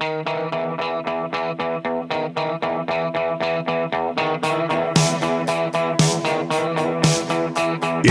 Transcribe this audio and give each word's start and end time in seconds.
In 0.00 0.08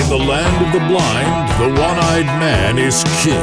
the 0.08 0.22
land 0.22 0.66
of 0.68 0.72
the 0.72 0.86
blind, 0.86 1.50
the 1.58 1.70
one 1.82 1.98
eyed 1.98 2.28
man 2.40 2.78
is 2.78 3.04
king. 3.24 3.34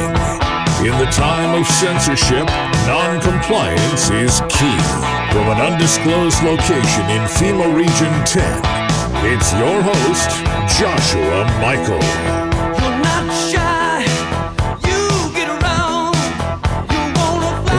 In 0.79 0.97
the 0.97 1.11
time 1.11 1.59
of 1.59 1.67
censorship, 1.67 2.47
non 2.87 3.19
compliance 3.19 4.09
is 4.11 4.39
key. 4.47 4.79
From 5.33 5.49
an 5.49 5.59
undisclosed 5.59 6.41
location 6.43 7.03
in 7.09 7.27
FEMA 7.27 7.75
Region 7.75 8.13
10, 8.23 8.61
it's 9.25 9.51
your 9.55 9.81
host, 9.81 10.29
Joshua 10.79 11.43
Michael. 11.59 12.46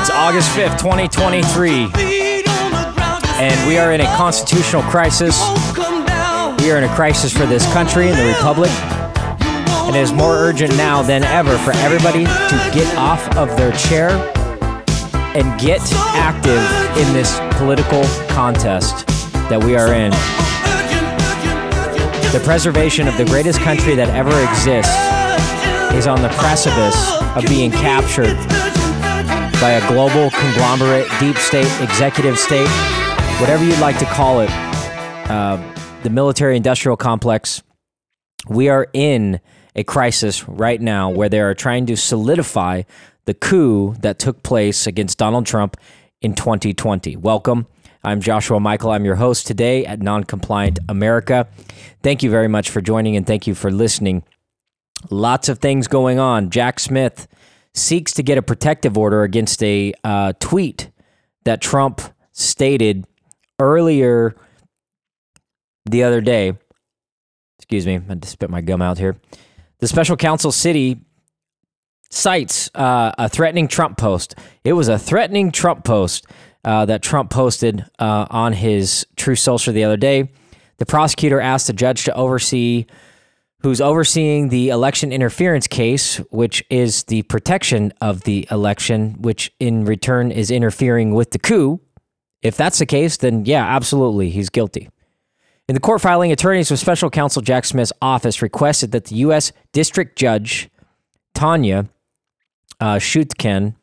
It's 0.01 0.11
August 0.11 0.49
5th, 0.51 0.79
2023, 0.79 1.89
Feet 1.89 2.49
on 2.49 2.71
the 2.71 2.93
ground. 2.95 3.25
Just 3.25 3.41
and 3.41 3.69
we 3.69 3.79
are 3.79 3.91
in 3.91 4.01
a 4.01 4.07
constitutional 4.17 4.83
crisis. 4.83 5.37
We 6.63 6.71
are 6.71 6.79
in 6.79 6.85
a 6.85 6.95
crisis 6.95 7.37
for 7.37 7.47
this 7.47 7.67
country 7.73 8.09
and 8.09 8.17
the 8.17 8.27
republic, 8.27 8.71
and 8.71 9.97
it 9.97 9.99
is 9.99 10.13
more 10.13 10.35
urgent 10.37 10.77
now 10.77 11.03
than 11.03 11.25
ever 11.25 11.59
for 11.59 11.73
everybody 11.79 12.27
to 12.27 12.71
get 12.73 12.87
off 12.97 13.37
of 13.37 13.49
their 13.57 13.73
chair 13.73 14.11
and 15.35 15.61
get 15.61 15.81
active 16.15 16.63
in 16.97 17.13
this 17.13 17.37
political 17.59 18.05
contest 18.29 19.05
that 19.51 19.61
we 19.61 19.75
are 19.75 19.93
in. 19.93 20.13
The 22.31 22.41
preservation 22.45 23.09
of 23.09 23.17
the 23.17 23.25
greatest 23.25 23.59
country 23.63 23.97
that 23.97 24.11
ever 24.11 24.31
exists 24.53 24.95
is 25.93 26.07
on 26.07 26.23
the 26.23 26.29
precipice 26.39 27.19
of 27.35 27.45
being 27.49 27.73
captured 27.73 28.39
by 29.61 29.71
a 29.71 29.89
global 29.89 30.31
conglomerate, 30.31 31.09
deep 31.19 31.37
state, 31.37 31.67
executive 31.83 32.39
state, 32.39 32.69
whatever 33.41 33.65
you'd 33.65 33.81
like 33.81 33.99
to 33.99 34.05
call 34.05 34.39
it, 34.39 34.51
uh, 35.29 35.57
the 36.05 36.11
military 36.11 36.57
industrial 36.57 36.97
complex. 36.97 37.65
We 38.49 38.69
are 38.69 38.87
in 38.93 39.41
a 39.75 39.83
crisis 39.83 40.49
right 40.49 40.81
now 40.81 41.11
where 41.11 41.29
they 41.29 41.41
are 41.41 41.55
trying 41.55 41.87
to 41.87 41.97
solidify 41.97 42.83
the 43.25 43.35
coup 43.35 43.97
that 44.01 44.21
took 44.21 44.45
place 44.45 44.87
against 44.87 45.19
Donald 45.19 45.45
Trump 45.45 45.77
in 46.23 46.35
2020. 46.35 47.17
Welcome. 47.17 47.67
I'm 48.05 48.21
Joshua 48.21 48.61
Michael. 48.61 48.93
I'm 48.93 49.05
your 49.05 49.17
host 49.17 49.49
today 49.49 49.85
at 49.85 49.99
Noncompliant 49.99 50.79
America. 50.89 51.49
Thank 52.05 52.23
you 52.23 52.31
very 52.31 52.49
much 52.49 52.71
for 52.71 52.81
joining 52.81 53.17
and 53.17 53.27
thank 53.27 53.49
you 53.49 53.57
for 53.57 53.73
listening. 53.73 54.23
Lots 55.11 55.49
of 55.49 55.59
things 55.59 55.89
going 55.89 56.21
on. 56.21 56.51
Jack 56.51 56.79
Smith 56.79 57.27
seeks 57.79 58.13
to 58.15 58.23
get 58.23 58.39
a 58.39 58.43
protective 58.43 58.99
order 58.99 59.23
against 59.23 59.63
a 59.63 59.93
uh, 60.05 60.33
tweet 60.41 60.91
that 61.45 61.61
Trump 61.61 62.01
stated 62.33 63.07
earlier 63.59 64.37
the 65.87 66.03
other 66.03 66.21
day. 66.21 66.53
Excuse 67.59 67.87
me, 67.87 68.01
I 68.09 68.15
to 68.15 68.29
spit 68.29 68.51
my 68.51 68.61
gum 68.61 68.83
out 68.83 68.99
here. 68.99 69.17
The 69.79 69.89
special 69.89 70.17
counsel 70.17 70.53
city 70.53 71.01
cites 72.11 72.71
uh, 72.75 73.13
a 73.19 73.29
threatening 73.29 73.69
Trump 73.69 73.99
post. 73.99 74.35
It 74.65 74.73
was 74.73 74.89
a 74.89 74.99
threatening 74.99 75.51
Trump 75.51 75.85
post 75.85 76.27
uh, 76.65 76.85
that 76.87 77.03
Trump 77.03 77.31
posted 77.31 77.85
uh, 77.99 78.27
on 78.31 78.53
his 78.53 79.07
Truth 79.17 79.39
Social 79.41 79.73
the 79.73 79.85
other 79.85 79.97
day. 79.97 80.31
The 80.79 80.87
prosecutor 80.87 81.41
asked 81.41 81.67
the 81.67 81.73
judge 81.73 82.05
to 82.05 82.15
oversee 82.15 82.87
who's 83.63 83.81
overseeing 83.81 84.49
the 84.49 84.69
election 84.69 85.13
interference 85.13 85.67
case, 85.67 86.19
which 86.31 86.65
is 86.71 87.05
the 87.05 87.23
protection 87.23 87.93
of 88.01 88.23
the 88.23 88.47
election, 88.51 89.15
which 89.21 89.53
in 89.59 89.85
return 89.85 90.31
is 90.31 90.51
interfering 90.51 91.13
with 91.13 91.33
the 91.33 91.39
coup. 91.39 91.81
If 92.41 92.57
that's 92.57 92.79
the 92.79 92.87
case, 92.87 93.17
then 93.17 93.45
yeah, 93.45 93.65
absolutely, 93.65 94.31
he's 94.31 94.49
guilty. 94.49 94.89
In 95.69 95.75
the 95.75 95.81
court 95.81 96.01
filing, 96.01 96.33
attorneys 96.33 96.71
with 96.71 96.81
special 96.81 97.11
counsel 97.11 97.43
Jack 97.43 97.65
Smith's 97.65 97.93
office 98.01 98.41
requested 98.41 98.93
that 98.93 99.07
the 99.07 99.17
U.S. 99.17 99.53
District 99.73 100.17
Judge 100.17 100.71
Tanya 101.35 101.89
uh, 102.81 102.97
Chutkan 102.97 103.75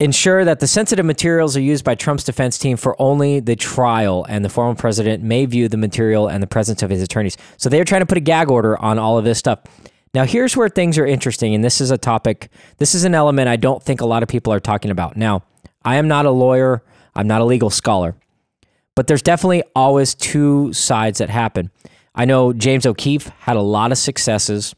ensure 0.00 0.44
that 0.44 0.60
the 0.60 0.66
sensitive 0.66 1.04
materials 1.04 1.56
are 1.56 1.60
used 1.60 1.84
by 1.84 1.94
Trump's 1.94 2.24
defense 2.24 2.58
team 2.58 2.76
for 2.76 3.00
only 3.00 3.40
the 3.40 3.56
trial, 3.56 4.26
and 4.28 4.44
the 4.44 4.48
former 4.48 4.74
president 4.74 5.22
may 5.22 5.46
view 5.46 5.68
the 5.68 5.76
material 5.76 6.28
and 6.28 6.42
the 6.42 6.46
presence 6.46 6.82
of 6.82 6.90
his 6.90 7.02
attorneys. 7.02 7.36
So 7.56 7.68
they're 7.68 7.84
trying 7.84 8.02
to 8.02 8.06
put 8.06 8.18
a 8.18 8.22
gag 8.22 8.50
order 8.50 8.80
on 8.80 8.98
all 8.98 9.18
of 9.18 9.24
this 9.24 9.38
stuff. 9.38 9.60
Now, 10.12 10.24
here's 10.24 10.56
where 10.56 10.68
things 10.68 10.98
are 10.98 11.06
interesting, 11.06 11.54
and 11.54 11.64
this 11.64 11.80
is 11.80 11.90
a 11.90 11.98
topic, 11.98 12.48
this 12.78 12.94
is 12.94 13.04
an 13.04 13.14
element 13.14 13.48
I 13.48 13.56
don't 13.56 13.82
think 13.82 14.00
a 14.00 14.06
lot 14.06 14.22
of 14.22 14.28
people 14.28 14.52
are 14.52 14.60
talking 14.60 14.90
about. 14.90 15.16
Now, 15.16 15.42
I 15.84 15.96
am 15.96 16.08
not 16.08 16.26
a 16.26 16.30
lawyer, 16.30 16.82
I'm 17.14 17.26
not 17.26 17.40
a 17.40 17.44
legal 17.44 17.70
scholar, 17.70 18.16
but 18.94 19.06
there's 19.06 19.22
definitely 19.22 19.62
always 19.74 20.14
two 20.14 20.72
sides 20.72 21.18
that 21.18 21.30
happen. 21.30 21.70
I 22.14 22.24
know 22.26 22.52
James 22.52 22.86
O'Keefe 22.86 23.28
had 23.40 23.56
a 23.56 23.60
lot 23.60 23.90
of 23.90 23.98
successes 23.98 24.74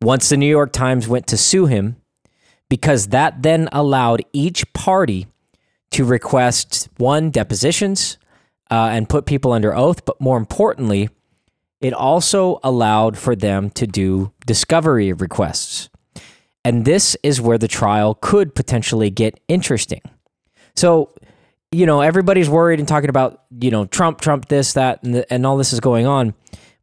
once 0.00 0.28
the 0.30 0.36
New 0.36 0.48
York 0.48 0.72
Times 0.72 1.06
went 1.06 1.26
to 1.28 1.36
sue 1.36 1.66
him 1.66 1.96
because 2.72 3.08
that 3.08 3.42
then 3.42 3.68
allowed 3.70 4.22
each 4.32 4.72
party 4.72 5.26
to 5.90 6.06
request 6.06 6.88
one 6.96 7.28
depositions 7.28 8.16
uh, 8.70 8.88
and 8.90 9.10
put 9.10 9.26
people 9.26 9.52
under 9.52 9.76
oath, 9.76 10.06
but 10.06 10.18
more 10.22 10.38
importantly, 10.38 11.10
it 11.82 11.92
also 11.92 12.58
allowed 12.64 13.18
for 13.18 13.36
them 13.36 13.68
to 13.68 13.86
do 13.86 14.32
discovery 14.46 15.12
requests. 15.12 15.90
And 16.64 16.86
this 16.86 17.14
is 17.22 17.42
where 17.42 17.58
the 17.58 17.68
trial 17.68 18.14
could 18.14 18.54
potentially 18.54 19.10
get 19.10 19.38
interesting. 19.48 20.00
So, 20.74 21.14
you 21.72 21.84
know, 21.84 22.00
everybody's 22.00 22.48
worried 22.48 22.78
and 22.78 22.88
talking 22.88 23.10
about, 23.10 23.42
you 23.60 23.70
know, 23.70 23.84
Trump, 23.84 24.22
Trump, 24.22 24.48
this, 24.48 24.72
that, 24.72 25.02
and, 25.02 25.14
the, 25.14 25.30
and 25.30 25.44
all 25.44 25.58
this 25.58 25.74
is 25.74 25.80
going 25.80 26.06
on. 26.06 26.32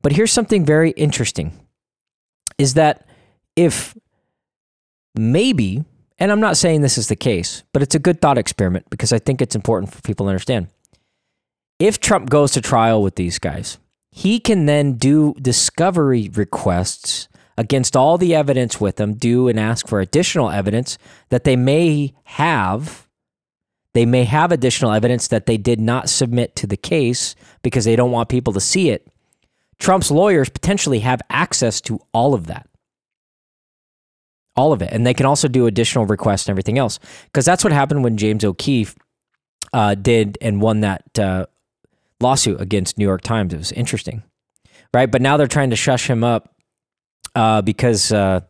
But 0.03 0.11
here's 0.11 0.31
something 0.31 0.65
very 0.65 0.91
interesting 0.91 1.51
is 2.59 2.75
that 2.75 3.07
if 3.55 3.95
maybe, 5.15 5.83
and 6.17 6.31
I'm 6.31 6.39
not 6.39 6.57
saying 6.57 6.81
this 6.81 6.97
is 6.97 7.07
the 7.07 7.15
case, 7.15 7.63
but 7.73 7.81
it's 7.81 7.95
a 7.95 7.99
good 7.99 8.21
thought 8.21 8.37
experiment 8.37 8.89
because 8.89 9.13
I 9.13 9.19
think 9.19 9.41
it's 9.41 9.55
important 9.55 9.93
for 9.93 10.01
people 10.01 10.25
to 10.25 10.29
understand. 10.29 10.67
If 11.79 11.99
Trump 11.99 12.29
goes 12.29 12.51
to 12.53 12.61
trial 12.61 13.01
with 13.01 13.15
these 13.15 13.39
guys, 13.39 13.77
he 14.11 14.39
can 14.39 14.65
then 14.65 14.93
do 14.93 15.33
discovery 15.41 16.29
requests 16.33 17.29
against 17.57 17.95
all 17.95 18.17
the 18.17 18.35
evidence 18.35 18.79
with 18.79 18.95
them, 18.95 19.13
do 19.13 19.47
and 19.47 19.59
ask 19.59 19.87
for 19.87 19.99
additional 19.99 20.49
evidence 20.49 20.97
that 21.29 21.43
they 21.43 21.55
may 21.55 22.13
have. 22.23 23.07
They 23.93 24.05
may 24.05 24.23
have 24.23 24.51
additional 24.51 24.91
evidence 24.93 25.27
that 25.27 25.45
they 25.45 25.57
did 25.57 25.81
not 25.81 26.09
submit 26.09 26.55
to 26.57 26.67
the 26.67 26.77
case 26.77 27.35
because 27.61 27.85
they 27.85 27.95
don't 27.95 28.11
want 28.11 28.29
people 28.29 28.53
to 28.53 28.61
see 28.61 28.89
it. 28.89 29.07
Trump's 29.77 30.11
lawyers 30.11 30.49
potentially 30.49 30.99
have 30.99 31.21
access 31.29 31.81
to 31.81 31.99
all 32.13 32.33
of 32.33 32.47
that 32.47 32.68
all 34.55 34.73
of 34.73 34.81
it. 34.81 34.91
And 34.91 35.05
they 35.05 35.13
can 35.13 35.25
also 35.25 35.47
do 35.47 35.67
additional 35.67 36.05
requests 36.05 36.47
and 36.47 36.51
everything 36.53 36.77
else. 36.77 36.99
Because 37.25 37.45
that's 37.45 37.63
what 37.63 37.73
happened 37.73 38.03
when 38.03 38.17
James 38.17 38.43
O'Keefe 38.43 38.95
uh, 39.73 39.95
did 39.95 40.37
and 40.41 40.61
won 40.61 40.81
that 40.81 41.19
uh, 41.19 41.45
lawsuit 42.19 42.59
against 42.59 42.97
New 42.97 43.05
York 43.05 43.21
Times. 43.21 43.53
It 43.53 43.57
was 43.57 43.71
interesting, 43.71 44.23
right? 44.93 45.09
But 45.09 45.21
now 45.21 45.37
they're 45.37 45.47
trying 45.47 45.69
to 45.69 45.75
shush 45.75 46.09
him 46.09 46.23
up 46.23 46.53
uh, 47.35 47.61
because 47.61 48.11
uh, 48.11 48.41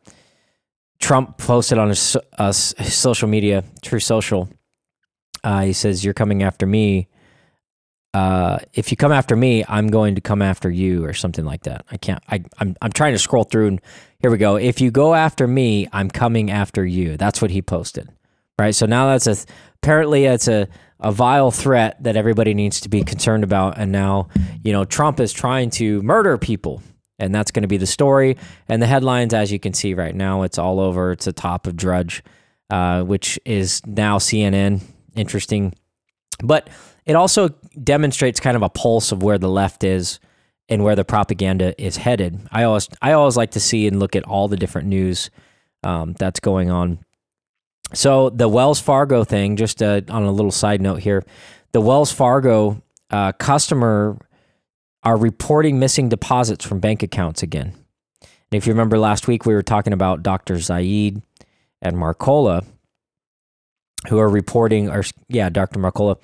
Trump 0.99 1.37
posted 1.37 1.77
on 1.77 1.89
his, 1.89 2.17
uh, 2.37 2.47
his, 2.47 2.93
social 2.93 3.27
media, 3.27 3.63
Truth 3.81 4.03
Social. 4.03 4.49
Uh, 5.43 5.61
he 5.61 5.73
says, 5.73 6.03
"You're 6.03 6.13
coming 6.13 6.43
after 6.43 6.65
me. 6.65 7.07
If 8.13 8.91
you 8.91 8.97
come 8.97 9.11
after 9.11 9.35
me, 9.35 9.63
I'm 9.67 9.87
going 9.87 10.15
to 10.15 10.21
come 10.21 10.41
after 10.41 10.69
you, 10.69 11.05
or 11.05 11.13
something 11.13 11.45
like 11.45 11.63
that." 11.63 11.85
I 11.91 11.97
can't. 11.97 12.23
I, 12.29 12.43
I'm 12.59 12.75
I'm 12.81 12.91
trying 12.91 13.13
to 13.13 13.19
scroll 13.19 13.43
through 13.43 13.67
and 13.67 13.81
here 14.19 14.31
we 14.31 14.37
go. 14.37 14.57
If 14.57 14.81
you 14.81 14.91
go 14.91 15.13
after 15.13 15.47
me, 15.47 15.87
I'm 15.93 16.09
coming 16.09 16.51
after 16.51 16.85
you. 16.85 17.15
That's 17.15 17.41
what 17.41 17.51
he 17.51 17.61
posted. 17.61 18.09
Right. 18.57 18.75
So 18.75 18.85
now 18.85 19.07
that's 19.07 19.27
a 19.27 19.37
apparently 19.81 20.25
it's 20.25 20.49
a, 20.49 20.67
a 20.99 21.11
vile 21.11 21.51
threat 21.51 22.03
that 22.03 22.17
everybody 22.17 22.53
needs 22.53 22.81
to 22.81 22.89
be 22.89 23.03
concerned 23.03 23.45
about. 23.45 23.77
And 23.77 23.91
now, 23.91 24.27
you 24.63 24.73
know, 24.73 24.83
Trump 24.83 25.21
is 25.21 25.31
trying 25.31 25.69
to 25.71 26.01
murder 26.01 26.37
people. 26.37 26.81
And 27.17 27.33
that's 27.33 27.51
going 27.51 27.63
to 27.63 27.67
be 27.67 27.77
the 27.77 27.87
story. 27.87 28.37
And 28.67 28.81
the 28.81 28.87
headlines, 28.87 29.33
as 29.33 29.51
you 29.51 29.59
can 29.59 29.73
see 29.73 29.93
right 29.93 30.15
now, 30.15 30.43
it's 30.43 30.57
all 30.57 30.79
over. 30.79 31.11
It's 31.11 31.25
the 31.25 31.33
top 31.33 31.67
of 31.67 31.75
Drudge, 31.75 32.23
uh, 32.69 33.03
which 33.03 33.39
is 33.45 33.85
now 33.85 34.17
CNN. 34.17 34.81
Interesting. 35.15 35.73
But 36.41 36.69
it 37.09 37.15
also 37.15 37.49
demonstrates 37.83 38.39
kind 38.39 38.55
of 38.55 38.61
a 38.61 38.69
pulse 38.69 39.11
of 39.11 39.23
where 39.23 39.39
the 39.39 39.49
left 39.49 39.83
is 39.83 40.19
and 40.69 40.83
where 40.83 40.95
the 40.95 41.03
propaganda 41.03 41.73
is 41.83 41.97
headed. 41.97 42.39
I 42.51 42.61
always 42.63 42.87
I 43.01 43.13
always 43.13 43.35
like 43.35 43.49
to 43.51 43.59
see 43.59 43.87
and 43.87 43.99
look 43.99 44.15
at 44.15 44.23
all 44.25 44.47
the 44.47 44.57
different 44.57 44.87
news 44.87 45.31
um, 45.83 46.13
that's 46.19 46.39
going 46.39 46.69
on. 46.69 46.99
So 47.95 48.29
the 48.29 48.47
Wells 48.47 48.79
Fargo 48.79 49.23
thing, 49.23 49.55
just 49.55 49.81
uh, 49.81 50.01
on 50.09 50.21
a 50.21 50.31
little 50.31 50.51
side 50.51 50.81
note 50.81 50.99
here, 50.99 51.25
the 51.71 51.81
Wells 51.81 52.11
Fargo 52.11 52.83
uh, 53.09 53.31
customer 53.31 54.15
are 55.01 55.17
reporting 55.17 55.79
missing 55.79 56.09
deposits 56.09 56.63
from 56.63 56.79
bank 56.79 57.01
accounts 57.01 57.41
again. 57.41 57.73
And 58.21 58.57
if 58.57 58.67
you 58.67 58.73
remember 58.73 58.99
last 58.99 59.27
week, 59.27 59.47
we 59.47 59.55
were 59.55 59.63
talking 59.63 59.93
about 59.93 60.21
Dr. 60.21 60.59
Zaid 60.59 61.23
and 61.81 61.95
Mercola. 61.95 62.63
who 64.09 64.19
are 64.19 64.29
reporting, 64.29 64.89
or 64.89 65.03
yeah, 65.27 65.49
Dr. 65.49 65.79
Mercola, 65.79 66.17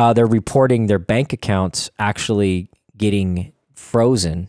uh, 0.00 0.14
they're 0.14 0.26
reporting 0.26 0.86
their 0.86 0.98
bank 0.98 1.34
accounts 1.34 1.90
actually 1.98 2.70
getting 2.96 3.52
frozen 3.74 4.48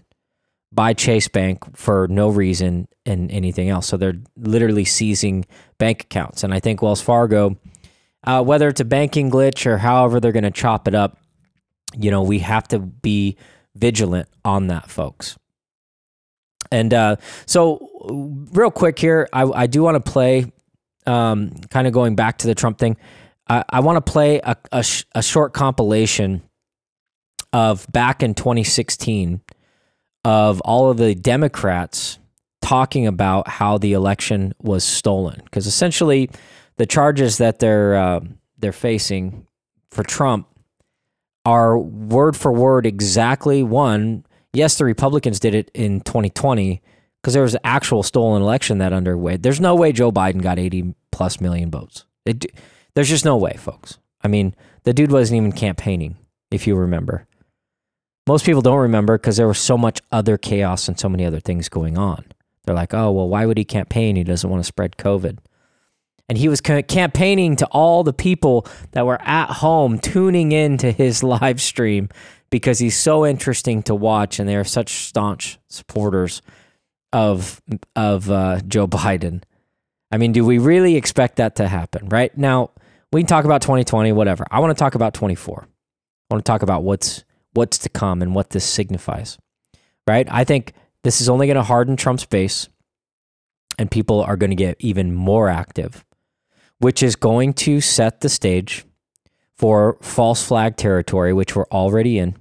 by 0.71 0.93
Chase 0.93 1.27
Bank 1.27 1.75
for 1.75 2.07
no 2.07 2.29
reason 2.29 2.87
and 3.05 3.29
anything 3.29 3.67
else. 3.67 3.85
So 3.87 3.97
they're 3.97 4.21
literally 4.37 4.85
seizing 4.85 5.43
bank 5.77 6.03
accounts. 6.03 6.45
And 6.45 6.53
I 6.53 6.61
think 6.61 6.81
Wells 6.81 7.01
Fargo, 7.01 7.57
uh, 8.23 8.41
whether 8.41 8.69
it's 8.69 8.79
a 8.79 8.85
banking 8.85 9.29
glitch 9.29 9.65
or 9.65 9.77
however 9.77 10.21
they're 10.21 10.31
going 10.31 10.45
to 10.45 10.51
chop 10.51 10.87
it 10.87 10.95
up, 10.95 11.17
you 11.97 12.11
know, 12.11 12.21
we 12.21 12.39
have 12.39 12.69
to 12.69 12.79
be 12.79 13.35
vigilant 13.75 14.29
on 14.45 14.67
that, 14.67 14.89
folks. 14.89 15.37
And 16.71 16.93
uh, 16.93 17.17
so, 17.45 17.89
real 18.53 18.71
quick 18.71 18.97
here, 18.97 19.27
I, 19.33 19.43
I 19.43 19.67
do 19.67 19.83
want 19.83 19.95
to 19.95 20.11
play, 20.11 20.49
um, 21.05 21.51
kind 21.69 21.87
of 21.87 21.91
going 21.91 22.15
back 22.15 22.37
to 22.37 22.47
the 22.47 22.55
Trump 22.55 22.77
thing. 22.77 22.95
I, 23.69 23.79
want 23.79 24.03
to 24.03 24.11
play 24.11 24.39
a, 24.43 24.55
a, 24.71 24.83
sh- 24.83 25.05
a 25.13 25.21
short 25.21 25.53
compilation 25.53 26.43
of 27.51 27.85
back 27.91 28.23
in 28.23 28.33
2016 28.33 29.41
of 30.23 30.61
all 30.61 30.89
of 30.89 30.97
the 30.97 31.15
Democrats 31.15 32.19
talking 32.61 33.07
about 33.07 33.47
how 33.47 33.77
the 33.77 33.93
election 33.93 34.53
was 34.59 34.83
stolen. 34.83 35.41
Because 35.43 35.67
essentially, 35.67 36.29
the 36.77 36.85
charges 36.85 37.37
that 37.39 37.59
they're 37.59 37.95
uh, 37.95 38.21
they're 38.57 38.71
facing 38.71 39.47
for 39.89 40.03
Trump 40.03 40.47
are 41.45 41.77
word 41.77 42.37
for 42.37 42.51
word 42.51 42.85
exactly 42.85 43.63
one. 43.63 44.25
Yes, 44.53 44.77
the 44.77 44.85
Republicans 44.85 45.39
did 45.39 45.55
it 45.55 45.71
in 45.73 46.01
2020 46.01 46.81
because 47.21 47.33
there 47.33 47.43
was 47.43 47.55
an 47.55 47.61
actual 47.63 48.03
stolen 48.03 48.41
election 48.41 48.79
that 48.79 48.93
underway. 48.93 49.37
There's 49.37 49.59
no 49.59 49.75
way 49.75 49.91
Joe 49.91 50.11
Biden 50.11 50.41
got 50.41 50.59
80 50.59 50.93
plus 51.11 51.39
million 51.39 51.71
votes. 51.71 52.05
It, 52.25 52.45
there's 52.93 53.09
just 53.09 53.25
no 53.25 53.37
way, 53.37 53.55
folks. 53.57 53.97
I 54.23 54.27
mean, 54.27 54.55
the 54.83 54.93
dude 54.93 55.11
wasn't 55.11 55.37
even 55.37 55.51
campaigning, 55.51 56.17
if 56.51 56.67
you 56.67 56.75
remember. 56.75 57.27
Most 58.27 58.45
people 58.45 58.61
don't 58.61 58.77
remember 58.77 59.17
because 59.17 59.37
there 59.37 59.47
was 59.47 59.59
so 59.59 59.77
much 59.77 59.99
other 60.11 60.37
chaos 60.37 60.87
and 60.87 60.99
so 60.99 61.09
many 61.09 61.25
other 61.25 61.39
things 61.39 61.69
going 61.69 61.97
on. 61.97 62.25
They're 62.63 62.75
like, 62.75 62.93
oh, 62.93 63.11
well, 63.11 63.27
why 63.27 63.45
would 63.45 63.57
he 63.57 63.65
campaign? 63.65 64.15
He 64.15 64.23
doesn't 64.23 64.49
want 64.49 64.61
to 64.63 64.67
spread 64.67 64.97
COVID. 64.97 65.39
And 66.29 66.37
he 66.37 66.47
was 66.47 66.61
campaigning 66.61 67.55
to 67.57 67.65
all 67.67 68.03
the 68.03 68.13
people 68.13 68.65
that 68.91 69.05
were 69.05 69.21
at 69.21 69.47
home 69.47 69.99
tuning 69.99 70.51
in 70.51 70.77
to 70.77 70.91
his 70.91 71.23
live 71.23 71.59
stream 71.59 72.09
because 72.49 72.79
he's 72.79 72.95
so 72.95 73.25
interesting 73.25 73.83
to 73.83 73.95
watch 73.95 74.39
and 74.39 74.47
they 74.47 74.55
are 74.55 74.63
such 74.63 75.07
staunch 75.07 75.57
supporters 75.67 76.41
of 77.11 77.61
of 77.95 78.29
uh, 78.29 78.61
Joe 78.67 78.87
Biden. 78.87 79.43
I 80.11 80.17
mean, 80.17 80.31
do 80.31 80.45
we 80.45 80.57
really 80.57 80.95
expect 80.95 81.37
that 81.37 81.55
to 81.55 81.67
happen? 81.67 82.09
Right 82.09 82.37
now, 82.37 82.71
we 83.11 83.21
can 83.21 83.27
talk 83.27 83.45
about 83.45 83.61
2020, 83.61 84.11
whatever. 84.13 84.45
I 84.49 84.59
want 84.59 84.75
to 84.75 84.79
talk 84.79 84.95
about 84.95 85.13
24. 85.13 85.67
I 85.67 86.33
want 86.33 86.45
to 86.45 86.49
talk 86.49 86.61
about 86.61 86.83
what's 86.83 87.23
what's 87.53 87.77
to 87.79 87.89
come 87.89 88.21
and 88.21 88.33
what 88.33 88.51
this 88.51 88.63
signifies. 88.63 89.37
Right? 90.07 90.27
I 90.31 90.43
think 90.43 90.73
this 91.03 91.21
is 91.21 91.29
only 91.29 91.47
going 91.47 91.55
to 91.55 91.63
harden 91.63 91.97
Trump's 91.97 92.25
base, 92.25 92.69
and 93.77 93.91
people 93.91 94.21
are 94.21 94.37
going 94.37 94.49
to 94.49 94.55
get 94.55 94.77
even 94.79 95.13
more 95.13 95.49
active, 95.49 96.05
which 96.79 97.03
is 97.03 97.15
going 97.15 97.53
to 97.53 97.81
set 97.81 98.21
the 98.21 98.29
stage 98.29 98.85
for 99.57 99.97
false 100.01 100.45
flag 100.45 100.77
territory, 100.77 101.33
which 101.33 101.55
we're 101.55 101.67
already 101.67 102.17
in, 102.17 102.35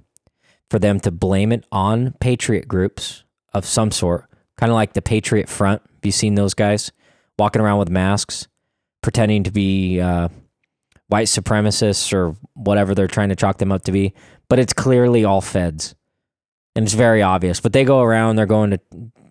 for 0.69 0.79
them 0.79 0.99
to 1.01 1.11
blame 1.11 1.51
it 1.51 1.65
on 1.71 2.13
patriot 2.19 2.67
groups 2.67 3.23
of 3.53 3.65
some 3.65 3.91
sort, 3.91 4.25
kind 4.57 4.71
of 4.71 4.75
like 4.75 4.93
the 4.93 5.01
Patriot 5.01 5.49
Front. 5.49 5.81
Have 5.81 6.05
you 6.05 6.11
seen 6.11 6.35
those 6.35 6.53
guys 6.53 6.91
walking 7.37 7.61
around 7.61 7.79
with 7.79 7.89
masks, 7.89 8.47
pretending 9.01 9.43
to 9.43 9.51
be 9.51 9.99
uh, 9.99 10.29
white 11.11 11.27
supremacists 11.27 12.13
or 12.13 12.35
whatever 12.53 12.95
they're 12.95 13.07
trying 13.07 13.29
to 13.29 13.35
chalk 13.35 13.57
them 13.57 13.71
up 13.71 13.83
to 13.83 13.91
be? 13.91 14.13
But 14.47 14.59
it's 14.59 14.73
clearly 14.73 15.25
all 15.25 15.41
feds 15.41 15.93
and 16.75 16.85
it's 16.85 16.93
very 16.93 17.21
obvious. 17.21 17.59
But 17.59 17.73
they 17.73 17.83
go 17.83 18.01
around, 18.01 18.35
they're 18.35 18.45
going 18.45 18.71
to 18.71 18.79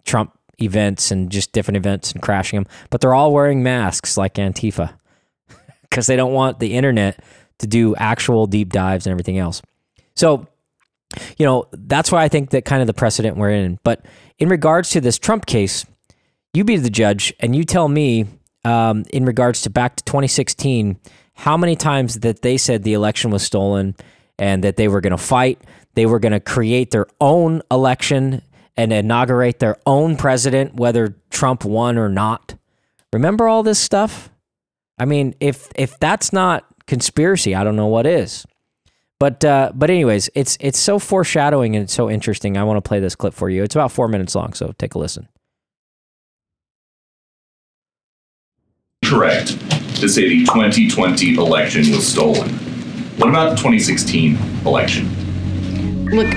Trump 0.04 0.36
events 0.60 1.10
and 1.10 1.30
just 1.30 1.52
different 1.52 1.76
events 1.76 2.12
and 2.12 2.22
crashing 2.22 2.58
them, 2.58 2.66
but 2.90 3.00
they're 3.00 3.14
all 3.14 3.32
wearing 3.32 3.62
masks 3.62 4.16
like 4.16 4.34
Antifa 4.34 4.94
because 5.82 6.06
they 6.06 6.16
don't 6.16 6.32
want 6.32 6.58
the 6.58 6.74
internet 6.74 7.22
to 7.58 7.66
do 7.66 7.94
actual 7.96 8.46
deep 8.46 8.72
dives 8.72 9.06
and 9.06 9.12
everything 9.12 9.38
else. 9.38 9.62
So, 10.16 10.46
you 11.38 11.46
know, 11.46 11.66
that's 11.72 12.12
why 12.12 12.22
I 12.22 12.28
think 12.28 12.50
that 12.50 12.64
kind 12.64 12.82
of 12.82 12.86
the 12.86 12.94
precedent 12.94 13.36
we're 13.36 13.50
in. 13.50 13.78
But 13.82 14.04
in 14.38 14.48
regards 14.48 14.90
to 14.90 15.00
this 15.00 15.18
Trump 15.18 15.46
case, 15.46 15.86
you 16.52 16.64
be 16.64 16.76
the 16.76 16.90
judge 16.90 17.32
and 17.40 17.54
you 17.54 17.64
tell 17.64 17.88
me, 17.88 18.26
um, 18.64 19.04
in 19.12 19.24
regards 19.24 19.62
to 19.62 19.70
back 19.70 19.96
to 19.96 20.04
2016, 20.04 20.98
how 21.40 21.56
many 21.56 21.76
times 21.76 22.20
that 22.20 22.42
they 22.42 22.56
said 22.56 22.82
the 22.82 22.92
election 22.92 23.30
was 23.30 23.42
stolen 23.42 23.94
and 24.38 24.64
that 24.64 24.76
they 24.76 24.88
were 24.88 25.00
going 25.00 25.10
to 25.10 25.18
fight 25.18 25.58
they 25.94 26.06
were 26.06 26.18
going 26.18 26.32
to 26.32 26.40
create 26.40 26.90
their 26.90 27.06
own 27.20 27.62
election 27.70 28.42
and 28.76 28.92
inaugurate 28.92 29.58
their 29.58 29.76
own 29.86 30.16
president, 30.16 30.74
whether 30.74 31.16
Trump 31.30 31.64
won 31.64 31.98
or 31.98 32.08
not. 32.08 32.54
Remember 33.12 33.48
all 33.48 33.62
this 33.62 33.78
stuff? 33.78 34.30
I 34.98 35.04
mean, 35.04 35.34
if 35.40 35.68
if 35.74 35.98
that's 35.98 36.32
not 36.32 36.64
conspiracy, 36.86 37.54
I 37.54 37.64
don't 37.64 37.76
know 37.76 37.86
what 37.86 38.06
is. 38.06 38.46
But 39.18 39.44
uh, 39.44 39.72
but 39.74 39.90
anyways, 39.90 40.30
it's 40.34 40.56
it's 40.60 40.78
so 40.78 40.98
foreshadowing 40.98 41.74
and 41.74 41.82
it's 41.82 41.92
so 41.92 42.08
interesting. 42.08 42.56
I 42.56 42.64
want 42.64 42.76
to 42.82 42.88
play 42.88 43.00
this 43.00 43.14
clip 43.14 43.34
for 43.34 43.50
you. 43.50 43.62
It's 43.62 43.74
about 43.74 43.92
four 43.92 44.08
minutes 44.08 44.34
long, 44.34 44.52
so 44.52 44.72
take 44.78 44.94
a 44.94 44.98
listen. 44.98 45.28
Correct 49.04 49.79
to 49.96 50.08
say 50.08 50.28
the 50.28 50.44
2020 50.44 51.34
election 51.34 51.90
was 51.90 52.06
stolen. 52.06 52.50
What 53.18 53.28
about 53.28 53.50
the 53.50 53.56
2016 53.56 54.38
election? 54.64 55.06
Look, 56.06 56.28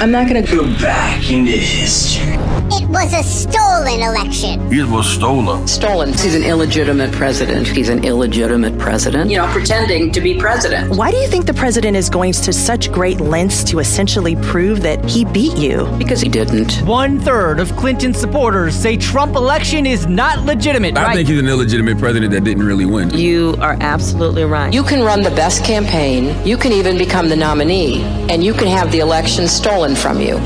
I'm 0.00 0.10
not 0.12 0.28
gonna 0.28 0.42
go 0.42 0.64
back 0.78 1.30
into 1.30 1.52
history. 1.52 2.36
It 2.70 2.86
was 2.88 3.12
a 3.14 3.22
stolen 3.22 4.02
election. 4.02 4.60
It 4.72 4.86
was 4.86 5.08
stolen. 5.08 5.66
Stolen. 5.66 6.10
He's 6.10 6.34
an 6.34 6.42
illegitimate 6.42 7.12
president. 7.12 7.66
He's 7.66 7.88
an 7.88 8.04
illegitimate 8.04 8.78
president. 8.78 9.30
You 9.30 9.38
know, 9.38 9.46
pretending 9.48 10.12
to 10.12 10.20
be 10.20 10.38
president. 10.38 10.94
Why 10.94 11.10
do 11.10 11.16
you 11.16 11.26
think 11.28 11.46
the 11.46 11.54
president 11.54 11.96
is 11.96 12.10
going 12.10 12.32
to 12.32 12.52
such 12.52 12.92
great 12.92 13.20
lengths 13.20 13.64
to 13.64 13.78
essentially 13.78 14.36
prove 14.36 14.82
that 14.82 15.02
he 15.06 15.24
beat 15.24 15.56
you? 15.56 15.86
Because 15.98 16.20
he 16.20 16.28
didn't. 16.28 16.74
One 16.86 17.18
third 17.18 17.58
of 17.58 17.74
Clinton 17.76 18.12
supporters 18.12 18.74
say 18.74 18.96
Trump 18.98 19.34
election 19.34 19.86
is 19.86 20.06
not 20.06 20.44
legitimate. 20.44 20.96
I 20.98 21.04
right? 21.04 21.16
think 21.16 21.28
he's 21.28 21.40
an 21.40 21.48
illegitimate 21.48 21.98
president 21.98 22.32
that 22.32 22.44
didn't 22.44 22.66
really 22.66 22.86
win. 22.86 23.10
You 23.10 23.56
are 23.60 23.78
absolutely 23.80 24.44
right. 24.44 24.72
You 24.72 24.82
can 24.82 25.02
run 25.02 25.22
the 25.22 25.30
best 25.30 25.64
campaign. 25.64 26.36
You 26.46 26.58
can 26.58 26.72
even 26.72 26.98
become 26.98 27.30
the 27.30 27.36
nominee, 27.36 28.02
and 28.28 28.44
you 28.44 28.52
can 28.52 28.66
have 28.66 28.92
the 28.92 28.98
election 28.98 29.48
stolen 29.48 29.77
from 29.94 30.20
you. 30.20 30.38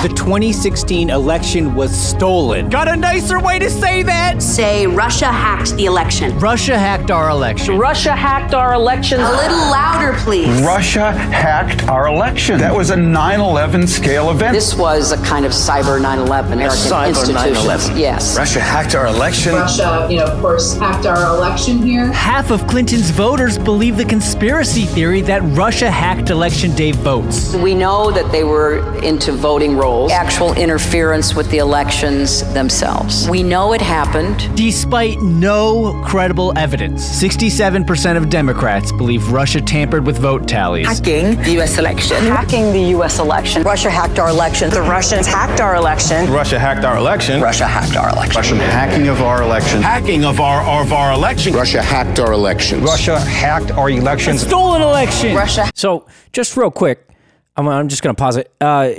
The 0.00 0.08
2016 0.10 1.10
election 1.10 1.74
was 1.74 1.90
stolen. 1.90 2.68
Got 2.68 2.86
a 2.86 2.94
nicer 2.94 3.40
way 3.40 3.58
to 3.58 3.68
say 3.68 4.04
that? 4.04 4.40
Say 4.40 4.86
Russia 4.86 5.26
hacked 5.26 5.74
the 5.74 5.86
election. 5.86 6.38
Russia 6.38 6.78
hacked 6.78 7.10
our 7.10 7.30
election. 7.30 7.76
Russia 7.76 8.14
hacked 8.14 8.54
our 8.54 8.74
election. 8.74 9.18
A 9.20 9.28
little 9.32 9.58
louder, 9.58 10.16
please. 10.18 10.62
Russia 10.62 11.10
hacked 11.10 11.88
our 11.88 12.06
election. 12.06 12.60
That 12.60 12.76
was 12.76 12.90
a 12.90 12.96
9 12.96 13.40
11 13.40 13.88
scale 13.88 14.30
event. 14.30 14.54
This 14.54 14.76
was 14.76 15.10
a 15.10 15.16
kind 15.24 15.44
of 15.44 15.50
cyber 15.50 16.00
9 16.00 16.20
11 16.20 16.52
American 16.52 16.78
cyber 16.78 17.08
institutions. 17.08 17.88
9/11. 17.88 17.98
Yes. 17.98 18.38
Russia 18.38 18.60
hacked 18.60 18.94
our 18.94 19.08
election. 19.08 19.54
Russia, 19.54 20.06
you 20.08 20.18
know, 20.18 20.26
of 20.26 20.40
course, 20.40 20.78
hacked 20.78 21.06
our 21.06 21.24
election 21.36 21.82
here. 21.82 22.12
Half 22.12 22.52
of 22.52 22.68
Clinton's 22.68 23.10
voters 23.10 23.58
believe 23.58 23.96
the 23.96 24.04
conspiracy 24.04 24.84
theory 24.84 25.22
that 25.22 25.42
Russia 25.56 25.90
hacked 25.90 26.30
election 26.30 26.72
day 26.76 26.92
votes. 26.92 27.52
We 27.56 27.74
know 27.74 28.12
that 28.12 28.30
they 28.30 28.44
were 28.44 28.78
into 29.02 29.32
voting 29.32 29.76
rolls, 29.76 29.87
actual 30.10 30.52
interference 30.54 31.34
with 31.34 31.50
the 31.50 31.58
elections 31.58 32.42
themselves. 32.52 33.28
We 33.28 33.42
know 33.42 33.72
it 33.72 33.80
happened. 33.80 34.48
Despite 34.56 35.20
no 35.20 36.00
credible 36.04 36.56
evidence, 36.56 37.02
67% 37.04 38.16
of 38.16 38.28
Democrats 38.28 38.92
believe 38.92 39.32
Russia 39.32 39.60
tampered 39.60 40.04
with 40.04 40.18
vote 40.18 40.46
tallies. 40.46 40.86
Hacking 40.86 41.36
the 41.42 41.52
U.S. 41.52 41.78
election. 41.78 42.16
Hacking 42.24 42.72
the 42.72 42.90
U.S. 42.96 43.18
election. 43.18 43.62
Russia 43.62 43.90
hacked 43.90 44.18
our 44.18 44.28
election. 44.28 44.70
The 44.70 44.82
Russians 44.82 45.26
hacked 45.26 45.60
our 45.60 45.76
election. 45.76 46.30
Russia 46.30 46.58
hacked 46.58 46.84
our 46.84 46.96
election. 46.96 47.40
Russia 47.40 47.66
hacked 47.66 47.96
our 47.96 48.10
election. 48.10 48.36
Russian 48.36 48.58
hacking 48.58 49.08
of 49.08 49.20
our 49.22 49.42
election. 49.42 49.82
Hacking 49.82 50.24
of 50.24 50.40
our 50.40 50.60
of 50.80 50.92
our 50.92 51.12
election. 51.12 51.54
Russia 51.54 51.82
hacked 51.82 52.18
our 52.18 52.32
elections. 52.32 52.82
Russia 52.82 53.18
hacked 53.18 53.70
our 53.70 53.90
elections. 53.90 54.42
Stolen 54.42 54.82
election. 54.82 55.34
Russia. 55.34 55.70
So, 55.74 56.06
just 56.32 56.56
real 56.56 56.70
quick, 56.70 57.08
I'm, 57.56 57.68
I'm 57.68 57.88
just 57.88 58.02
going 58.02 58.14
to 58.14 58.18
pause 58.18 58.36
it. 58.36 58.52
Uh, 58.60 58.90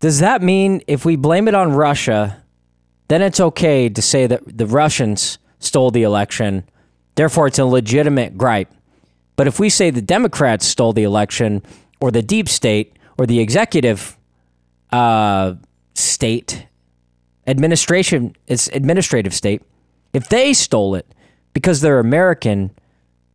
does 0.00 0.20
that 0.20 0.42
mean 0.42 0.82
if 0.86 1.04
we 1.04 1.16
blame 1.16 1.48
it 1.48 1.54
on 1.54 1.72
Russia, 1.72 2.42
then 3.08 3.22
it's 3.22 3.40
okay 3.40 3.88
to 3.88 4.02
say 4.02 4.26
that 4.26 4.42
the 4.58 4.66
Russians 4.66 5.38
stole 5.58 5.90
the 5.90 6.02
election, 6.02 6.64
therefore 7.14 7.46
it's 7.46 7.58
a 7.58 7.64
legitimate 7.64 8.36
gripe? 8.36 8.72
But 9.36 9.46
if 9.46 9.60
we 9.60 9.68
say 9.68 9.90
the 9.90 10.02
Democrats 10.02 10.66
stole 10.66 10.92
the 10.92 11.04
election, 11.04 11.62
or 12.00 12.10
the 12.10 12.22
deep 12.22 12.48
state, 12.48 12.96
or 13.18 13.26
the 13.26 13.40
executive 13.40 14.16
uh, 14.92 15.54
state, 15.94 16.66
administration, 17.46 18.36
it's 18.46 18.68
administrative 18.68 19.34
state, 19.34 19.62
If 20.12 20.28
they 20.28 20.54
stole 20.54 20.94
it 20.94 21.06
because 21.52 21.80
they're 21.80 21.98
American, 21.98 22.70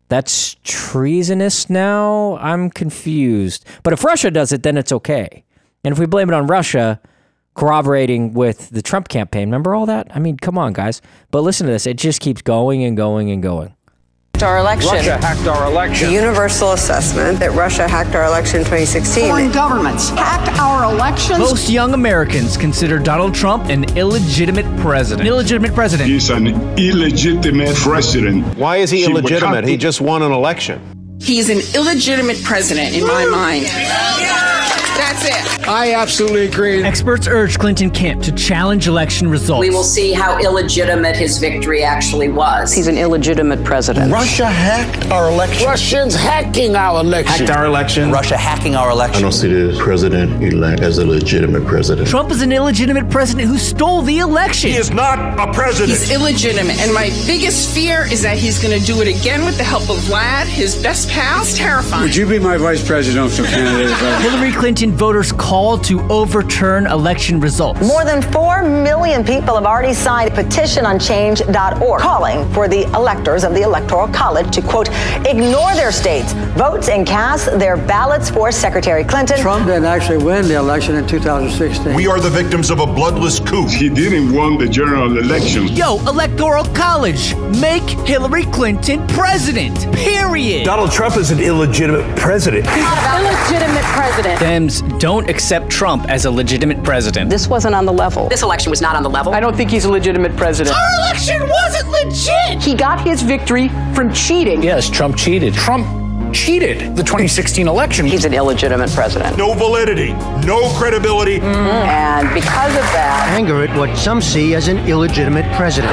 that's 0.09 0.55
treasonous 0.63 1.69
now? 1.69 2.37
I'm 2.37 2.69
confused. 2.69 3.65
But 3.83 3.93
if 3.93 4.03
Russia 4.03 4.31
does 4.31 4.51
it, 4.51 4.63
then 4.63 4.77
it's 4.77 4.91
okay. 4.91 5.43
And 5.83 5.91
if 5.91 5.99
we 5.99 6.05
blame 6.05 6.29
it 6.29 6.33
on 6.33 6.47
Russia, 6.47 6.99
corroborating 7.55 8.33
with 8.33 8.69
the 8.69 8.81
Trump 8.81 9.09
campaign, 9.09 9.47
remember 9.47 9.73
all 9.75 9.85
that? 9.87 10.07
I 10.15 10.19
mean, 10.19 10.37
come 10.37 10.57
on, 10.57 10.73
guys. 10.73 11.01
But 11.31 11.41
listen 11.41 11.67
to 11.67 11.73
this. 11.73 11.87
It 11.87 11.97
just 11.97 12.21
keeps 12.21 12.41
going 12.41 12.83
and 12.83 12.95
going 12.95 13.31
and 13.31 13.41
going. 13.41 13.75
Our 14.41 14.57
election. 14.57 14.89
Russia 14.91 15.17
hacked 15.17 15.47
our 15.47 15.69
election. 15.69 16.07
The 16.07 16.13
universal 16.13 16.71
assessment 16.71 17.39
that 17.39 17.51
Russia 17.51 17.87
hacked 17.87 18.15
our 18.15 18.25
election 18.25 18.61
in 18.61 18.63
2016. 18.63 19.27
Foreign 19.27 19.51
governments 19.51 20.09
hacked 20.09 20.57
our 20.59 20.91
elections. 20.91 21.37
Most 21.37 21.69
young 21.69 21.93
Americans 21.93 22.57
consider 22.57 22.97
Donald 22.97 23.35
Trump 23.35 23.65
an 23.65 23.95
illegitimate 23.95 24.65
president. 24.79 25.21
An 25.21 25.27
illegitimate 25.27 25.75
president. 25.75 26.09
He's 26.09 26.31
an 26.31 26.47
illegitimate 26.79 27.75
president. 27.75 28.57
Why 28.57 28.77
is 28.77 28.89
he 28.89 29.03
See, 29.03 29.13
what 29.13 29.19
illegitimate? 29.19 29.67
He 29.67 29.77
just 29.77 30.01
won 30.01 30.23
an 30.23 30.31
election. 30.31 30.81
He's 31.21 31.49
an 31.49 31.59
illegitimate 31.79 32.41
president 32.43 32.95
in 32.95 33.05
my 33.05 33.25
mind. 33.25 33.67
That's 34.97 35.25
it. 35.25 35.67
I 35.67 35.93
absolutely 35.93 36.45
agree. 36.47 36.83
Experts 36.83 37.27
urge 37.27 37.57
Clinton 37.59 37.89
Camp 37.91 38.23
to 38.23 38.31
challenge 38.31 38.87
election 38.87 39.29
results. 39.29 39.59
We 39.59 39.69
will 39.69 39.83
see 39.83 40.11
how 40.13 40.39
illegitimate 40.39 41.15
his 41.15 41.37
victory 41.37 41.83
actually 41.83 42.29
was. 42.29 42.73
He's 42.73 42.87
an 42.87 42.97
illegitimate 42.97 43.63
president. 43.63 44.11
Russia 44.11 44.47
hacked 44.47 45.09
our 45.11 45.29
election. 45.29 45.65
Russians 45.67 46.15
hacking 46.15 46.75
our 46.75 46.99
election. 47.01 47.45
Hacked 47.45 47.49
our 47.57 47.65
election. 47.65 48.11
Russia 48.11 48.37
hacking 48.37 48.75
our 48.75 48.89
election. 48.91 49.17
I 49.19 49.21
don't 49.21 49.31
see 49.31 49.47
the 49.51 49.77
president 49.79 50.43
elect 50.43 50.81
as 50.81 50.97
a 50.97 51.05
legitimate 51.05 51.65
president. 51.65 52.07
Trump 52.07 52.31
is 52.31 52.41
an 52.41 52.51
illegitimate 52.51 53.09
president 53.09 53.47
who 53.47 53.57
stole 53.57 54.01
the 54.01 54.19
election. 54.19 54.71
He 54.71 54.77
is 54.77 54.91
not 54.91 55.19
a 55.39 55.51
president. 55.53 55.97
He's 55.99 56.11
illegitimate. 56.11 56.79
And 56.79 56.93
my 56.93 57.09
biggest 57.27 57.73
fear 57.73 58.05
is 58.11 58.21
that 58.23 58.37
he's 58.37 58.61
going 58.61 58.77
to 58.79 58.85
do 58.85 59.01
it 59.01 59.07
again 59.07 59.45
with 59.45 59.57
the 59.57 59.63
help 59.63 59.83
of 59.89 59.97
Vlad, 59.99 60.45
his 60.45 60.81
best 60.81 61.09
pal. 61.09 61.41
It's 61.41 61.57
terrifying. 61.57 62.03
Would 62.03 62.15
you 62.15 62.25
be 62.27 62.39
my 62.39 62.57
vice 62.57 62.85
presidential 62.85 63.45
candidate? 63.45 63.91
if 63.91 64.01
I- 64.03 64.21
Hillary 64.21 64.51
Clinton 64.51 64.80
voters 64.89 65.31
call 65.31 65.77
to 65.77 66.01
overturn 66.09 66.87
election 66.87 67.39
results. 67.39 67.79
More 67.81 68.03
than 68.03 68.21
4 68.31 68.63
million 68.63 69.23
people 69.23 69.53
have 69.53 69.65
already 69.65 69.93
signed 69.93 70.31
a 70.31 70.33
petition 70.33 70.85
on 70.85 70.97
change.org 70.97 72.01
calling 72.01 72.51
for 72.53 72.67
the 72.67 72.83
electors 72.95 73.43
of 73.43 73.53
the 73.53 73.61
Electoral 73.61 74.07
College 74.07 74.51
to, 74.55 74.61
quote, 74.61 74.89
ignore 75.27 75.75
their 75.75 75.91
states, 75.91 76.33
votes, 76.57 76.89
and 76.89 77.05
cast 77.05 77.45
their 77.59 77.77
ballots 77.77 78.29
for 78.29 78.51
Secretary 78.51 79.03
Clinton. 79.03 79.39
Trump 79.39 79.67
didn't 79.67 79.85
actually 79.85 80.23
win 80.23 80.47
the 80.47 80.55
election 80.55 80.95
in 80.95 81.05
2016. 81.07 81.93
We 81.93 82.07
are 82.07 82.19
the 82.19 82.29
victims 82.29 82.71
of 82.71 82.79
a 82.79 82.85
bloodless 82.87 83.39
coup. 83.39 83.67
He 83.67 83.89
didn't 83.89 84.33
win 84.33 84.57
the 84.57 84.67
general 84.67 85.17
election. 85.17 85.67
Yo, 85.67 85.97
Electoral 86.07 86.65
College, 86.73 87.35
make 87.59 87.83
Hillary 88.07 88.45
Clinton 88.45 89.05
president. 89.07 89.77
Period. 89.93 90.65
Donald 90.65 90.91
Trump 90.91 91.17
is 91.17 91.29
an 91.29 91.39
illegitimate 91.39 92.17
president. 92.17 92.65
Illegitimate 92.65 93.83
president. 93.83 94.39
Dems 94.71 94.99
don't 94.99 95.29
accept 95.29 95.69
Trump 95.69 96.09
as 96.09 96.25
a 96.25 96.31
legitimate 96.31 96.83
president. 96.83 97.29
This 97.29 97.47
wasn't 97.47 97.75
on 97.75 97.85
the 97.85 97.93
level. 97.93 98.29
This 98.29 98.43
election 98.43 98.69
was 98.69 98.81
not 98.81 98.95
on 98.95 99.03
the 99.03 99.09
level. 99.09 99.33
I 99.33 99.39
don't 99.39 99.55
think 99.55 99.69
he's 99.69 99.85
a 99.85 99.91
legitimate 99.91 100.35
president. 100.35 100.75
Our 100.75 100.99
election 100.99 101.41
wasn't 101.47 101.89
legit. 101.89 102.61
He 102.63 102.75
got 102.75 103.01
his 103.01 103.21
victory 103.21 103.69
from 103.93 104.13
cheating. 104.13 104.63
Yes, 104.63 104.89
Trump 104.89 105.17
cheated. 105.17 105.53
Trump 105.53 106.00
cheated 106.33 106.95
the 106.95 107.03
2016 107.03 107.67
election. 107.67 108.05
He's 108.05 108.25
an 108.25 108.33
illegitimate 108.33 108.89
president. 108.91 109.37
no 109.37 109.53
validity, 109.53 110.13
no 110.45 110.69
credibility. 110.77 111.39
Mm-hmm. 111.39 111.89
And 111.89 112.33
because 112.33 112.73
of 112.75 112.83
that, 112.93 113.29
Anger 113.31 113.63
at 113.63 113.77
what 113.77 113.97
some 113.97 114.21
see 114.21 114.55
as 114.55 114.67
an 114.67 114.77
illegitimate 114.87 115.45
president. 115.55 115.91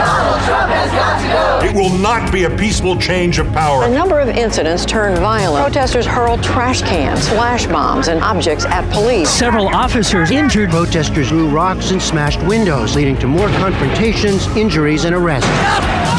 It 1.64 1.74
will 1.74 1.96
not 1.98 2.32
be 2.32 2.44
a 2.44 2.56
peaceful 2.56 2.96
change 2.98 3.38
of 3.38 3.46
power. 3.52 3.84
A 3.84 3.90
number 3.90 4.20
of 4.20 4.28
incidents 4.28 4.84
turned 4.86 5.18
violent. 5.18 5.64
Protesters 5.64 6.06
hurled 6.06 6.42
trash 6.42 6.82
cans, 6.82 7.28
flash 7.28 7.66
bombs, 7.66 8.08
and 8.08 8.22
objects 8.22 8.64
at 8.64 8.90
police. 8.92 9.28
Several 9.28 9.68
officers 9.68 10.30
injured. 10.30 10.70
Protesters 10.70 11.28
threw 11.28 11.48
rocks 11.48 11.90
and 11.90 12.00
smashed 12.00 12.42
windows, 12.44 12.94
leading 12.94 13.16
to 13.18 13.26
more 13.26 13.48
confrontations, 13.48 14.46
injuries, 14.56 15.04
and 15.04 15.14
arrests. 15.14 15.48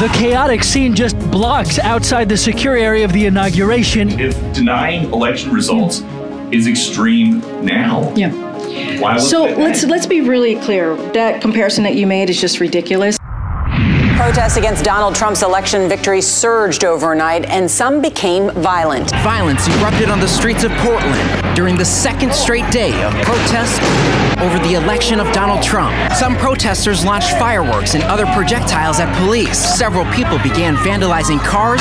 The 0.00 0.08
chaotic 0.14 0.62
scene 0.62 0.94
just 0.94 1.18
blocks 1.30 1.78
outside 1.78 2.28
the 2.28 2.36
secure 2.36 2.76
area 2.76 3.04
of 3.04 3.12
the 3.12 3.26
inauguration. 3.26 4.09
If 4.18 4.34
denying 4.52 5.12
election 5.12 5.52
results 5.52 6.02
is 6.50 6.66
extreme 6.66 7.40
now, 7.64 8.12
Yeah. 8.16 8.30
why 9.00 9.18
So 9.18 9.44
let's 9.44 9.84
let's 9.84 10.06
be 10.06 10.20
really 10.20 10.56
clear. 10.56 10.96
That 11.12 11.40
comparison 11.40 11.84
that 11.84 11.94
you 11.94 12.06
made 12.06 12.30
is 12.30 12.40
just 12.40 12.60
ridiculous. 12.60 13.16
Protests 14.16 14.58
against 14.58 14.84
Donald 14.84 15.14
Trump's 15.14 15.42
election 15.42 15.88
victory 15.88 16.20
surged 16.20 16.84
overnight, 16.84 17.46
and 17.46 17.70
some 17.70 18.02
became 18.02 18.50
violent. 18.50 19.10
Violence 19.22 19.66
erupted 19.78 20.10
on 20.10 20.20
the 20.20 20.28
streets 20.28 20.62
of 20.62 20.70
Portland 20.72 21.56
during 21.56 21.74
the 21.76 21.84
second 21.86 22.34
straight 22.34 22.70
day 22.70 22.92
of 23.02 23.14
protests 23.24 23.78
over 24.42 24.58
the 24.58 24.74
election 24.74 25.20
of 25.20 25.32
Donald 25.32 25.62
Trump. 25.62 25.94
Some 26.12 26.36
protesters 26.36 27.02
launched 27.02 27.30
fireworks 27.38 27.94
and 27.94 28.04
other 28.04 28.26
projectiles 28.26 29.00
at 29.00 29.10
police. 29.24 29.58
Several 29.58 30.04
people 30.12 30.36
began 30.38 30.76
vandalizing 30.76 31.38
cars. 31.42 31.80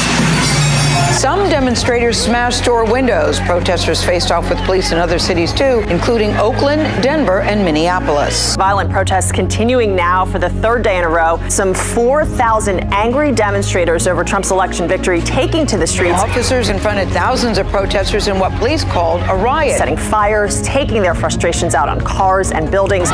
Some 1.12 1.50
demonstrators 1.50 2.18
smashed 2.18 2.60
store 2.60 2.90
windows. 2.90 3.40
Protesters 3.42 4.04
faced 4.04 4.32
off 4.32 4.50
with 4.50 4.58
police 4.60 4.92
in 4.92 4.98
other 4.98 5.20
cities 5.20 5.52
too, 5.52 5.84
including 5.90 6.34
Oakland, 6.38 6.82
Denver, 7.04 7.42
and 7.42 7.66
Minneapolis. 7.66 8.56
Violent 8.56 8.90
protests 8.90 9.32
continuing 9.32 9.96
now 9.96 10.24
for 10.26 10.40
the 10.40 10.50
third 10.50 10.84
day 10.84 10.98
in 10.98 11.04
a 11.04 11.10
row. 11.10 11.38
Some 11.50 11.74
4,000 11.74 12.94
angry 12.94 13.34
demonstrators 13.34 14.08
over 14.08 14.24
Trump's 14.24 14.52
election 14.52 14.88
victory 14.88 15.20
taking 15.22 15.66
to 15.66 15.78
the 15.78 15.88
streets. 15.88 16.20
Officers 16.20 16.70
confronted 16.70 17.10
thousands 17.10 17.58
of 17.58 17.68
protesters 17.68 18.28
in 18.28 18.40
what 18.40 18.54
police 18.58 18.86
called 18.86 19.22
a 19.24 19.36
riot. 19.36 19.78
Setting 19.78 19.98
fires, 19.98 20.62
taking 20.62 21.02
their 21.02 21.16
frustrations 21.16 21.76
out 21.76 21.90
on 21.90 22.00
cars 22.00 22.52
and 22.52 22.72
buildings. 22.72 23.10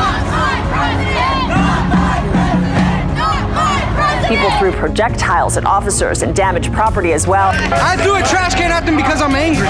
People 4.28 4.50
threw 4.58 4.72
projectiles 4.72 5.56
at 5.56 5.64
officers 5.64 6.22
and 6.22 6.34
damaged 6.34 6.72
property 6.72 7.12
as 7.12 7.28
well. 7.28 7.50
I 7.54 7.96
threw 7.96 8.16
a 8.16 8.22
trash 8.22 8.54
can 8.54 8.72
at 8.72 8.84
them 8.84 8.96
because 8.96 9.22
I'm 9.22 9.36
angry. 9.36 9.68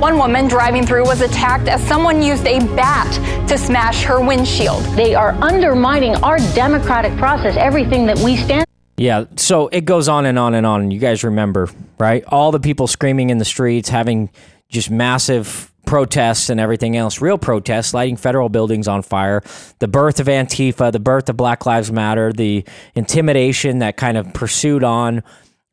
One 0.00 0.18
woman 0.18 0.46
driving 0.46 0.86
through 0.86 1.04
was 1.04 1.20
attacked 1.20 1.66
as 1.66 1.82
someone 1.88 2.22
used 2.22 2.46
a 2.46 2.60
bat 2.76 3.48
to 3.48 3.58
smash 3.58 4.04
her 4.04 4.20
windshield. 4.24 4.84
They 4.96 5.16
are 5.16 5.32
undermining 5.42 6.14
our 6.16 6.38
democratic 6.54 7.16
process, 7.18 7.56
everything 7.56 8.06
that 8.06 8.18
we 8.20 8.36
stand. 8.36 8.66
Yeah, 8.96 9.24
so 9.34 9.66
it 9.68 9.84
goes 9.84 10.08
on 10.08 10.24
and 10.24 10.38
on 10.38 10.54
and 10.54 10.64
on. 10.64 10.92
You 10.92 11.00
guys 11.00 11.24
remember, 11.24 11.68
right? 11.98 12.22
All 12.28 12.52
the 12.52 12.60
people 12.60 12.86
screaming 12.86 13.30
in 13.30 13.38
the 13.38 13.44
streets, 13.44 13.88
having 13.88 14.30
just 14.68 14.90
massive 14.90 15.71
protests 15.92 16.48
and 16.48 16.58
everything 16.58 16.96
else, 16.96 17.20
real 17.20 17.36
protests, 17.36 17.92
lighting 17.92 18.16
federal 18.16 18.48
buildings 18.48 18.88
on 18.88 19.02
fire, 19.02 19.42
the 19.78 19.86
birth 19.86 20.20
of 20.20 20.26
Antifa, 20.26 20.90
the 20.90 20.98
birth 20.98 21.28
of 21.28 21.36
Black 21.36 21.66
Lives 21.66 21.92
Matter, 21.92 22.32
the 22.32 22.64
intimidation 22.94 23.80
that 23.80 23.98
kind 23.98 24.16
of 24.16 24.32
pursued 24.32 24.84
on 24.84 25.22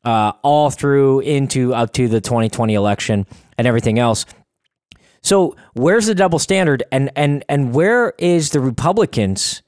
uh, 0.04 0.32
all 0.42 0.68
through 0.68 1.20
into 1.20 1.72
up 1.72 1.94
to 1.94 2.06
the 2.06 2.20
2020 2.20 2.74
election 2.74 3.26
and 3.56 3.66
everything 3.66 3.98
else. 3.98 4.26
So 5.22 5.56
where's 5.72 6.04
the 6.04 6.14
double 6.14 6.38
standard 6.38 6.82
and 6.92 7.10
and 7.16 7.42
and 7.48 7.72
where 7.72 8.12
is 8.18 8.50
the 8.50 8.60
Republicans 8.60 9.62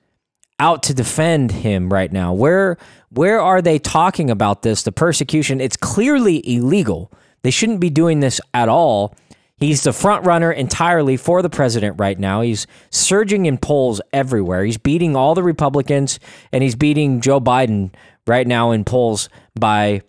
out 0.58 0.82
to 0.82 0.92
defend 0.92 1.50
him 1.50 1.90
right 1.90 2.12
now? 2.12 2.34
Where 2.34 2.76
where 3.08 3.40
are 3.40 3.62
they 3.62 3.78
talking 3.78 4.28
about 4.28 4.60
this? 4.60 4.82
The 4.82 4.92
persecution, 4.92 5.62
it's 5.62 5.78
clearly 5.78 6.46
illegal. 6.46 7.10
They 7.40 7.50
shouldn't 7.50 7.80
be 7.80 7.88
doing 7.88 8.20
this 8.20 8.38
at 8.52 8.68
all. 8.68 9.14
He's 9.62 9.84
the 9.84 9.92
front 9.92 10.26
runner 10.26 10.50
entirely 10.50 11.16
for 11.16 11.40
the 11.40 11.48
president 11.48 12.00
right 12.00 12.18
now. 12.18 12.40
He's 12.40 12.66
surging 12.90 13.46
in 13.46 13.58
polls 13.58 14.00
everywhere. 14.12 14.64
He's 14.64 14.76
beating 14.76 15.14
all 15.14 15.36
the 15.36 15.44
Republicans 15.44 16.18
and 16.50 16.64
he's 16.64 16.74
beating 16.74 17.20
Joe 17.20 17.40
Biden 17.40 17.94
right 18.26 18.44
now 18.44 18.72
in 18.72 18.82
polls 18.82 19.28
by 19.54 20.02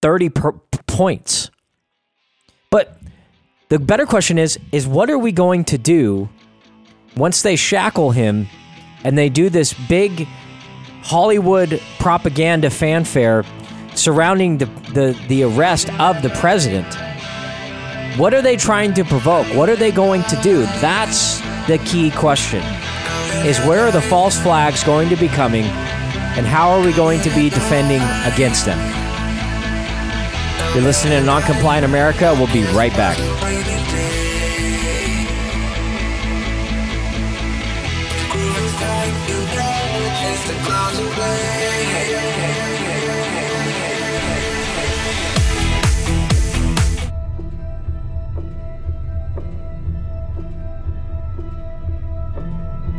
30 0.00 0.28
per- 0.28 0.52
points. 0.86 1.50
But 2.70 2.96
the 3.68 3.80
better 3.80 4.06
question 4.06 4.38
is 4.38 4.60
is 4.70 4.86
what 4.86 5.10
are 5.10 5.18
we 5.18 5.32
going 5.32 5.64
to 5.64 5.76
do 5.76 6.28
once 7.16 7.42
they 7.42 7.56
shackle 7.56 8.12
him 8.12 8.46
and 9.02 9.18
they 9.18 9.28
do 9.28 9.50
this 9.50 9.74
big 9.88 10.28
Hollywood 11.02 11.82
propaganda 11.98 12.70
fanfare 12.70 13.44
surrounding 13.96 14.58
the, 14.58 14.66
the, 14.94 15.20
the 15.26 15.42
arrest 15.42 15.92
of 15.98 16.22
the 16.22 16.30
president? 16.30 17.11
What 18.16 18.34
are 18.34 18.42
they 18.42 18.56
trying 18.56 18.92
to 18.94 19.04
provoke? 19.04 19.46
What 19.54 19.70
are 19.70 19.76
they 19.76 19.90
going 19.90 20.22
to 20.24 20.36
do? 20.42 20.66
That's 20.80 21.40
the 21.66 21.80
key 21.86 22.10
question. 22.10 22.62
Is 23.46 23.58
where 23.60 23.86
are 23.86 23.90
the 23.90 24.02
false 24.02 24.38
flags 24.38 24.84
going 24.84 25.08
to 25.08 25.16
be 25.16 25.28
coming 25.28 25.64
and 25.64 26.46
how 26.46 26.70
are 26.72 26.84
we 26.84 26.92
going 26.92 27.22
to 27.22 27.30
be 27.30 27.48
defending 27.48 28.02
against 28.30 28.66
them? 28.66 28.78
You're 30.74 30.84
listening 30.84 31.18
to 31.18 31.24
Non-Compliant 31.24 31.86
America. 31.86 32.34
We'll 32.36 32.52
be 32.52 32.64
right 32.74 32.92
back. 32.92 33.16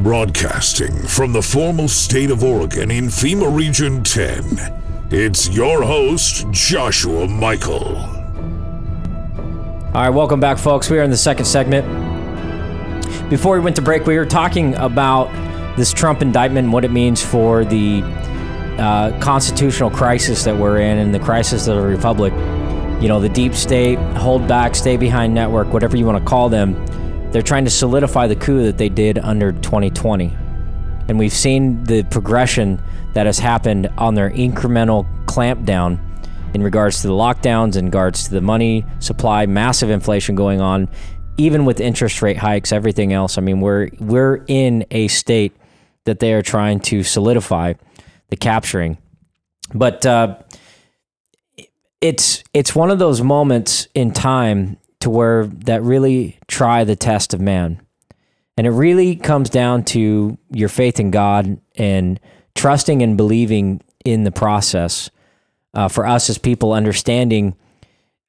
Broadcasting 0.04 1.08
from 1.08 1.32
the 1.32 1.42
formal 1.42 1.88
state 1.88 2.30
of 2.30 2.44
Oregon 2.44 2.92
in 2.92 3.06
FEMA 3.06 3.56
Region 3.56 4.04
10, 4.04 4.44
it's 5.12 5.48
your 5.48 5.82
host, 5.82 6.46
Joshua 6.52 7.26
Michael. 7.26 7.96
All 7.96 9.94
right, 9.94 10.10
welcome 10.10 10.42
back, 10.42 10.58
folks. 10.58 10.90
We 10.90 11.00
are 11.00 11.04
in 11.04 11.10
the 11.10 11.16
second 11.16 11.46
segment. 11.46 11.88
Before 13.30 13.56
we 13.56 13.62
went 13.62 13.78
to 13.78 13.82
break, 13.82 14.06
we 14.06 14.18
were 14.18 14.26
talking 14.26 14.76
about 14.76 15.32
this 15.78 15.94
Trump 15.94 16.22
indictment 16.22 16.66
and 16.66 16.74
what 16.74 16.84
it 16.84 16.92
means 16.92 17.24
for 17.24 17.64
the 17.64 18.02
uh, 18.80 19.18
constitutional 19.22 19.90
crisis 19.90 20.44
that 20.44 20.58
we're 20.58 20.80
in 20.80 20.98
and 20.98 21.16
the 21.16 21.20
crisis 21.20 21.66
of 21.68 21.78
the 21.78 21.82
republic. 21.82 22.34
You 23.02 23.08
know, 23.08 23.22
the 23.22 23.30
deep 23.30 23.54
state, 23.54 24.00
hold 24.18 24.50
back, 24.50 24.76
stay 24.76 24.98
behind 24.98 25.34
network, 25.34 25.72
whatever 25.72 25.96
you 25.96 26.06
want 26.06 26.22
to 26.22 26.30
call 26.30 26.50
them 26.50 26.76
they're 27.34 27.42
trying 27.42 27.66
to 27.66 27.72
solidify 27.72 28.28
the 28.28 28.36
coup 28.36 28.64
that 28.64 28.78
they 28.78 28.90
did 28.90 29.18
under 29.18 29.52
2020. 29.52 30.32
And 31.10 31.18
we've 31.18 31.34
seen 31.34 31.84
the 31.84 32.04
progression 32.04 32.80
that 33.14 33.26
has 33.26 33.40
happened 33.40 33.90
on 33.98 34.14
their 34.14 34.30
incremental 34.30 35.08
clampdown 35.26 36.00
in 36.54 36.62
regards 36.62 37.02
to 37.02 37.08
the 37.08 37.14
lockdowns, 37.14 37.76
in 37.76 37.86
regards 37.86 38.26
to 38.26 38.32
the 38.32 38.42
money 38.42 38.86
supply, 39.00 39.48
massive 39.48 39.90
inflation 39.90 40.36
going 40.36 40.62
on, 40.62 40.88
even 41.38 41.66
with 41.66 41.82
interest 41.82 42.22
rate 42.22 42.38
hikes, 42.38 42.72
everything 42.72 43.14
else. 43.14 43.40
I 43.40 43.42
mean, 43.42 43.60
we're 43.62 43.90
we're 44.00 44.46
in 44.48 44.86
a 44.92 45.08
state 45.08 45.54
that 46.06 46.20
they 46.20 46.34
are 46.34 46.44
trying 46.44 46.82
to 46.82 47.02
solidify 47.02 47.74
the 48.30 48.36
capturing. 48.36 49.00
But 49.74 50.06
uh, 50.06 50.38
it's 52.00 52.44
it's 52.54 52.76
one 52.76 52.92
of 52.92 53.00
those 53.00 53.24
moments 53.24 53.88
in 53.96 54.14
time 54.14 54.78
to 55.04 55.10
where 55.10 55.46
that 55.46 55.84
really 55.84 56.40
try 56.48 56.84
the 56.84 56.96
test 56.96 57.34
of 57.34 57.40
man. 57.40 57.82
And 58.58 58.68
it 58.68 58.72
really 58.72 59.16
comes 59.16 59.50
down 59.50 59.84
to 59.86 60.38
your 60.52 60.70
faith 60.70 61.00
in 61.00 61.12
God 61.12 61.60
and 61.76 62.20
trusting 62.56 63.02
and 63.02 63.16
believing 63.16 63.82
in 64.06 64.24
the 64.24 64.32
process. 64.32 65.10
Uh, 65.74 65.88
for 65.88 66.06
us 66.06 66.30
as 66.30 66.38
people, 66.38 66.72
understanding 66.72 67.56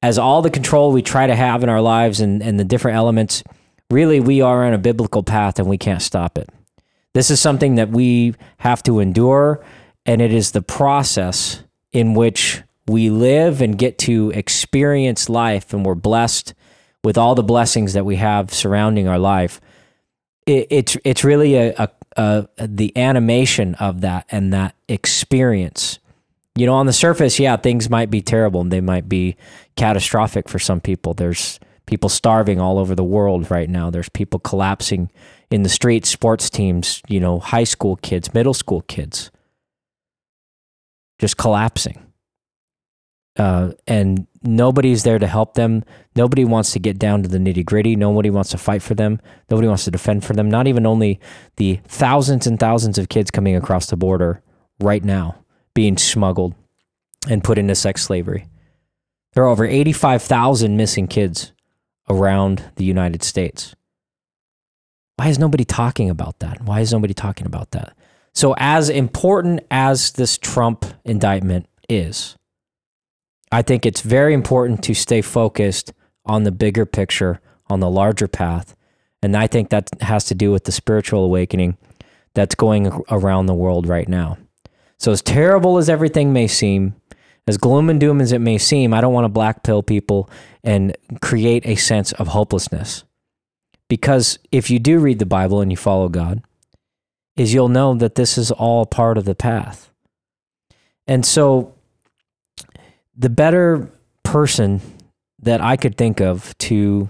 as 0.03 0.19
all 0.19 0.41
the 0.41 0.51
control 0.51 0.93
we 0.93 1.03
try 1.03 1.27
to 1.27 1.37
have 1.37 1.63
in 1.63 1.69
our 1.69 1.81
lives 1.81 2.21
and, 2.21 2.43
and 2.43 2.59
the 2.59 2.65
different 2.65 2.97
elements, 2.97 3.43
really 3.91 4.21
we 4.21 4.41
are 4.41 4.65
on 4.65 4.73
a 4.73 4.79
biblical 4.79 5.23
path 5.23 5.59
and 5.59 5.69
we 5.69 5.79
can't 5.79 6.03
stop 6.03 6.39
it. 6.39 6.49
This 7.13 7.31
is 7.31 7.41
something 7.41 7.75
that 7.75 7.91
we 7.91 8.35
have 8.59 8.83
to 8.85 9.01
endure, 9.01 9.65
and 10.07 10.21
it 10.21 10.33
is 10.33 10.51
the 10.51 10.63
process 10.63 11.63
in 11.93 12.15
which 12.15 12.63
we 12.87 13.09
live 13.09 13.63
and 13.63 13.79
get 13.79 13.99
to 13.99 14.31
experience 14.35 15.29
life, 15.29 15.73
and 15.73 15.85
we're 15.87 15.95
blessed 15.95 16.55
with 17.05 17.19
all 17.19 17.35
the 17.35 17.43
blessings 17.43 17.93
that 17.93 18.05
we 18.05 18.17
have 18.17 18.53
surrounding 18.53 19.07
our 19.07 19.19
life, 19.19 19.61
it, 20.47 20.67
it's 20.71 20.97
it's 21.05 21.23
really 21.23 21.55
a, 21.55 21.75
a, 21.77 21.89
a, 22.17 22.67
the 22.67 22.97
animation 22.97 23.75
of 23.77 24.01
that 24.01 24.27
and 24.31 24.53
that 24.53 24.75
experience. 24.89 26.01
You 26.57 26.67
know, 26.67 26.75
on 26.75 26.87
the 26.87 26.93
surface, 26.93 27.39
yeah, 27.39 27.57
things 27.57 27.91
might 27.91 28.11
be 28.11 28.23
terrible 28.23 28.61
and 28.61 28.73
they 28.73 28.81
might 28.81 29.09
be 29.09 29.37
catastrophic 29.77 30.49
for 30.49 30.59
some 30.59 30.81
people. 30.81 31.13
There's 31.13 31.61
people 31.87 32.09
starving 32.09 32.61
all 32.61 32.79
over 32.79 32.95
the 32.95 33.05
world 33.05 33.51
right 33.51 33.69
now. 33.69 33.91
There's 33.91 34.09
people 34.09 34.41
collapsing 34.41 35.11
in 35.51 35.63
the 35.63 35.69
streets, 35.69 36.09
sports 36.09 36.49
teams, 36.49 37.03
you 37.09 37.21
know, 37.21 37.39
high 37.39 37.65
school 37.65 37.97
kids, 37.97 38.33
middle 38.33 38.55
school 38.55 38.83
kids, 38.83 39.31
just 41.19 41.37
collapsing. 41.37 42.01
Uh, 43.37 43.73
and 43.89 44.29
nobody's 44.45 45.03
there 45.03 45.19
to 45.19 45.27
help 45.27 45.55
them. 45.55 45.85
Nobody 46.15 46.45
wants 46.45 46.73
to 46.73 46.79
get 46.79 46.99
down 46.99 47.23
to 47.23 47.29
the 47.29 47.39
nitty 47.39 47.65
gritty. 47.65 47.97
Nobody 47.97 48.31
wants 48.31 48.51
to 48.51 48.59
fight 48.59 48.83
for 48.83 48.95
them. 48.95 49.21
Nobody 49.51 49.69
wants 49.69 49.85
to 49.85 49.91
defend 49.91 50.25
for 50.25 50.35
them. 50.35 50.51
Not 50.51 50.67
even 50.67 50.87
only 50.87 51.21
the 51.57 51.81
thousands 51.87 52.47
and 52.47 52.61
thousands 52.61 52.99
of 52.99 53.09
kids 53.09 53.31
coming 53.31 53.57
across 53.57 53.87
the 53.87 53.97
border 53.97 54.43
right 54.81 55.05
now 55.05 55.37
being 55.75 55.97
smuggled 55.97 56.55
and 57.29 57.43
put 57.45 57.59
into 57.59 57.75
sex 57.75 58.03
slavery. 58.03 58.47
There 59.33 59.45
are 59.45 59.49
over 59.49 59.65
85,000 59.65 60.77
missing 60.77 61.09
kids 61.09 61.53
around 62.09 62.71
the 62.77 62.85
United 62.85 63.23
States. 63.23 63.75
Why 65.17 65.29
is 65.29 65.39
nobody 65.39 65.65
talking 65.65 66.11
about 66.11 66.41
that? 66.41 66.63
Why 66.63 66.81
is 66.81 66.93
nobody 66.93 67.15
talking 67.15 67.47
about 67.47 67.71
that? 67.73 67.97
So, 68.33 68.55
as 68.59 68.89
important 68.89 69.61
as 69.71 70.13
this 70.13 70.39
Trump 70.39 70.85
indictment 71.05 71.69
is, 71.89 72.37
I 73.55 73.63
think 73.63 73.87
it's 73.87 74.01
very 74.01 74.35
important 74.35 74.83
to 74.83 74.95
stay 74.95 75.23
focused 75.23 75.93
on 76.27 76.43
the 76.43 76.51
bigger 76.51 76.85
picture, 76.85 77.41
on 77.69 77.79
the 77.79 77.89
larger 77.89 78.27
path. 78.27 78.75
And 79.23 79.37
I 79.37 79.47
think 79.47 79.71
that 79.71 79.91
has 80.01 80.25
to 80.25 80.35
do 80.35 80.51
with 80.51 80.65
the 80.65 80.73
spiritual 80.73 81.25
awakening 81.25 81.79
that's 82.35 82.57
going 82.57 82.89
around 83.13 83.47
the 83.47 83.55
world 83.55 83.87
right 83.87 84.09
now. 84.09 84.39
So, 84.99 85.13
as 85.13 85.23
terrible 85.23 85.79
as 85.79 85.89
everything 85.89 86.33
may 86.33 86.49
seem, 86.49 86.97
as 87.47 87.57
gloom 87.57 87.89
and 87.89 88.01
doom 88.01 88.21
as 88.21 88.33
it 88.33 88.41
may 88.41 88.59
seem, 88.59 88.93
I 88.93 89.01
don't 89.01 89.13
want 89.13 89.25
to 89.25 89.29
black 89.29 89.63
pill 89.63 89.85
people 89.85 90.29
and 90.65 90.97
create 91.23 91.65
a 91.65 91.77
sense 91.77 92.11
of 92.11 92.27
hopelessness. 92.27 93.05
Because 93.89 94.37
if 94.51 94.69
you 94.69 94.81
do 94.81 94.99
read 94.99 95.21
the 95.21 95.27
Bible 95.27 95.61
and 95.61 95.71
you 95.71 95.77
follow 95.77 96.09
God, 96.09 96.43
is 97.37 97.55
you'll 97.55 97.69
know 97.69 97.95
that 97.95 98.17
this 98.17 98.37
is 98.37 98.51
all 98.51 98.85
part 98.85 99.17
of 99.17 99.27
the 99.27 99.37
path. 99.37 99.91
And 101.07 101.25
so 101.25 101.75
the 103.17 103.31
better 103.31 103.91
person 104.23 104.81
that 105.41 105.61
I 105.61 105.77
could 105.77 105.97
think 105.97 106.21
of 106.21 106.57
to 106.59 107.09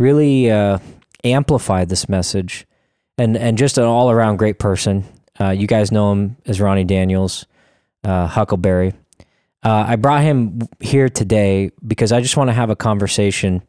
really 0.00 0.50
uh, 0.50 0.78
amplify 1.24 1.84
this 1.84 2.08
message 2.08 2.66
and, 3.18 3.36
and 3.36 3.56
just 3.58 3.78
an 3.78 3.84
all 3.84 4.10
around 4.10 4.36
great 4.36 4.58
person. 4.58 5.04
Uh, 5.38 5.50
you 5.50 5.66
guys 5.66 5.92
know 5.92 6.12
him 6.12 6.36
as 6.46 6.60
Ronnie 6.60 6.84
Daniels, 6.84 7.46
uh, 8.04 8.26
Huckleberry. 8.26 8.94
Uh, 9.62 9.84
I 9.88 9.96
brought 9.96 10.22
him 10.22 10.60
here 10.80 11.08
today 11.08 11.70
because 11.86 12.12
I 12.12 12.20
just 12.20 12.36
want 12.36 12.48
to 12.48 12.54
have 12.54 12.70
a 12.70 12.76
conversation 12.76 13.62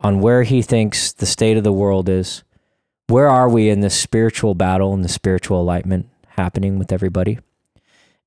on 0.00 0.20
where 0.20 0.42
he 0.42 0.60
thinks 0.60 1.12
the 1.12 1.26
state 1.26 1.56
of 1.56 1.64
the 1.64 1.72
world 1.72 2.08
is. 2.08 2.42
Where 3.08 3.28
are 3.28 3.48
we 3.48 3.68
in 3.68 3.80
this 3.80 3.98
spiritual 3.98 4.54
battle 4.54 4.92
and 4.92 5.04
the 5.04 5.08
spiritual 5.08 5.60
enlightenment 5.60 6.08
happening 6.30 6.78
with 6.78 6.92
everybody? 6.92 7.38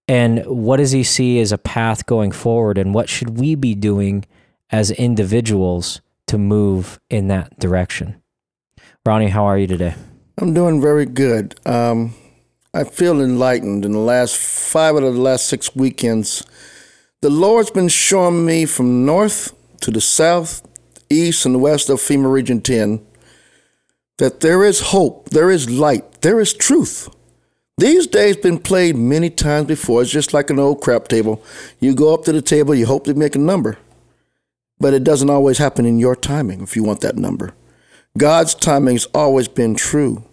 And 0.09 0.43
what 0.47 0.77
does 0.77 0.89
he 0.89 1.03
see 1.03 1.39
as 1.39 1.51
a 1.51 1.57
path 1.59 2.07
going 2.07 2.31
forward? 2.31 2.79
And 2.79 2.95
what 2.95 3.07
should 3.07 3.37
we 3.37 3.53
be 3.53 3.75
doing 3.75 4.25
as 4.71 4.89
individuals 4.89 6.01
to 6.25 6.39
move 6.39 6.99
in 7.11 7.27
that 7.27 7.59
direction? 7.59 8.19
Ronnie, 9.05 9.29
how 9.29 9.45
are 9.45 9.59
you 9.59 9.67
today? 9.67 9.93
I'm 10.39 10.55
doing 10.55 10.81
very 10.81 11.05
good. 11.05 11.59
Um, 11.63 12.15
I 12.73 12.85
feel 12.85 13.21
enlightened 13.21 13.85
in 13.85 13.91
the 13.91 13.99
last 13.99 14.35
five 14.35 14.95
out 14.95 15.03
of 15.03 15.13
the 15.13 15.21
last 15.21 15.45
six 15.45 15.75
weekends. 15.75 16.43
The 17.21 17.29
Lord's 17.29 17.69
been 17.69 17.87
showing 17.87 18.47
me 18.47 18.65
from 18.65 19.05
north 19.05 19.53
to 19.81 19.91
the 19.91 20.01
south, 20.01 20.67
east, 21.11 21.45
and 21.45 21.61
west 21.61 21.87
of 21.87 21.99
FEMA 21.99 22.31
Region 22.31 22.61
10 22.61 23.05
that 24.17 24.39
there 24.39 24.63
is 24.63 24.79
hope, 24.79 25.29
there 25.29 25.51
is 25.51 25.69
light, 25.69 26.21
there 26.21 26.39
is 26.39 26.51
truth. 26.51 27.09
These 27.79 28.07
days 28.07 28.35
been 28.35 28.59
played 28.59 28.97
many 28.97 29.29
times 29.29 29.67
before. 29.67 30.01
It's 30.01 30.11
just 30.11 30.33
like 30.33 30.49
an 30.49 30.59
old 30.59 30.81
crap 30.81 31.07
table. 31.07 31.41
You 31.79 31.95
go 31.95 32.13
up 32.13 32.25
to 32.25 32.33
the 32.33 32.41
table, 32.41 32.75
you 32.75 32.85
hope 32.85 33.05
to 33.05 33.13
make 33.13 33.35
a 33.35 33.39
number. 33.39 33.77
But 34.81 34.93
it 34.93 35.05
doesn't 35.05 35.29
always 35.29 35.59
happen 35.59 35.85
in 35.85 35.97
your 35.97 36.17
timing 36.17 36.61
if 36.61 36.75
you 36.75 36.83
want 36.83 36.99
that 37.01 37.15
number. 37.15 37.53
God's 38.17 38.53
timing's 38.53 39.05
always 39.13 39.47
been 39.47 39.75
true. 39.75 40.25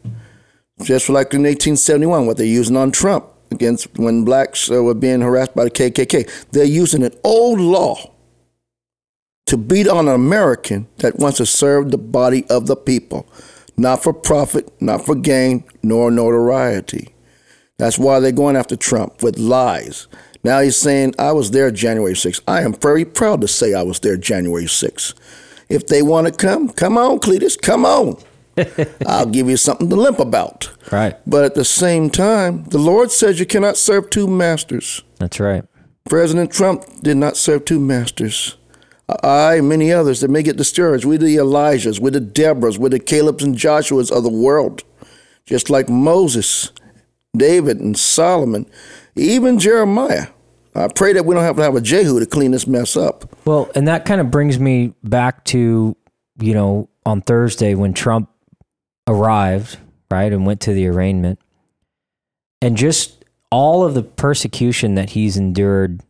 Just 0.83 1.09
like 1.09 1.33
in 1.35 1.43
1871, 1.43 2.27
what 2.27 2.37
they're 2.37 2.47
using 2.47 2.77
on 2.77 2.91
Trump 2.91 3.27
against 3.53 3.97
when 3.97 4.25
blacks 4.25 4.69
uh, 4.69 4.83
were 4.83 4.95
being 4.95 5.21
harassed 5.21 5.55
by 5.55 5.63
the 5.63 5.71
KKK. 5.71 6.51
They're 6.51 6.65
using 6.65 7.05
an 7.05 7.15
old 7.23 7.61
law 7.61 8.13
to 9.47 9.57
beat 9.57 9.87
on 9.87 10.09
an 10.09 10.15
American 10.15 10.89
that 10.97 11.21
wants 11.21 11.39
to 11.39 11.47
serve 11.47 11.93
the 11.93 11.99
body 11.99 12.45
of 12.51 12.67
the 12.67 12.75
people, 12.75 13.25
not 13.77 14.03
for 14.03 14.13
profit, 14.13 14.69
not 14.83 15.07
for 15.07 15.15
gain, 15.15 15.63
nor 15.85 16.11
notoriety. 16.11 17.13
That's 17.79 17.99
why 17.99 18.21
they're 18.21 18.33
going 18.33 18.57
after 18.57 18.77
Trump 18.77 19.23
with 19.23 19.39
lies. 19.39 20.09
Now 20.43 20.61
he's 20.61 20.77
saying, 20.77 21.15
I 21.19 21.33
was 21.33 21.51
there 21.51 21.71
January 21.71 22.15
6th. 22.15 22.41
I 22.49 22.63
am 22.63 22.73
very 22.73 23.05
proud 23.05 23.41
to 23.43 23.49
say 23.49 23.75
I 23.75 23.83
was 23.83 24.01
there 24.01 24.17
January 24.17 24.65
6th. 24.65 25.15
If 25.69 25.87
they 25.89 26.03
want 26.03 26.27
to 26.27 26.33
come, 26.33 26.69
come 26.71 26.97
on, 26.97 27.19
Cletus, 27.19 27.61
come 27.61 27.85
on. 27.85 28.17
I'll 29.07 29.27
give 29.27 29.51
you 29.51 29.57
something 29.57 29.91
to 29.91 29.97
limp 29.97 30.19
about. 30.19 30.73
Right. 30.91 31.17
But 31.27 31.45
at 31.45 31.55
the 31.55 31.65
same 31.65 32.09
time, 32.09 32.65
the 32.65 32.79
Lord 32.79 33.11
says 33.11 33.39
you 33.39 33.47
cannot 33.47 33.77
serve 33.77 34.09
two 34.09 34.27
masters. 34.27 35.03
That's 35.19 35.41
right. 35.41 35.65
President 36.09 36.53
Trump 36.53 36.85
did 37.03 37.17
not 37.17 37.37
serve 37.37 37.65
two 37.65 37.81
masters. 37.81 38.57
I 39.23 39.57
and 39.57 39.69
many 39.69 39.93
others 39.93 40.21
that 40.21 40.31
may 40.31 40.43
get 40.43 40.57
discouraged. 40.57 41.05
We're 41.05 41.19
the 41.19 41.37
Elijahs, 41.37 42.01
we're 42.01 42.11
the 42.11 42.21
Deborahs, 42.21 42.79
we're 42.79 42.89
the 42.89 43.01
Calebs 43.01 43.43
and 43.43 43.57
Joshuas 43.57 44.11
of 44.11 44.23
the 44.23 44.31
world. 44.31 44.83
Just 45.45 45.71
like 45.71 45.89
Moses 45.89 46.73
David 47.39 47.81
and 47.81 47.99
Solomon, 47.99 48.67
even 49.15 49.59
Jeremiah. 49.59 50.29
I 50.75 50.89
pray 50.89 51.15
that 51.15 51.25
we 51.25 51.35
don't 51.35 51.45
have 51.45 51.57
to 51.57 51.63
have 51.63 51.75
a 51.75 51.81
Jehu 51.81 52.21
to 52.21 52.27
clean 52.27 52.51
this 52.51 52.67
mess 52.67 52.97
up. 52.97 53.35
Well, 53.47 53.71
and 53.75 53.89
that 53.89 54.05
kind 54.05 54.21
of 54.21 54.31
brings 54.31 54.59
me 54.59 54.93
back 55.03 55.45
to, 55.47 55.97
you 56.39 56.55
know, 56.55 56.91
on 57.07 57.23
Thursday 57.23 57.75
when 57.75 57.95
Trump 57.95 58.29
arrived, 59.07 59.79
right, 60.11 60.33
and 60.33 60.45
went 60.45 60.61
to 60.63 60.75
the 60.75 60.87
arraignment. 60.87 61.39
And 62.61 62.77
just 62.77 63.25
all 63.51 63.85
of 63.85 63.95
the 63.95 64.03
persecution 64.03 64.97
that 64.97 65.11
he's 65.11 65.37
endured 65.37 66.03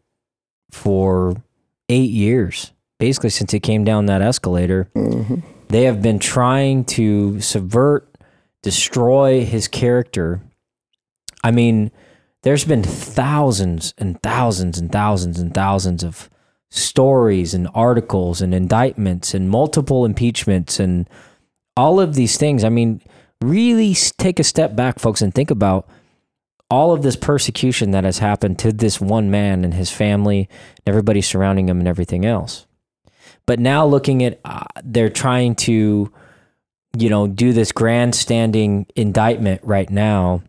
for 0.71 1.43
eight 1.89 2.11
years, 2.11 2.73
basically 2.99 3.31
since 3.31 3.53
he 3.53 3.61
came 3.61 3.85
down 3.85 4.07
that 4.07 4.23
escalator. 4.23 4.89
Mm-hmm. 4.97 5.41
They 5.69 5.85
have 5.85 6.03
been 6.03 6.19
trying 6.19 6.85
to 6.87 7.41
subvert, 7.41 8.17
destroy 8.62 9.45
his 9.45 9.69
character. 9.69 10.41
I 11.47 11.53
mean, 11.53 11.93
there's 12.43 12.65
been 12.65 12.83
thousands 12.83 13.95
and 13.99 14.21
thousands 14.21 14.79
and 14.79 14.91
thousands 14.91 15.39
and 15.39 15.55
thousands 15.55 16.03
of 16.03 16.29
stories 16.71 17.55
and 17.55 17.69
articles 17.73 18.43
and 18.43 18.53
indictments 18.53 19.33
and 19.33 19.49
multiple 19.49 20.05
impeachments 20.05 20.81
and 20.81 21.09
all 21.77 22.01
of 22.01 22.15
these 22.15 22.37
things. 22.37 22.65
I 22.65 22.69
mean, 22.69 23.01
really 23.41 23.95
take 23.95 24.41
a 24.41 24.45
step 24.45 24.75
back, 24.75 24.99
folks, 24.99 25.23
and 25.23 25.33
think 25.33 25.53
about 25.53 25.89
all 26.69 26.93
of 26.93 27.03
this 27.03 27.15
persecution 27.15 27.93
that 27.93 28.03
has 28.03 28.19
happened 28.19 28.59
to 28.59 28.73
this 28.73 29.01
one 29.01 29.31
man 29.31 29.63
and 29.63 29.73
his 29.73 29.93
family 29.93 30.49
and 30.79 30.89
everybody 30.89 31.23
surrounding 31.23 31.69
him 31.69 31.79
and 31.79 31.87
everything 31.87 32.25
else. 32.27 32.67
But 33.47 33.61
now 33.61 33.87
looking 33.87 34.25
at, 34.25 34.41
uh, 34.45 34.65
they're 34.83 35.11
trying 35.11 35.55
to, 35.67 36.13
you 36.99 37.09
know, 37.09 37.29
do 37.29 37.53
this 37.53 37.71
grandstanding 37.71 38.87
indictment 38.97 39.61
right 39.63 39.89
now 39.89 40.43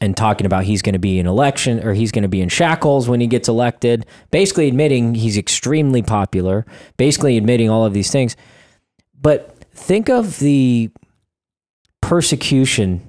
and 0.00 0.16
talking 0.16 0.46
about 0.46 0.64
he's 0.64 0.82
going 0.82 0.94
to 0.94 0.98
be 0.98 1.18
in 1.18 1.26
election 1.26 1.84
or 1.86 1.92
he's 1.92 2.10
going 2.10 2.22
to 2.22 2.28
be 2.28 2.40
in 2.40 2.48
shackles 2.48 3.08
when 3.08 3.20
he 3.20 3.26
gets 3.26 3.48
elected, 3.48 4.06
basically 4.30 4.66
admitting 4.66 5.14
he's 5.14 5.36
extremely 5.36 6.02
popular, 6.02 6.64
basically 6.96 7.36
admitting 7.36 7.68
all 7.68 7.84
of 7.84 7.92
these 7.92 8.10
things. 8.10 8.36
But 9.20 9.54
think 9.74 10.08
of 10.08 10.38
the 10.38 10.90
persecution 12.00 13.06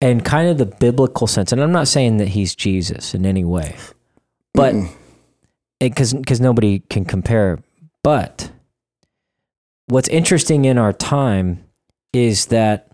and 0.00 0.24
kind 0.24 0.48
of 0.48 0.58
the 0.58 0.66
biblical 0.66 1.26
sense. 1.26 1.52
And 1.52 1.60
I'm 1.60 1.72
not 1.72 1.88
saying 1.88 2.18
that 2.18 2.28
he's 2.28 2.54
Jesus 2.54 3.14
in 3.14 3.26
any 3.26 3.44
way, 3.44 3.76
but 4.54 4.74
because 5.80 6.14
because 6.14 6.40
nobody 6.40 6.80
can 6.90 7.04
compare. 7.04 7.58
But 8.02 8.50
what's 9.86 10.08
interesting 10.08 10.64
in 10.64 10.78
our 10.78 10.92
time 10.92 11.64
is 12.12 12.46
that 12.46 12.88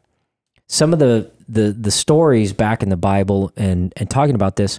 some 0.67 0.93
of 0.93 0.99
the 0.99 1.31
the 1.49 1.73
the 1.73 1.91
stories 1.91 2.53
back 2.53 2.83
in 2.83 2.89
the 2.89 2.97
Bible 2.97 3.53
and 3.57 3.93
and 3.97 4.11
talking 4.11 4.35
about 4.35 4.57
this 4.57 4.79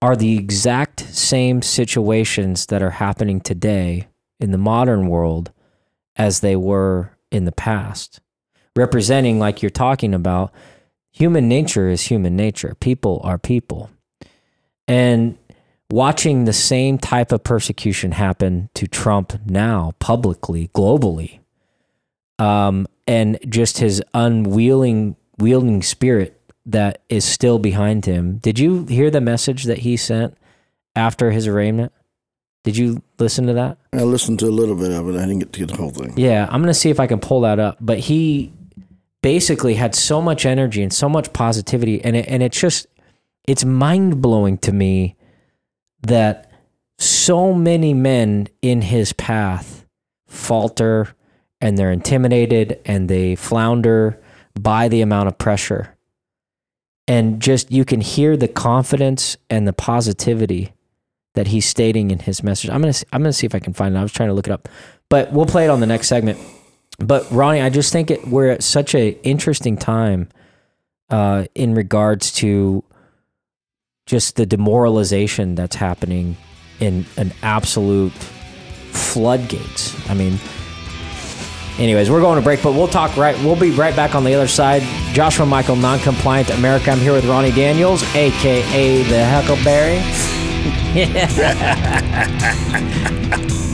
are 0.00 0.14
the 0.14 0.36
exact 0.36 1.00
same 1.00 1.60
situations 1.60 2.66
that 2.66 2.82
are 2.82 2.90
happening 2.90 3.40
today 3.40 4.06
in 4.38 4.52
the 4.52 4.58
modern 4.58 5.08
world 5.08 5.50
as 6.16 6.40
they 6.40 6.54
were 6.54 7.16
in 7.30 7.44
the 7.44 7.52
past 7.52 8.20
representing 8.78 9.40
like 9.40 9.60
you're 9.60 9.70
talking 9.70 10.14
about 10.14 10.54
human 11.10 11.48
nature 11.48 11.88
is 11.88 12.02
human 12.02 12.36
nature. 12.36 12.76
People 12.78 13.20
are 13.24 13.38
people. 13.38 13.90
And 14.86 15.36
watching 15.90 16.44
the 16.44 16.52
same 16.52 16.96
type 16.96 17.32
of 17.32 17.42
persecution 17.42 18.12
happen 18.12 18.70
to 18.74 18.86
Trump 18.86 19.38
now 19.44 19.92
publicly 19.98 20.68
globally 20.68 21.40
um, 22.38 22.86
and 23.06 23.38
just 23.48 23.78
his 23.78 24.02
unwielding 24.14 25.16
wielding 25.38 25.82
spirit 25.82 26.40
that 26.66 27.02
is 27.08 27.24
still 27.24 27.58
behind 27.58 28.04
him. 28.04 28.38
Did 28.38 28.58
you 28.58 28.84
hear 28.84 29.10
the 29.10 29.20
message 29.20 29.64
that 29.64 29.78
he 29.78 29.96
sent 29.96 30.36
after 30.94 31.30
his 31.30 31.46
arraignment? 31.46 31.92
Did 32.64 32.76
you 32.76 33.02
listen 33.18 33.46
to 33.46 33.54
that? 33.54 33.78
I 33.92 34.02
listened 34.02 34.40
to 34.40 34.46
a 34.46 34.50
little 34.50 34.76
bit 34.76 34.90
of 34.90 35.08
it. 35.08 35.16
I 35.16 35.20
didn't 35.20 35.38
get 35.38 35.52
to 35.54 35.60
get 35.60 35.68
the 35.68 35.76
whole 35.76 35.90
thing. 35.90 36.14
Yeah, 36.18 36.46
I'm 36.50 36.60
going 36.60 36.72
to 36.72 36.78
see 36.78 36.90
if 36.90 37.00
I 37.00 37.06
can 37.06 37.20
pull 37.20 37.40
that 37.42 37.58
up. 37.58 37.78
But 37.80 37.98
he 37.98 38.52
basically 39.22 39.74
had 39.74 39.94
so 39.94 40.20
much 40.20 40.44
energy 40.44 40.82
and 40.82 40.92
so 40.92 41.08
much 41.08 41.32
positivity 41.32 42.04
and 42.04 42.16
it, 42.16 42.26
and 42.28 42.42
it's 42.42 42.58
just 42.58 42.86
it's 43.46 43.64
mind-blowing 43.64 44.58
to 44.58 44.72
me 44.72 45.16
that 46.02 46.50
so 46.98 47.54
many 47.54 47.94
men 47.94 48.48
in 48.62 48.82
his 48.82 49.12
path 49.14 49.86
falter 50.26 51.14
and 51.60 51.76
they're 51.78 51.90
intimidated 51.90 52.78
and 52.84 53.08
they 53.08 53.34
flounder 53.34 54.20
by 54.62 54.88
the 54.88 55.00
amount 55.00 55.28
of 55.28 55.38
pressure. 55.38 55.96
And 57.06 57.40
just 57.40 57.70
you 57.70 57.84
can 57.84 58.00
hear 58.00 58.36
the 58.36 58.48
confidence 58.48 59.36
and 59.48 59.66
the 59.66 59.72
positivity 59.72 60.72
that 61.34 61.46
he's 61.46 61.64
stating 61.64 62.10
in 62.10 62.18
his 62.18 62.42
message. 62.42 62.68
I'm 62.70 62.80
gonna 62.80 62.94
I'm 63.12 63.22
gonna 63.22 63.32
see 63.32 63.46
if 63.46 63.54
I 63.54 63.60
can 63.60 63.72
find 63.72 63.94
it. 63.94 63.98
I 63.98 64.02
was 64.02 64.12
trying 64.12 64.28
to 64.28 64.34
look 64.34 64.46
it 64.46 64.52
up, 64.52 64.68
but 65.08 65.32
we'll 65.32 65.46
play 65.46 65.64
it 65.64 65.70
on 65.70 65.80
the 65.80 65.86
next 65.86 66.08
segment. 66.08 66.38
But 66.98 67.30
Ronnie, 67.30 67.60
I 67.60 67.70
just 67.70 67.92
think 67.92 68.10
it, 68.10 68.26
we're 68.26 68.50
at 68.50 68.62
such 68.62 68.94
a 68.94 69.10
interesting 69.22 69.76
time 69.76 70.28
uh, 71.10 71.46
in 71.54 71.74
regards 71.74 72.32
to 72.32 72.82
just 74.04 74.36
the 74.36 74.46
demoralization 74.46 75.54
that's 75.54 75.76
happening 75.76 76.36
in 76.80 77.06
an 77.16 77.32
absolute 77.42 78.12
floodgates. 78.92 79.94
I 80.10 80.14
mean, 80.14 80.38
anyways, 81.78 82.10
we're 82.10 82.20
going 82.20 82.36
to 82.36 82.42
break, 82.42 82.62
but 82.62 82.72
we'll 82.72 82.88
talk 82.88 83.16
right. 83.16 83.36
We'll 83.44 83.58
be 83.58 83.70
right 83.70 83.94
back 83.94 84.14
on 84.14 84.24
the 84.24 84.34
other 84.34 84.48
side. 84.48 84.82
Joshua 85.12 85.46
Michael, 85.46 85.76
non-compliant 85.76 86.50
America. 86.50 86.90
I'm 86.90 86.98
here 86.98 87.12
with 87.12 87.24
Ronnie 87.26 87.52
Daniels, 87.52 88.02
aka 88.14 89.02
the 89.04 89.24
Huckleberry. 89.26 89.98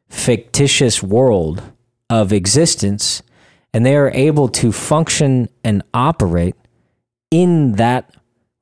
fictitious 0.09 1.03
world 1.03 1.63
of 2.09 2.33
existence. 2.33 3.23
And 3.73 3.85
they 3.85 3.97
are 3.97 4.11
able 4.11 4.49
to 4.51 4.71
function 4.71 5.49
and 5.65 5.83
operate 5.93 6.55
in 7.31 7.73
that 7.73 8.15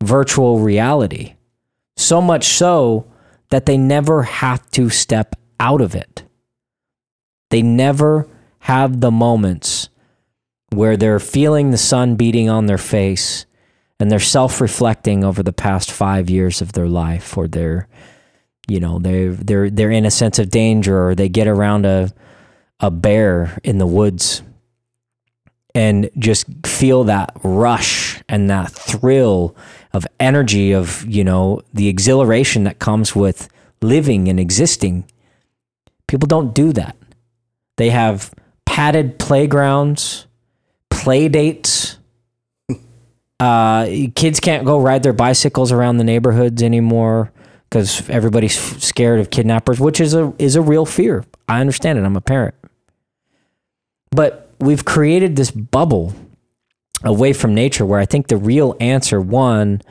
virtual 0.02 0.58
reality. 0.58 1.34
So 1.96 2.20
much 2.20 2.44
so 2.44 3.06
that 3.50 3.66
they 3.66 3.76
never 3.76 4.22
have 4.22 4.68
to 4.70 4.88
step 4.88 5.36
out 5.60 5.80
of 5.80 5.94
it. 5.94 6.24
They 7.50 7.60
never 7.60 8.28
have 8.60 9.00
the 9.00 9.10
moments 9.10 9.90
where 10.70 10.96
they're 10.96 11.20
feeling 11.20 11.70
the 11.70 11.76
sun 11.76 12.16
beating 12.16 12.48
on 12.48 12.64
their 12.64 12.78
face 12.78 13.44
and 14.02 14.10
they're 14.10 14.20
self-reflecting 14.20 15.22
over 15.22 15.42
the 15.42 15.52
past 15.52 15.90
5 15.90 16.28
years 16.28 16.60
of 16.60 16.72
their 16.72 16.88
life 16.88 17.36
or 17.38 17.46
they're 17.46 17.88
you 18.68 18.80
know 18.80 18.98
they're 18.98 19.32
they're 19.32 19.70
they're 19.70 19.90
in 19.90 20.04
a 20.04 20.10
sense 20.10 20.38
of 20.38 20.50
danger 20.50 21.08
or 21.08 21.14
they 21.14 21.28
get 21.28 21.46
around 21.46 21.86
a 21.86 22.10
a 22.80 22.90
bear 22.90 23.56
in 23.62 23.78
the 23.78 23.86
woods 23.86 24.42
and 25.74 26.10
just 26.18 26.46
feel 26.66 27.04
that 27.04 27.32
rush 27.44 28.20
and 28.28 28.50
that 28.50 28.70
thrill 28.72 29.56
of 29.92 30.06
energy 30.18 30.72
of 30.72 31.04
you 31.08 31.22
know 31.24 31.62
the 31.72 31.88
exhilaration 31.88 32.64
that 32.64 32.78
comes 32.78 33.14
with 33.14 33.48
living 33.80 34.28
and 34.28 34.38
existing. 34.40 35.04
People 36.08 36.26
don't 36.26 36.54
do 36.54 36.72
that. 36.72 36.96
They 37.76 37.90
have 37.90 38.34
padded 38.66 39.18
playgrounds 39.18 40.26
play 40.90 41.28
dates 41.28 41.81
uh, 43.42 44.08
kids 44.14 44.40
can't 44.40 44.64
go 44.64 44.80
ride 44.80 45.02
their 45.02 45.12
bicycles 45.12 45.72
around 45.72 45.96
the 45.96 46.04
neighborhoods 46.04 46.62
anymore 46.62 47.32
because 47.68 48.08
everybody's 48.08 48.58
scared 48.82 49.20
of 49.20 49.30
kidnappers 49.30 49.80
which 49.80 50.00
is 50.00 50.14
a 50.14 50.32
is 50.38 50.56
a 50.56 50.62
real 50.62 50.86
fear 50.86 51.24
i 51.48 51.60
understand 51.60 51.98
it 51.98 52.04
i'm 52.04 52.16
a 52.16 52.20
parent 52.20 52.54
but 54.12 54.50
we've 54.60 54.84
created 54.84 55.36
this 55.36 55.50
bubble 55.50 56.14
away 57.02 57.32
from 57.32 57.54
nature 57.54 57.84
where 57.84 57.98
I 57.98 58.06
think 58.06 58.28
the 58.28 58.36
real 58.36 58.76
answer, 58.80 59.20
one, 59.20 59.82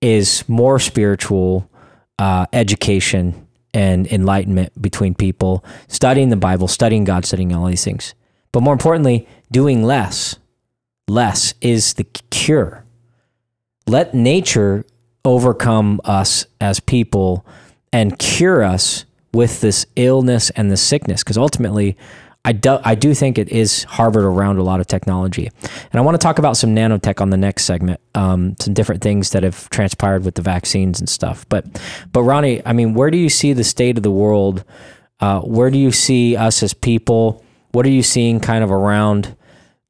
is 0.00 0.46
more 0.48 0.78
spiritual 0.78 1.70
uh, 2.18 2.46
education 2.52 3.46
and 3.72 4.06
enlightenment 4.06 4.80
between 4.80 5.14
people, 5.14 5.64
studying 5.88 6.30
the 6.30 6.36
Bible, 6.36 6.66
studying 6.66 7.04
God, 7.04 7.24
studying 7.24 7.54
all 7.54 7.66
these 7.66 7.84
things. 7.84 8.14
But 8.52 8.62
more 8.62 8.72
importantly, 8.72 9.28
doing 9.52 9.84
less. 9.84 10.36
Less 11.08 11.54
is 11.60 11.94
the 11.94 12.04
cure. 12.04 12.84
Let 13.86 14.14
nature 14.14 14.84
overcome 15.24 16.00
us 16.04 16.46
as 16.60 16.80
people 16.80 17.46
and 17.92 18.18
cure 18.18 18.62
us 18.62 19.04
with 19.32 19.60
this 19.60 19.86
illness 19.96 20.50
and 20.50 20.70
this 20.70 20.82
sickness. 20.82 21.22
Because 21.22 21.38
ultimately, 21.38 21.96
I 22.44 22.52
do, 22.52 22.78
I 22.84 22.94
do 22.94 23.12
think 23.12 23.38
it 23.38 23.48
is 23.48 23.84
Harvard 23.84 24.24
around 24.24 24.58
a 24.58 24.62
lot 24.62 24.80
of 24.80 24.86
technology. 24.86 25.50
And 25.62 25.94
I 25.94 26.00
want 26.00 26.14
to 26.14 26.24
talk 26.24 26.38
about 26.38 26.56
some 26.56 26.74
nanotech 26.74 27.20
on 27.20 27.30
the 27.30 27.36
next 27.36 27.64
segment, 27.64 28.00
um, 28.14 28.54
some 28.60 28.72
different 28.72 29.02
things 29.02 29.30
that 29.30 29.42
have 29.42 29.68
transpired 29.70 30.24
with 30.24 30.36
the 30.36 30.42
vaccines 30.42 31.00
and 31.00 31.08
stuff. 31.08 31.44
But, 31.48 31.64
but 32.12 32.22
Ronnie, 32.22 32.62
I 32.64 32.72
mean, 32.72 32.94
where 32.94 33.10
do 33.10 33.18
you 33.18 33.28
see 33.28 33.52
the 33.52 33.64
state 33.64 33.96
of 33.96 34.04
the 34.04 34.12
world? 34.12 34.64
Uh, 35.18 35.40
where 35.40 35.70
do 35.70 35.78
you 35.78 35.90
see 35.90 36.36
us 36.36 36.62
as 36.62 36.72
people? 36.72 37.44
What 37.72 37.84
are 37.84 37.90
you 37.90 38.02
seeing 38.02 38.38
kind 38.38 38.62
of 38.62 38.70
around 38.70 39.36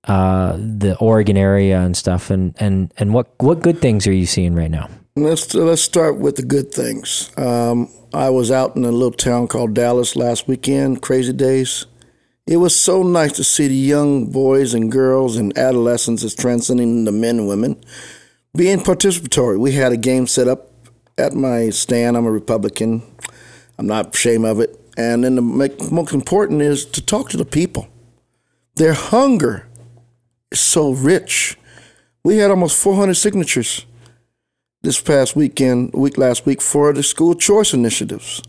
uh, 0.07 0.57
the 0.57 0.97
Oregon 0.99 1.37
area 1.37 1.81
and 1.81 1.97
stuff? 1.97 2.31
And, 2.31 2.55
and, 2.59 2.93
and 2.97 3.13
what, 3.15 3.29
what 3.39 3.61
good 3.61 3.81
things 3.81 4.07
are 4.07 4.13
you 4.13 4.27
seeing 4.27 4.55
right 4.55 4.71
now? 4.71 4.89
Let's, 5.17 5.55
let's 5.55 5.83
start 5.83 6.19
with 6.19 6.37
the 6.37 6.43
good 6.43 6.73
things. 6.73 7.31
Um, 7.39 7.91
I 8.13 8.31
was 8.31 8.51
out 8.51 8.77
in 8.77 8.85
a 8.85 8.91
little 8.91 9.13
town 9.13 9.49
called 9.49 9.75
Dallas 9.75 10.15
last 10.15 10.47
weekend, 10.47 11.03
crazy 11.03 11.33
days 11.33 11.87
it 12.47 12.59
was 12.59 12.81
so 12.81 13.03
nice 13.03 13.33
to 13.33 13.45
see 13.45 13.67
the 13.67 13.75
young 13.75 14.31
boys 14.31 14.73
and 14.73 14.91
girls 14.91 15.37
and 15.37 15.57
adolescents 15.59 16.23
as 16.23 16.33
transcending 16.33 17.05
the 17.05 17.11
men 17.11 17.41
and 17.41 17.49
women 17.49 17.83
being 18.57 18.79
participatory. 18.79 19.59
We 19.59 19.73
had 19.73 19.91
a 19.91 19.97
game 19.97 20.29
set 20.29 20.47
up 20.47 20.71
at 21.19 21.33
my 21.33 21.71
stand. 21.71 22.17
I'm 22.17 22.25
a 22.25 22.31
Republican. 22.31 23.03
I'm 23.79 23.89
not 23.89 24.15
ashamed 24.15 24.45
of 24.45 24.61
it. 24.61 24.81
And 24.97 25.25
then 25.25 25.35
the 25.35 25.43
most 25.43 26.13
important 26.13 26.63
is 26.63 26.87
to 26.87 27.05
talk 27.05 27.29
to 27.31 27.37
the 27.37 27.45
people. 27.45 27.89
Their 28.77 28.95
hunger 28.95 29.66
so 30.53 30.91
rich. 30.91 31.57
We 32.25 32.39
had 32.39 32.51
almost 32.51 32.81
400 32.83 33.15
signatures 33.15 33.87
this 34.83 35.01
past 35.01 35.37
weekend, 35.37 35.93
week 35.93 36.19
last 36.19 36.47
week, 36.47 36.61
for 36.61 36.93
the 36.93 37.03
school 37.03 37.35
choice 37.35 37.73
initiatives. 37.73 38.43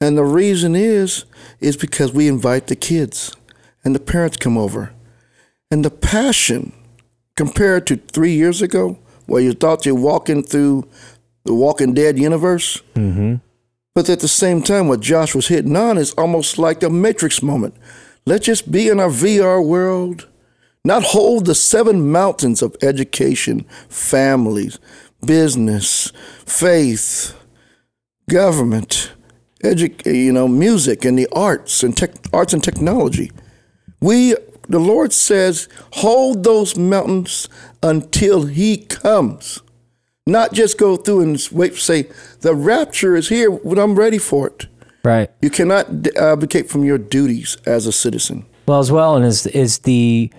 And 0.00 0.18
the 0.18 0.24
reason 0.24 0.74
is, 0.74 1.24
is 1.60 1.76
because 1.76 2.12
we 2.12 2.28
invite 2.28 2.66
the 2.66 2.76
kids 2.76 3.34
and 3.84 3.94
the 3.94 4.00
parents 4.00 4.36
come 4.36 4.58
over. 4.58 4.92
And 5.70 5.84
the 5.84 5.90
passion 5.90 6.72
compared 7.36 7.86
to 7.86 7.96
three 7.96 8.32
years 8.32 8.62
ago, 8.62 8.98
where 9.26 9.42
you 9.42 9.52
thought 9.52 9.86
you're 9.86 9.94
walking 9.94 10.42
through 10.42 10.88
the 11.44 11.54
Walking 11.54 11.94
Dead 11.94 12.18
universe. 12.18 12.82
Mm-hmm. 12.94 13.36
But 13.94 14.10
at 14.10 14.20
the 14.20 14.28
same 14.28 14.62
time, 14.62 14.88
what 14.88 15.00
Josh 15.00 15.34
was 15.34 15.48
hitting 15.48 15.76
on 15.76 15.98
is 15.98 16.12
almost 16.12 16.58
like 16.58 16.82
a 16.82 16.90
Matrix 16.90 17.42
moment. 17.42 17.74
Let's 18.26 18.46
just 18.46 18.70
be 18.70 18.88
in 18.88 19.00
our 19.00 19.08
VR 19.08 19.64
world, 19.64 20.28
not 20.86 21.02
hold 21.02 21.46
the 21.46 21.54
seven 21.54 22.12
mountains 22.12 22.62
of 22.62 22.76
education, 22.80 23.64
families, 23.88 24.78
business, 25.26 26.12
faith, 26.46 27.34
government, 28.30 29.12
edu- 29.64 30.06
you 30.06 30.32
know, 30.32 30.46
music 30.46 31.04
and 31.04 31.18
the 31.18 31.26
arts 31.32 31.82
and 31.82 31.96
tech, 31.96 32.12
arts 32.32 32.52
and 32.52 32.62
technology. 32.62 33.32
We, 34.00 34.36
the 34.68 34.78
Lord 34.78 35.12
says, 35.12 35.68
hold 35.94 36.44
those 36.44 36.76
mountains 36.76 37.48
until 37.82 38.46
He 38.46 38.76
comes. 38.76 39.60
Not 40.24 40.52
just 40.52 40.78
go 40.78 40.96
through 40.96 41.22
and 41.22 41.48
wait 41.50 41.74
say 41.74 42.08
the 42.42 42.54
rapture 42.54 43.16
is 43.16 43.28
here, 43.28 43.50
but 43.50 43.78
I'm 43.78 43.96
ready 43.96 44.18
for 44.18 44.46
it. 44.46 44.66
Right. 45.04 45.30
You 45.42 45.50
cannot 45.50 45.88
abdicate 46.16 46.68
from 46.68 46.84
your 46.84 46.98
duties 46.98 47.56
as 47.66 47.86
a 47.86 47.92
citizen. 47.92 48.46
Well, 48.68 48.80
as 48.80 48.90
well, 48.90 49.16
and 49.16 49.24
is 49.24 49.46
is 49.46 49.78
the 49.80 50.30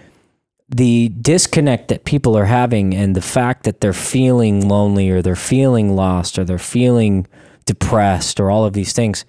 the 0.69 1.09
disconnect 1.09 1.87
that 1.87 2.05
people 2.05 2.37
are 2.37 2.45
having, 2.45 2.93
and 2.93 3.15
the 3.15 3.21
fact 3.21 3.63
that 3.63 3.81
they're 3.81 3.93
feeling 3.93 4.67
lonely, 4.67 5.09
or 5.09 5.21
they're 5.21 5.35
feeling 5.35 5.95
lost, 5.95 6.37
or 6.37 6.43
they're 6.43 6.57
feeling 6.57 7.25
depressed 7.67 8.39
or 8.39 8.49
all 8.49 8.65
of 8.65 8.73
these 8.73 8.93
things. 8.93 9.25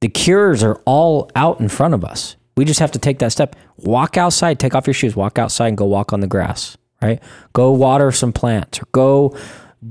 The 0.00 0.08
cures 0.08 0.64
are 0.64 0.82
all 0.84 1.30
out 1.36 1.60
in 1.60 1.68
front 1.68 1.94
of 1.94 2.04
us. 2.04 2.34
We 2.56 2.64
just 2.64 2.80
have 2.80 2.90
to 2.92 2.98
take 2.98 3.20
that 3.20 3.30
step. 3.30 3.54
Walk 3.76 4.16
outside, 4.16 4.58
take 4.58 4.74
off 4.74 4.86
your 4.86 4.94
shoes, 4.94 5.14
walk 5.14 5.38
outside 5.38 5.68
and 5.68 5.76
go 5.76 5.84
walk 5.84 6.12
on 6.12 6.20
the 6.20 6.26
grass, 6.26 6.76
right? 7.00 7.22
Go 7.52 7.70
water 7.72 8.10
some 8.10 8.32
plants 8.32 8.80
or 8.80 8.86
go 8.92 9.36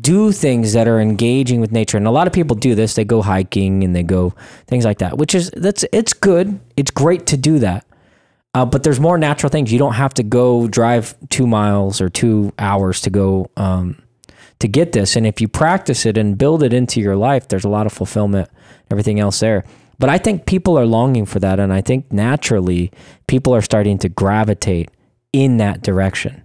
do 0.01 0.31
things 0.31 0.73
that 0.73 0.87
are 0.87 0.99
engaging 0.99 1.61
with 1.61 1.71
nature. 1.71 1.97
And 1.97 2.07
a 2.07 2.11
lot 2.11 2.25
of 2.25 2.33
people 2.33 2.55
do 2.55 2.73
this. 2.73 2.95
They 2.95 3.05
go 3.05 3.21
hiking 3.21 3.83
and 3.83 3.95
they 3.95 4.03
go 4.03 4.33
things 4.67 4.85
like 4.85 4.99
that, 4.99 5.17
which 5.17 5.35
is 5.35 5.51
that's 5.55 5.85
it's 5.91 6.13
good. 6.13 6.59
It's 6.75 6.91
great 6.91 7.27
to 7.27 7.37
do 7.37 7.59
that. 7.59 7.85
Uh, 8.55 8.65
but 8.65 8.83
there's 8.83 8.99
more 8.99 9.17
natural 9.17 9.49
things. 9.49 9.71
You 9.71 9.79
don't 9.79 9.93
have 9.93 10.13
to 10.15 10.23
go 10.23 10.67
drive 10.67 11.15
two 11.29 11.47
miles 11.47 11.99
or 11.99 12.09
two 12.09 12.53
hours 12.59 13.01
to 13.01 13.09
go 13.09 13.49
um, 13.57 14.01
to 14.59 14.67
get 14.67 14.91
this. 14.91 15.15
And 15.15 15.25
if 15.25 15.41
you 15.41 15.47
practice 15.47 16.05
it 16.05 16.17
and 16.17 16.37
build 16.37 16.61
it 16.61 16.71
into 16.71 17.01
your 17.01 17.15
life, 17.15 17.47
there's 17.47 17.63
a 17.63 17.69
lot 17.69 17.87
of 17.87 17.93
fulfillment, 17.93 18.49
everything 18.91 19.19
else 19.19 19.39
there. 19.39 19.63
But 19.97 20.09
I 20.09 20.17
think 20.17 20.45
people 20.45 20.77
are 20.77 20.85
longing 20.85 21.25
for 21.25 21.39
that. 21.39 21.59
And 21.59 21.73
I 21.73 21.81
think 21.81 22.11
naturally 22.11 22.91
people 23.27 23.55
are 23.55 23.61
starting 23.61 23.97
to 23.99 24.09
gravitate 24.09 24.89
in 25.31 25.57
that 25.57 25.81
direction. 25.81 26.43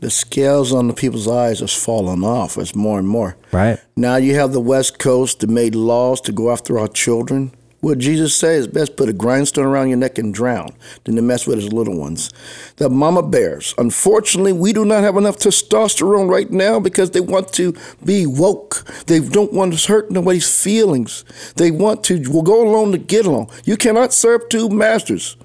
The 0.00 0.10
scales 0.10 0.72
on 0.72 0.86
the 0.86 0.94
people's 0.94 1.26
eyes 1.26 1.60
has 1.60 1.72
fallen 1.72 2.22
off 2.22 2.56
as 2.56 2.74
more 2.74 2.98
and 2.98 3.08
more. 3.08 3.36
Right. 3.50 3.80
Now 3.96 4.16
you 4.16 4.34
have 4.36 4.52
the 4.52 4.60
West 4.60 4.98
Coast 4.98 5.40
that 5.40 5.50
made 5.50 5.74
laws 5.74 6.20
to 6.22 6.32
go 6.32 6.52
after 6.52 6.78
our 6.78 6.88
children. 6.88 7.52
What 7.80 7.98
Jesus 7.98 8.34
says, 8.34 8.66
best 8.66 8.96
put 8.96 9.08
a 9.08 9.12
grindstone 9.12 9.64
around 9.64 9.88
your 9.88 9.98
neck 9.98 10.18
and 10.18 10.34
drown 10.34 10.74
than 11.04 11.14
to 11.14 11.22
mess 11.22 11.46
with 11.46 11.58
his 11.58 11.72
little 11.72 11.96
ones. 11.96 12.32
The 12.76 12.90
mama 12.90 13.22
bears. 13.22 13.72
Unfortunately, 13.78 14.52
we 14.52 14.72
do 14.72 14.84
not 14.84 15.04
have 15.04 15.16
enough 15.16 15.36
testosterone 15.36 16.28
right 16.28 16.50
now 16.50 16.80
because 16.80 17.12
they 17.12 17.20
want 17.20 17.52
to 17.52 17.76
be 18.04 18.26
woke. 18.26 18.84
They 19.06 19.20
don't 19.20 19.52
want 19.52 19.78
to 19.78 19.88
hurt 19.88 20.10
nobody's 20.10 20.62
feelings. 20.62 21.24
They 21.54 21.70
want 21.70 22.02
to 22.04 22.18
go 22.18 22.68
along 22.68 22.92
to 22.92 22.98
get 22.98 23.26
along. 23.26 23.50
You 23.64 23.76
cannot 23.76 24.12
serve 24.12 24.48
two 24.48 24.68
masters 24.68 25.36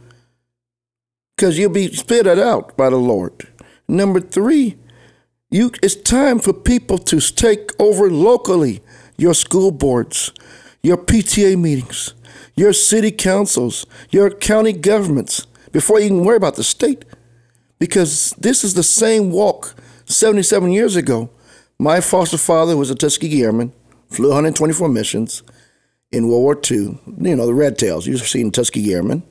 because 1.37 1.59
you'll 1.59 1.69
be 1.69 1.93
spitted 1.93 2.39
out 2.39 2.75
by 2.75 2.89
the 2.89 2.97
Lord. 2.97 3.47
Number 3.87 4.19
three, 4.19 4.77
you 5.51 5.71
it's 5.83 5.93
time 5.93 6.39
for 6.39 6.51
people 6.51 6.97
to 6.97 7.19
take 7.19 7.79
over 7.79 8.09
locally 8.09 8.81
your 9.17 9.35
school 9.35 9.69
boards 9.69 10.31
your 10.83 10.97
PTA 10.97 11.57
meetings, 11.57 12.13
your 12.55 12.73
city 12.73 13.11
councils, 13.11 13.85
your 14.11 14.29
county 14.29 14.73
governments, 14.73 15.47
before 15.71 15.99
you 15.99 16.07
can 16.07 16.23
worry 16.23 16.37
about 16.37 16.55
the 16.55 16.63
state. 16.63 17.05
Because 17.79 18.31
this 18.37 18.63
is 18.63 18.75
the 18.75 18.83
same 18.83 19.31
walk 19.31 19.75
77 20.05 20.71
years 20.71 20.95
ago. 20.95 21.29
My 21.79 21.99
foster 21.99 22.37
father 22.37 22.77
was 22.77 22.89
a 22.89 22.95
Tuskegee 22.95 23.43
Airman, 23.43 23.73
flew 24.09 24.29
124 24.29 24.87
missions 24.87 25.43
in 26.11 26.27
World 26.27 26.43
War 26.43 26.61
II. 26.71 26.99
You 27.19 27.35
know, 27.35 27.45
the 27.45 27.53
Red 27.53 27.77
Tails, 27.77 28.07
you've 28.07 28.21
seen 28.21 28.51
Tuskegee 28.51 28.93
Airmen. 28.93 29.23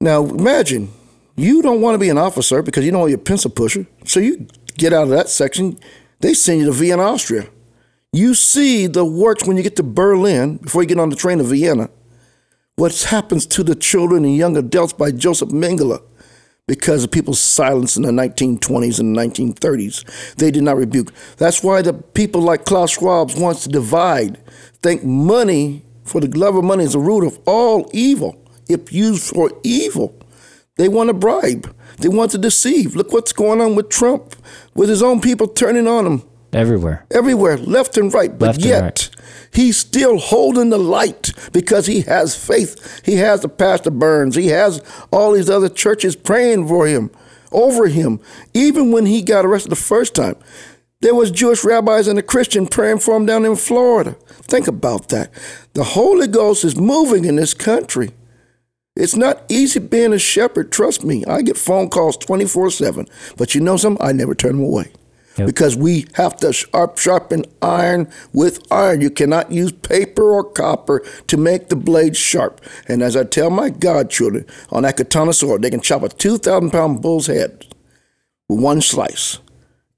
Now, 0.00 0.24
imagine 0.24 0.92
you 1.36 1.62
don't 1.62 1.80
want 1.80 1.94
to 1.94 1.98
be 1.98 2.10
an 2.10 2.18
officer 2.18 2.62
because 2.62 2.84
you 2.84 2.90
don't 2.90 3.00
want 3.00 3.14
a 3.14 3.18
pencil 3.18 3.50
pusher. 3.50 3.86
So 4.04 4.20
you 4.20 4.46
get 4.76 4.92
out 4.92 5.04
of 5.04 5.08
that 5.10 5.28
section, 5.28 5.78
they 6.20 6.34
send 6.34 6.60
you 6.60 6.66
to 6.66 6.72
Vienna, 6.72 7.02
Austria. 7.02 7.48
You 8.12 8.34
see 8.34 8.86
the 8.86 9.04
works 9.04 9.46
when 9.46 9.56
you 9.56 9.62
get 9.62 9.76
to 9.76 9.82
Berlin 9.82 10.58
before 10.58 10.82
you 10.82 10.88
get 10.88 10.98
on 11.00 11.08
the 11.08 11.16
train 11.16 11.38
to 11.38 11.44
Vienna. 11.44 11.88
What 12.76 13.02
happens 13.02 13.44
to 13.48 13.62
the 13.62 13.74
children 13.74 14.24
and 14.24 14.34
young 14.34 14.56
adults 14.56 14.94
by 14.94 15.10
Joseph 15.10 15.50
Mengele 15.50 16.02
because 16.66 17.04
of 17.04 17.10
people's 17.10 17.38
silence 17.38 17.98
in 17.98 18.02
the 18.02 18.10
1920s 18.10 18.98
and 18.98 19.14
1930s. 19.14 20.34
They 20.36 20.50
did 20.50 20.62
not 20.62 20.78
rebuke. 20.78 21.12
That's 21.36 21.62
why 21.62 21.82
the 21.82 21.92
people 21.92 22.40
like 22.40 22.64
Klaus 22.64 22.92
Schwab 22.92 23.32
wants 23.36 23.64
to 23.64 23.68
divide. 23.68 24.38
Think 24.82 25.04
money, 25.04 25.82
for 26.04 26.22
the 26.22 26.28
love 26.38 26.56
of 26.56 26.64
money, 26.64 26.84
is 26.84 26.94
the 26.94 26.98
root 26.98 27.26
of 27.26 27.38
all 27.44 27.90
evil 27.92 28.42
if 28.70 28.90
used 28.90 29.34
for 29.34 29.50
evil. 29.62 30.18
They 30.76 30.88
want 30.88 31.08
to 31.08 31.14
bribe. 31.14 31.76
They 31.98 32.08
want 32.08 32.30
to 32.30 32.38
deceive. 32.38 32.96
Look 32.96 33.12
what's 33.12 33.34
going 33.34 33.60
on 33.60 33.74
with 33.74 33.90
Trump, 33.90 34.34
with 34.74 34.88
his 34.88 35.02
own 35.02 35.20
people 35.20 35.46
turning 35.46 35.86
on 35.86 36.06
him. 36.06 36.22
Everywhere. 36.52 37.06
Everywhere, 37.10 37.56
left 37.56 37.96
and 37.96 38.12
right. 38.12 38.38
But 38.38 38.46
Left 38.46 38.60
yet, 38.60 38.82
right. 38.82 39.10
he's 39.54 39.78
still 39.78 40.18
holding 40.18 40.68
the 40.70 40.78
light 40.78 41.32
because 41.52 41.86
he 41.86 42.02
has 42.02 42.36
faith. 42.36 43.00
He 43.04 43.16
has 43.16 43.40
the 43.40 43.48
Pastor 43.48 43.90
Burns. 43.90 44.36
He 44.36 44.48
has 44.48 44.82
all 45.10 45.32
these 45.32 45.48
other 45.48 45.70
churches 45.70 46.14
praying 46.14 46.68
for 46.68 46.86
him, 46.86 47.10
over 47.52 47.88
him. 47.88 48.20
Even 48.52 48.92
when 48.92 49.06
he 49.06 49.22
got 49.22 49.46
arrested 49.46 49.70
the 49.70 49.76
first 49.76 50.14
time, 50.14 50.36
there 51.00 51.14
was 51.14 51.30
Jewish 51.30 51.64
rabbis 51.64 52.06
and 52.06 52.18
a 52.18 52.22
Christian 52.22 52.66
praying 52.66 52.98
for 52.98 53.16
him 53.16 53.26
down 53.26 53.44
in 53.46 53.56
Florida. 53.56 54.12
Think 54.42 54.68
about 54.68 55.08
that. 55.08 55.32
The 55.72 55.84
Holy 55.84 56.26
Ghost 56.26 56.64
is 56.64 56.76
moving 56.76 57.24
in 57.24 57.36
this 57.36 57.54
country. 57.54 58.10
It's 58.94 59.16
not 59.16 59.42
easy 59.48 59.80
being 59.80 60.12
a 60.12 60.18
shepherd. 60.18 60.70
Trust 60.70 61.02
me. 61.02 61.24
I 61.24 61.40
get 61.40 61.56
phone 61.56 61.88
calls 61.88 62.18
24 62.18 62.70
7. 62.70 63.08
But 63.38 63.54
you 63.54 63.62
know 63.62 63.78
something? 63.78 64.06
I 64.06 64.12
never 64.12 64.34
turn 64.34 64.56
them 64.56 64.64
away. 64.64 64.92
Because 65.36 65.76
we 65.76 66.06
have 66.14 66.36
to 66.38 66.52
sharp, 66.52 66.98
sharpen 66.98 67.44
iron 67.62 68.10
with 68.32 68.60
iron. 68.70 69.00
You 69.00 69.10
cannot 69.10 69.50
use 69.50 69.72
paper 69.72 70.30
or 70.32 70.44
copper 70.44 71.04
to 71.28 71.36
make 71.36 71.68
the 71.68 71.76
blade 71.76 72.16
sharp. 72.16 72.60
And 72.88 73.02
as 73.02 73.16
I 73.16 73.24
tell 73.24 73.50
my 73.50 73.70
godchildren, 73.70 74.46
on 74.70 74.82
that 74.82 74.96
katana 74.96 75.32
sword, 75.32 75.62
they 75.62 75.70
can 75.70 75.80
chop 75.80 76.02
a 76.02 76.08
2,000 76.08 76.70
pound 76.70 77.00
bull's 77.00 77.28
head 77.28 77.66
with 78.48 78.60
one 78.60 78.80
slice. 78.80 79.38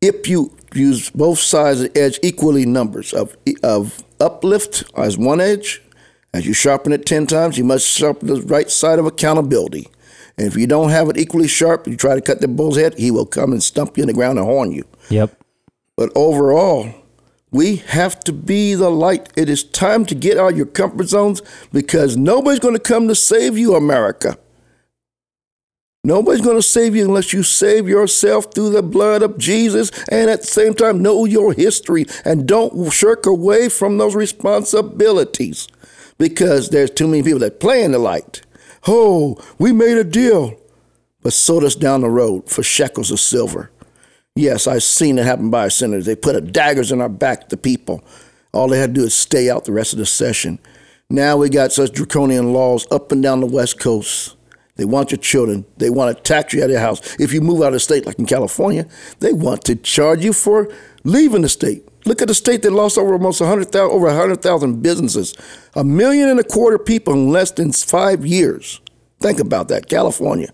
If 0.00 0.28
you 0.28 0.56
use 0.74 1.10
both 1.10 1.38
sides 1.38 1.80
of 1.80 1.92
the 1.92 2.00
edge 2.00 2.18
equally 2.22 2.66
numbers 2.66 3.12
of, 3.12 3.36
of 3.62 4.04
uplift 4.20 4.84
as 4.96 5.16
one 5.16 5.40
edge, 5.40 5.82
as 6.32 6.46
you 6.46 6.52
sharpen 6.52 6.92
it 6.92 7.06
10 7.06 7.26
times, 7.26 7.56
you 7.56 7.64
must 7.64 7.86
sharpen 7.86 8.28
the 8.28 8.42
right 8.42 8.70
side 8.70 8.98
of 8.98 9.06
accountability. 9.06 9.88
And 10.36 10.48
if 10.48 10.56
you 10.56 10.66
don't 10.66 10.90
have 10.90 11.08
it 11.08 11.16
equally 11.16 11.46
sharp, 11.46 11.86
you 11.86 11.96
try 11.96 12.16
to 12.16 12.20
cut 12.20 12.40
the 12.40 12.48
bull's 12.48 12.76
head, 12.76 12.94
he 12.98 13.10
will 13.10 13.26
come 13.26 13.52
and 13.52 13.62
stump 13.62 13.96
you 13.96 14.02
in 14.02 14.08
the 14.08 14.12
ground 14.12 14.38
and 14.38 14.46
horn 14.46 14.72
you. 14.72 14.84
Yep. 15.10 15.38
But 15.96 16.10
overall, 16.14 16.92
we 17.50 17.76
have 17.76 18.18
to 18.20 18.32
be 18.32 18.74
the 18.74 18.90
light. 18.90 19.28
It 19.36 19.48
is 19.48 19.62
time 19.62 20.04
to 20.06 20.14
get 20.14 20.38
out 20.38 20.52
of 20.52 20.56
your 20.56 20.66
comfort 20.66 21.06
zones 21.06 21.40
because 21.72 22.16
nobody's 22.16 22.58
going 22.58 22.74
to 22.74 22.80
come 22.80 23.06
to 23.08 23.14
save 23.14 23.56
you, 23.56 23.74
America. 23.74 24.38
Nobody's 26.06 26.42
going 26.42 26.58
to 26.58 26.62
save 26.62 26.94
you 26.94 27.04
unless 27.04 27.32
you 27.32 27.42
save 27.42 27.88
yourself 27.88 28.52
through 28.52 28.70
the 28.70 28.82
blood 28.82 29.22
of 29.22 29.38
Jesus 29.38 29.90
and 30.10 30.28
at 30.28 30.42
the 30.42 30.46
same 30.46 30.74
time 30.74 31.00
know 31.00 31.24
your 31.24 31.54
history 31.54 32.04
and 32.26 32.46
don't 32.46 32.92
shirk 32.92 33.24
away 33.24 33.70
from 33.70 33.96
those 33.96 34.14
responsibilities 34.14 35.66
because 36.18 36.68
there's 36.68 36.90
too 36.90 37.08
many 37.08 37.22
people 37.22 37.38
that 37.38 37.58
play 37.58 37.82
in 37.82 37.92
the 37.92 37.98
light. 37.98 38.42
Oh, 38.86 39.42
we 39.58 39.72
made 39.72 39.96
a 39.96 40.04
deal, 40.04 40.58
but 41.22 41.32
sold 41.32 41.64
us 41.64 41.74
down 41.74 42.02
the 42.02 42.10
road 42.10 42.50
for 42.50 42.62
shekels 42.62 43.10
of 43.10 43.18
silver. 43.18 43.70
Yes, 44.36 44.66
I've 44.66 44.82
seen 44.82 45.16
it 45.18 45.24
happen 45.24 45.48
by 45.48 45.60
our 45.60 45.70
senators. 45.70 46.06
They 46.06 46.16
put 46.16 46.52
daggers 46.52 46.90
in 46.90 47.00
our 47.00 47.08
back, 47.08 47.50
the 47.50 47.56
people. 47.56 48.02
All 48.52 48.66
they 48.66 48.80
had 48.80 48.92
to 48.92 49.00
do 49.00 49.06
is 49.06 49.14
stay 49.14 49.48
out 49.48 49.64
the 49.64 49.70
rest 49.70 49.92
of 49.92 50.00
the 50.00 50.06
session. 50.06 50.58
Now 51.08 51.36
we 51.36 51.48
got 51.48 51.70
such 51.70 51.92
draconian 51.92 52.52
laws 52.52 52.84
up 52.90 53.12
and 53.12 53.22
down 53.22 53.38
the 53.38 53.46
West 53.46 53.78
Coast. 53.78 54.34
They 54.74 54.84
want 54.84 55.12
your 55.12 55.18
children. 55.18 55.64
They 55.76 55.88
want 55.88 56.16
to 56.16 56.20
tax 56.20 56.52
you 56.52 56.62
out 56.62 56.64
of 56.64 56.72
your 56.72 56.80
house. 56.80 57.14
If 57.20 57.32
you 57.32 57.42
move 57.42 57.62
out 57.62 57.74
of 57.74 57.82
state, 57.82 58.06
like 58.06 58.18
in 58.18 58.26
California, 58.26 58.88
they 59.20 59.32
want 59.32 59.64
to 59.66 59.76
charge 59.76 60.24
you 60.24 60.32
for 60.32 60.68
leaving 61.04 61.42
the 61.42 61.48
state. 61.48 61.88
Look 62.04 62.20
at 62.20 62.26
the 62.26 62.34
state 62.34 62.62
that 62.62 62.72
lost 62.72 62.98
over 62.98 63.12
almost 63.12 63.40
100,000 63.40 63.88
over 63.88 64.06
100,000 64.06 64.82
businesses, 64.82 65.34
a 65.76 65.84
million 65.84 66.28
and 66.28 66.40
a 66.40 66.44
quarter 66.44 66.76
people 66.76 67.12
in 67.12 67.30
less 67.30 67.52
than 67.52 67.70
five 67.70 68.26
years. 68.26 68.80
Think 69.20 69.38
about 69.38 69.68
that, 69.68 69.88
California. 69.88 70.52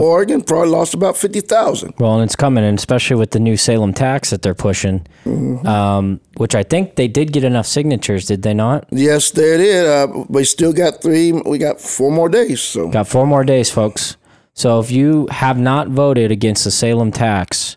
Oregon 0.00 0.40
probably 0.42 0.68
lost 0.70 0.94
about 0.94 1.16
50,000. 1.16 1.94
Well, 1.98 2.14
and 2.14 2.22
it's 2.24 2.36
coming, 2.36 2.64
and 2.64 2.78
especially 2.78 3.16
with 3.16 3.30
the 3.32 3.40
new 3.40 3.56
Salem 3.56 3.92
tax 3.92 4.30
that 4.30 4.42
they're 4.42 4.54
pushing, 4.54 5.06
Mm-hmm. 5.24 5.66
um, 5.66 6.20
which 6.36 6.54
I 6.54 6.62
think 6.62 6.96
they 6.96 7.08
did 7.08 7.32
get 7.32 7.44
enough 7.44 7.66
signatures, 7.66 8.26
did 8.26 8.42
they 8.42 8.54
not? 8.54 8.86
Yes, 8.90 9.30
they 9.30 9.56
did. 9.56 9.86
Uh, 9.86 10.24
we 10.28 10.44
still 10.44 10.72
got 10.72 11.02
three. 11.02 11.32
We 11.32 11.58
got 11.58 11.80
four 11.80 12.10
more 12.10 12.28
days. 12.28 12.60
So 12.60 12.88
Got 12.88 13.08
four 13.08 13.26
more 13.26 13.44
days, 13.44 13.70
folks. 13.70 14.16
So 14.54 14.80
if 14.80 14.90
you 14.90 15.28
have 15.30 15.58
not 15.58 15.88
voted 15.88 16.30
against 16.30 16.64
the 16.64 16.70
Salem 16.70 17.10
tax, 17.12 17.76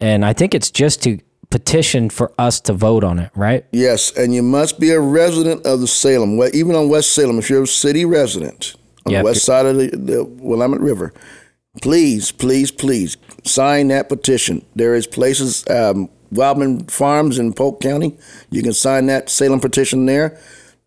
and 0.00 0.24
I 0.24 0.32
think 0.32 0.54
it's 0.54 0.70
just 0.70 1.02
to 1.04 1.18
petition 1.50 2.10
for 2.10 2.32
us 2.38 2.60
to 2.60 2.72
vote 2.72 3.04
on 3.04 3.18
it, 3.18 3.30
right? 3.34 3.64
Yes, 3.72 4.12
and 4.16 4.34
you 4.34 4.42
must 4.42 4.80
be 4.80 4.90
a 4.90 5.00
resident 5.00 5.64
of 5.64 5.80
the 5.80 5.86
Salem. 5.86 6.40
Even 6.52 6.74
on 6.74 6.88
West 6.88 7.12
Salem, 7.12 7.38
if 7.38 7.48
you're 7.50 7.62
a 7.62 7.66
city 7.66 8.04
resident 8.04 8.74
on 9.06 9.12
Yep. 9.12 9.20
the 9.20 9.24
west 9.24 9.44
side 9.44 9.64
of 9.66 9.76
the, 9.76 9.86
the 9.90 10.24
Willamette 10.24 10.80
River, 10.80 11.12
please, 11.82 12.32
please, 12.32 12.70
please 12.70 13.16
sign 13.44 13.88
that 13.88 14.08
petition. 14.08 14.64
There 14.74 14.94
is 14.94 15.06
places, 15.06 15.64
um, 15.68 16.08
Wildman 16.32 16.86
Farms 16.86 17.38
in 17.38 17.52
Polk 17.52 17.80
County. 17.80 18.16
You 18.50 18.62
can 18.62 18.72
sign 18.72 19.06
that 19.06 19.30
Salem 19.30 19.60
petition 19.60 20.06
there. 20.06 20.38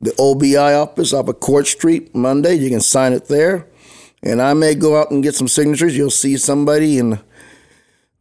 The 0.01 0.13
OBI 0.17 0.55
office 0.57 1.13
off 1.13 1.27
of 1.27 1.39
Court 1.39 1.67
Street 1.67 2.15
Monday. 2.15 2.55
You 2.55 2.69
can 2.69 2.81
sign 2.81 3.13
it 3.13 3.27
there. 3.27 3.67
And 4.23 4.41
I 4.41 4.53
may 4.53 4.75
go 4.75 4.99
out 4.99 5.11
and 5.11 5.23
get 5.23 5.35
some 5.35 5.47
signatures. 5.47 5.95
You'll 5.95 6.09
see 6.09 6.37
somebody 6.37 6.97
in 6.97 7.19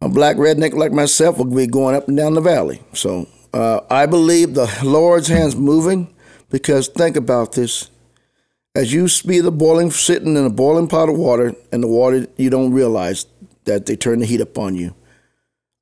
a 0.00 0.08
black 0.08 0.36
redneck 0.36 0.74
like 0.74 0.92
myself 0.92 1.38
will 1.38 1.44
be 1.44 1.66
going 1.66 1.94
up 1.94 2.08
and 2.08 2.16
down 2.16 2.34
the 2.34 2.40
valley. 2.40 2.80
So 2.92 3.26
uh, 3.52 3.80
I 3.90 4.06
believe 4.06 4.54
the 4.54 4.72
Lord's 4.84 5.28
hand's 5.28 5.56
moving 5.56 6.14
because 6.50 6.88
think 6.88 7.16
about 7.16 7.52
this. 7.52 7.90
As 8.78 8.92
you 8.92 9.08
be 9.26 9.40
the 9.40 9.50
boiling, 9.50 9.90
sitting 9.90 10.36
in 10.36 10.44
a 10.44 10.50
boiling 10.50 10.86
pot 10.86 11.08
of 11.08 11.16
water, 11.16 11.52
and 11.72 11.82
the 11.82 11.88
water, 11.88 12.28
you 12.36 12.48
don't 12.48 12.72
realize 12.72 13.26
that 13.64 13.86
they 13.86 13.96
turn 13.96 14.20
the 14.20 14.26
heat 14.26 14.40
up 14.40 14.56
on 14.56 14.76
you. 14.76 14.94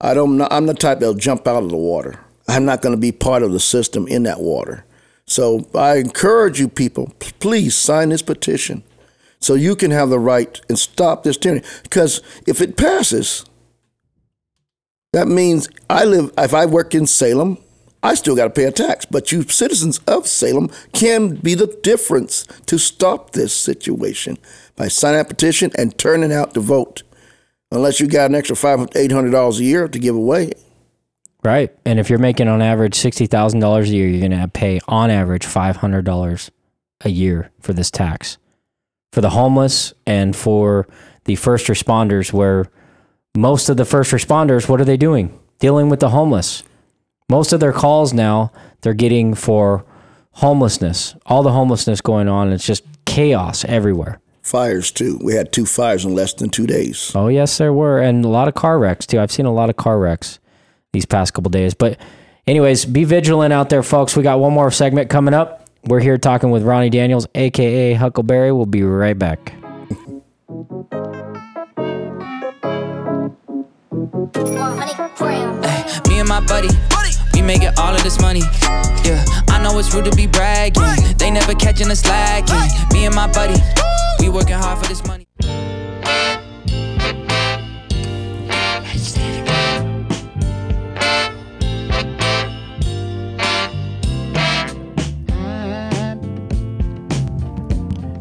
I 0.00 0.14
don't. 0.14 0.38
know. 0.38 0.48
I'm 0.50 0.64
the 0.64 0.72
type 0.72 1.00
that'll 1.00 1.12
jump 1.12 1.46
out 1.46 1.62
of 1.62 1.68
the 1.68 1.76
water. 1.76 2.18
I'm 2.48 2.64
not 2.64 2.80
going 2.80 2.94
to 2.94 3.00
be 3.00 3.12
part 3.12 3.42
of 3.42 3.52
the 3.52 3.60
system 3.60 4.08
in 4.08 4.22
that 4.22 4.40
water. 4.40 4.86
So 5.26 5.68
I 5.74 5.96
encourage 5.96 6.58
you 6.58 6.68
people, 6.68 7.12
please 7.38 7.76
sign 7.76 8.08
this 8.08 8.22
petition 8.22 8.82
so 9.40 9.52
you 9.52 9.76
can 9.76 9.90
have 9.90 10.08
the 10.08 10.18
right 10.18 10.58
and 10.70 10.78
stop 10.78 11.22
this 11.22 11.36
tyranny. 11.36 11.64
Because 11.82 12.22
if 12.46 12.62
it 12.62 12.78
passes, 12.78 13.44
that 15.12 15.28
means 15.28 15.68
I 15.90 16.06
live, 16.06 16.32
if 16.38 16.54
I 16.54 16.64
work 16.64 16.94
in 16.94 17.06
Salem, 17.06 17.58
I 18.02 18.14
still 18.14 18.36
got 18.36 18.44
to 18.44 18.50
pay 18.50 18.64
a 18.64 18.72
tax. 18.72 19.04
But 19.04 19.32
you 19.32 19.42
citizens 19.42 19.98
of 20.06 20.26
Salem 20.26 20.70
can 20.92 21.36
be 21.36 21.54
the 21.54 21.66
difference 21.82 22.44
to 22.66 22.78
stop 22.78 23.32
this 23.32 23.52
situation 23.52 24.38
by 24.76 24.88
signing 24.88 25.20
a 25.20 25.24
petition 25.24 25.70
and 25.76 25.96
turning 25.98 26.32
out 26.32 26.54
to 26.54 26.60
vote. 26.60 27.02
Unless 27.72 27.98
you 27.98 28.06
got 28.06 28.30
an 28.30 28.36
extra 28.36 28.54
five, 28.54 28.86
eight 28.94 29.10
hundred 29.10 29.30
dollars 29.30 29.58
a 29.58 29.64
year 29.64 29.88
to 29.88 29.98
give 29.98 30.14
away. 30.14 30.52
Right. 31.42 31.72
And 31.84 31.98
if 31.98 32.10
you're 32.10 32.18
making 32.18 32.48
on 32.48 32.62
average 32.62 32.94
sixty 32.94 33.26
thousand 33.26 33.60
dollars 33.60 33.90
a 33.90 33.94
year, 33.94 34.08
you're 34.08 34.28
gonna 34.28 34.48
pay 34.48 34.80
on 34.86 35.10
average 35.10 35.46
five 35.46 35.76
hundred 35.76 36.04
dollars 36.04 36.50
a 37.02 37.10
year 37.10 37.50
for 37.60 37.72
this 37.72 37.90
tax. 37.90 38.38
For 39.12 39.20
the 39.20 39.30
homeless 39.30 39.94
and 40.06 40.36
for 40.36 40.86
the 41.24 41.36
first 41.36 41.66
responders, 41.66 42.32
where 42.32 42.66
most 43.36 43.68
of 43.68 43.76
the 43.76 43.84
first 43.84 44.12
responders, 44.12 44.68
what 44.68 44.80
are 44.80 44.84
they 44.84 44.96
doing? 44.96 45.38
Dealing 45.58 45.88
with 45.88 46.00
the 46.00 46.10
homeless. 46.10 46.62
Most 47.28 47.52
of 47.52 47.60
their 47.60 47.72
calls 47.72 48.12
now 48.12 48.52
they're 48.82 48.94
getting 48.94 49.34
for 49.34 49.84
homelessness. 50.32 51.16
All 51.26 51.42
the 51.42 51.50
homelessness 51.50 52.00
going 52.00 52.28
on, 52.28 52.52
it's 52.52 52.64
just 52.64 52.84
chaos 53.04 53.64
everywhere. 53.64 54.20
Fires 54.42 54.92
too. 54.92 55.18
We 55.20 55.34
had 55.34 55.52
two 55.52 55.66
fires 55.66 56.04
in 56.04 56.14
less 56.14 56.32
than 56.34 56.50
two 56.50 56.68
days. 56.68 57.10
Oh 57.16 57.26
yes, 57.26 57.58
there 57.58 57.72
were, 57.72 57.98
and 57.98 58.24
a 58.24 58.28
lot 58.28 58.46
of 58.46 58.54
car 58.54 58.78
wrecks 58.78 59.06
too. 59.06 59.18
I've 59.18 59.32
seen 59.32 59.44
a 59.46 59.52
lot 59.52 59.70
of 59.70 59.76
car 59.76 59.98
wrecks 59.98 60.38
these 60.92 61.04
past 61.04 61.34
couple 61.34 61.50
days. 61.50 61.74
But, 61.74 61.98
anyways, 62.46 62.84
be 62.84 63.02
vigilant 63.02 63.52
out 63.52 63.70
there, 63.70 63.82
folks. 63.82 64.16
We 64.16 64.22
got 64.22 64.38
one 64.38 64.52
more 64.52 64.70
segment 64.70 65.10
coming 65.10 65.34
up. 65.34 65.68
We're 65.84 66.00
here 66.00 66.18
talking 66.18 66.52
with 66.52 66.62
Ronnie 66.62 66.90
Daniels, 66.90 67.26
aka 67.34 67.94
Huckleberry. 67.94 68.52
We'll 68.52 68.66
be 68.66 68.84
right 68.84 69.18
back. 69.18 69.52
Me 75.22 75.85
and 76.26 76.44
my 76.44 76.46
buddy, 76.46 76.68
we 77.34 77.42
making 77.42 77.70
all 77.78 77.94
of 77.94 78.02
this 78.02 78.20
money. 78.20 78.40
Yeah, 79.04 79.24
I 79.48 79.62
know 79.62 79.78
it's 79.78 79.94
rude 79.94 80.06
to 80.06 80.16
be 80.16 80.26
bragging. 80.26 80.82
They 81.18 81.30
never 81.30 81.54
catching 81.54 81.90
us 81.90 82.00
slacking. 82.00 82.56
Me 82.92 83.06
and 83.06 83.14
my 83.14 83.30
buddy, 83.32 83.60
we 84.20 84.28
working 84.28 84.54
hard 84.54 84.78
for 84.78 84.88
this 84.88 85.06
money. 85.06 85.26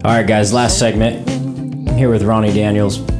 All 0.03 0.11
right, 0.11 0.27
guys, 0.27 0.53
last 0.53 0.77
segment. 0.77 1.27
I'm 1.27 1.97
here 1.97 2.11
with 2.11 2.21
Ronnie 2.21 2.53
Daniels. 2.53 3.14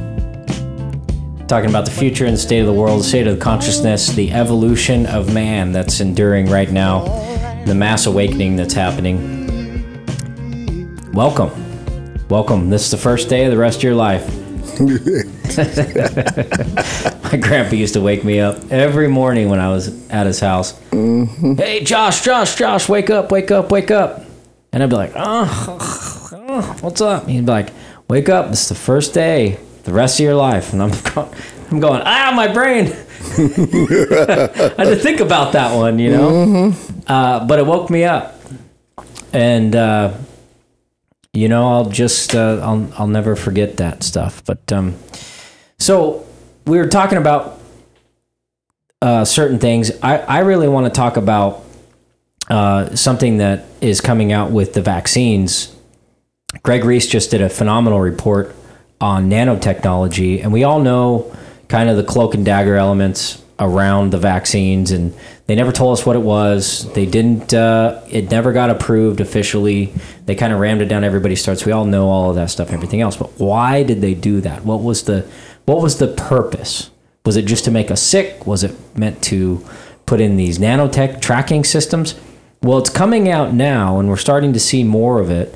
Talking 1.48 1.70
about 1.70 1.84
the 1.84 1.92
future 1.92 2.24
and 2.24 2.34
the 2.34 2.40
state 2.40 2.58
of 2.58 2.66
the 2.66 2.72
world, 2.72 2.98
the 2.98 3.04
state 3.04 3.28
of 3.28 3.38
consciousness, 3.38 4.08
the 4.08 4.32
evolution 4.32 5.06
of 5.06 5.32
man 5.32 5.70
that's 5.70 6.00
enduring 6.00 6.50
right 6.50 6.72
now, 6.72 7.04
the 7.66 7.74
mass 7.74 8.06
awakening 8.06 8.56
that's 8.56 8.74
happening. 8.74 9.44
Welcome. 11.12 11.52
Welcome. 12.28 12.68
This 12.68 12.86
is 12.86 12.90
the 12.90 12.96
first 12.96 13.28
day 13.28 13.44
of 13.44 13.52
the 13.52 13.56
rest 13.56 13.78
of 13.78 13.84
your 13.84 13.94
life. 13.94 14.26
My 17.22 17.36
grandpa 17.36 17.76
used 17.76 17.94
to 17.94 18.00
wake 18.00 18.24
me 18.24 18.40
up 18.40 18.56
every 18.72 19.06
morning 19.06 19.48
when 19.48 19.60
I 19.60 19.68
was 19.68 20.10
at 20.10 20.26
his 20.26 20.40
house. 20.40 20.72
Mm-hmm. 20.90 21.54
Hey, 21.54 21.84
Josh, 21.84 22.24
Josh, 22.24 22.56
Josh, 22.56 22.88
wake 22.88 23.08
up, 23.08 23.30
wake 23.30 23.52
up, 23.52 23.70
wake 23.70 23.92
up. 23.92 24.24
And 24.72 24.82
I'd 24.82 24.90
be 24.90 24.96
like, 24.96 25.12
oh, 25.14 25.78
oh, 26.32 26.76
what's 26.80 27.00
up? 27.00 27.28
He'd 27.28 27.46
be 27.46 27.52
like, 27.52 27.68
wake 28.08 28.28
up. 28.28 28.50
This 28.50 28.62
is 28.62 28.68
the 28.68 28.74
first 28.74 29.14
day, 29.14 29.60
the 29.86 29.92
rest 29.92 30.18
of 30.20 30.24
your 30.24 30.34
life. 30.34 30.72
And 30.72 30.82
I'm 30.82 30.90
going, 31.14 31.34
I'm 31.70 31.80
going 31.80 32.02
ah, 32.04 32.32
my 32.34 32.52
brain. 32.52 32.86
I 33.38 34.74
had 34.76 34.84
to 34.84 34.96
think 34.96 35.20
about 35.20 35.52
that 35.52 35.74
one, 35.74 35.98
you 35.98 36.10
know? 36.10 36.30
Mm-hmm. 36.30 37.00
Uh, 37.06 37.46
but 37.46 37.58
it 37.58 37.66
woke 37.66 37.88
me 37.88 38.04
up. 38.04 38.34
And, 39.32 39.74
uh, 39.74 40.14
you 41.32 41.48
know, 41.48 41.68
I'll 41.68 41.88
just, 41.88 42.34
uh, 42.34 42.60
I'll, 42.62 42.92
I'll 42.98 43.06
never 43.06 43.36
forget 43.36 43.78
that 43.78 44.02
stuff. 44.02 44.44
But, 44.44 44.70
um, 44.72 44.96
so 45.78 46.26
we 46.66 46.78
were 46.78 46.88
talking 46.88 47.18
about 47.18 47.60
uh, 49.02 49.24
certain 49.24 49.58
things. 49.58 49.92
I, 50.02 50.18
I 50.18 50.38
really 50.40 50.68
want 50.68 50.86
to 50.86 50.90
talk 50.90 51.16
about 51.16 51.64
uh, 52.48 52.94
something 52.96 53.38
that 53.38 53.66
is 53.80 54.00
coming 54.00 54.32
out 54.32 54.50
with 54.50 54.74
the 54.74 54.82
vaccines. 54.82 55.74
Greg 56.62 56.84
Reese 56.84 57.06
just 57.06 57.30
did 57.30 57.42
a 57.42 57.48
phenomenal 57.48 58.00
report 58.00 58.56
on 59.00 59.30
nanotechnology, 59.30 60.42
and 60.42 60.52
we 60.52 60.64
all 60.64 60.80
know 60.80 61.34
kind 61.68 61.88
of 61.88 61.96
the 61.96 62.04
cloak 62.04 62.34
and 62.34 62.44
dagger 62.44 62.76
elements 62.76 63.42
around 63.58 64.12
the 64.12 64.18
vaccines, 64.18 64.90
and 64.90 65.14
they 65.46 65.54
never 65.54 65.72
told 65.72 65.98
us 65.98 66.04
what 66.04 66.16
it 66.16 66.22
was. 66.22 66.92
They 66.92 67.06
didn't. 67.06 67.54
Uh, 67.54 68.02
it 68.08 68.30
never 68.30 68.52
got 68.52 68.70
approved 68.70 69.20
officially. 69.20 69.92
They 70.26 70.34
kind 70.34 70.52
of 70.52 70.60
rammed 70.60 70.82
it 70.82 70.86
down 70.86 71.04
everybody's 71.04 71.44
throats. 71.44 71.64
We 71.64 71.72
all 71.72 71.84
know 71.84 72.08
all 72.08 72.30
of 72.30 72.36
that 72.36 72.50
stuff, 72.50 72.70
everything 72.70 73.00
else. 73.00 73.16
But 73.16 73.38
why 73.38 73.82
did 73.82 74.00
they 74.00 74.14
do 74.14 74.40
that? 74.42 74.64
What 74.64 74.82
was 74.82 75.04
the 75.04 75.28
what 75.64 75.82
was 75.82 75.98
the 75.98 76.08
purpose? 76.08 76.90
Was 77.24 77.36
it 77.36 77.46
just 77.46 77.64
to 77.64 77.70
make 77.70 77.90
us 77.90 78.02
sick? 78.02 78.46
Was 78.46 78.62
it 78.62 78.74
meant 78.96 79.22
to 79.24 79.64
put 80.06 80.20
in 80.20 80.36
these 80.36 80.58
nanotech 80.58 81.20
tracking 81.20 81.64
systems? 81.64 82.14
Well, 82.62 82.78
it's 82.78 82.90
coming 82.90 83.28
out 83.28 83.52
now, 83.52 83.98
and 83.98 84.08
we're 84.08 84.16
starting 84.16 84.52
to 84.52 84.60
see 84.60 84.84
more 84.84 85.20
of 85.20 85.30
it. 85.30 85.54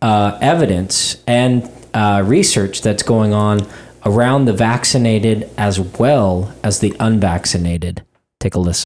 Uh, 0.00 0.36
evidence 0.40 1.22
and 1.28 1.70
uh, 1.94 2.22
research 2.24 2.82
that's 2.82 3.02
going 3.02 3.32
on 3.32 3.66
around 4.04 4.46
the 4.46 4.52
vaccinated 4.52 5.48
as 5.56 5.78
well 5.78 6.52
as 6.62 6.80
the 6.80 6.94
unvaccinated. 6.98 8.02
Take 8.40 8.54
a 8.54 8.58
listen. 8.58 8.84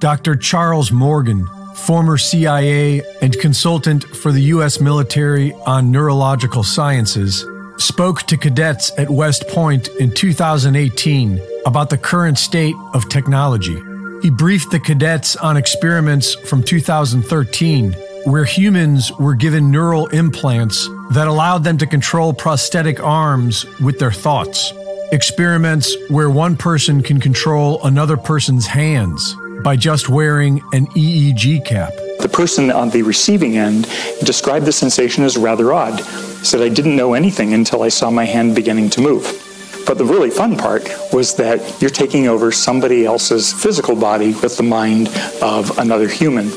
Dr. 0.00 0.36
Charles 0.36 0.92
Morgan, 0.92 1.46
former 1.74 2.18
CIA 2.18 3.00
and 3.22 3.38
consultant 3.38 4.04
for 4.04 4.32
the 4.32 4.42
U.S. 4.42 4.80
military 4.80 5.54
on 5.66 5.90
neurological 5.90 6.62
sciences, 6.62 7.46
spoke 7.78 8.22
to 8.24 8.36
cadets 8.36 8.92
at 8.98 9.08
West 9.08 9.48
Point 9.48 9.88
in 10.00 10.12
2018 10.12 11.40
about 11.66 11.90
the 11.90 11.98
current 11.98 12.38
state 12.38 12.74
of 12.92 13.08
technology. 13.08 13.80
He 14.22 14.30
briefed 14.30 14.70
the 14.70 14.80
cadets 14.80 15.36
on 15.36 15.56
experiments 15.56 16.34
from 16.34 16.62
2013 16.62 17.96
where 18.24 18.44
humans 18.44 19.12
were 19.12 19.34
given 19.34 19.70
neural 19.70 20.06
implants 20.08 20.88
that 21.10 21.28
allowed 21.28 21.62
them 21.62 21.76
to 21.78 21.86
control 21.86 22.32
prosthetic 22.32 22.98
arms 23.00 23.66
with 23.80 23.98
their 23.98 24.12
thoughts. 24.12 24.72
Experiments 25.12 25.94
where 26.08 26.30
one 26.30 26.56
person 26.56 27.02
can 27.02 27.20
control 27.20 27.82
another 27.84 28.16
person's 28.16 28.66
hands 28.66 29.36
by 29.62 29.76
just 29.76 30.08
wearing 30.08 30.62
an 30.72 30.86
EEG 30.88 31.64
cap. 31.66 31.92
The 32.20 32.28
person 32.28 32.70
on 32.70 32.90
the 32.90 33.02
receiving 33.02 33.58
end 33.58 33.84
described 34.24 34.64
the 34.64 34.72
sensation 34.72 35.24
as 35.24 35.36
rather 35.36 35.72
odd. 35.72 36.00
Said, 36.44 36.62
I 36.62 36.70
didn't 36.70 36.96
know 36.96 37.12
anything 37.12 37.52
until 37.52 37.82
I 37.82 37.88
saw 37.88 38.10
my 38.10 38.24
hand 38.24 38.54
beginning 38.54 38.88
to 38.90 39.02
move. 39.02 39.40
But 39.86 39.98
the 39.98 40.04
really 40.04 40.30
fun 40.30 40.56
part 40.56 40.88
was 41.12 41.34
that 41.34 41.82
you're 41.82 41.90
taking 41.90 42.26
over 42.26 42.50
somebody 42.50 43.04
else's 43.04 43.52
physical 43.52 43.94
body 43.94 44.32
with 44.32 44.56
the 44.56 44.62
mind 44.62 45.08
of 45.42 45.78
another 45.78 46.08
human. 46.08 46.50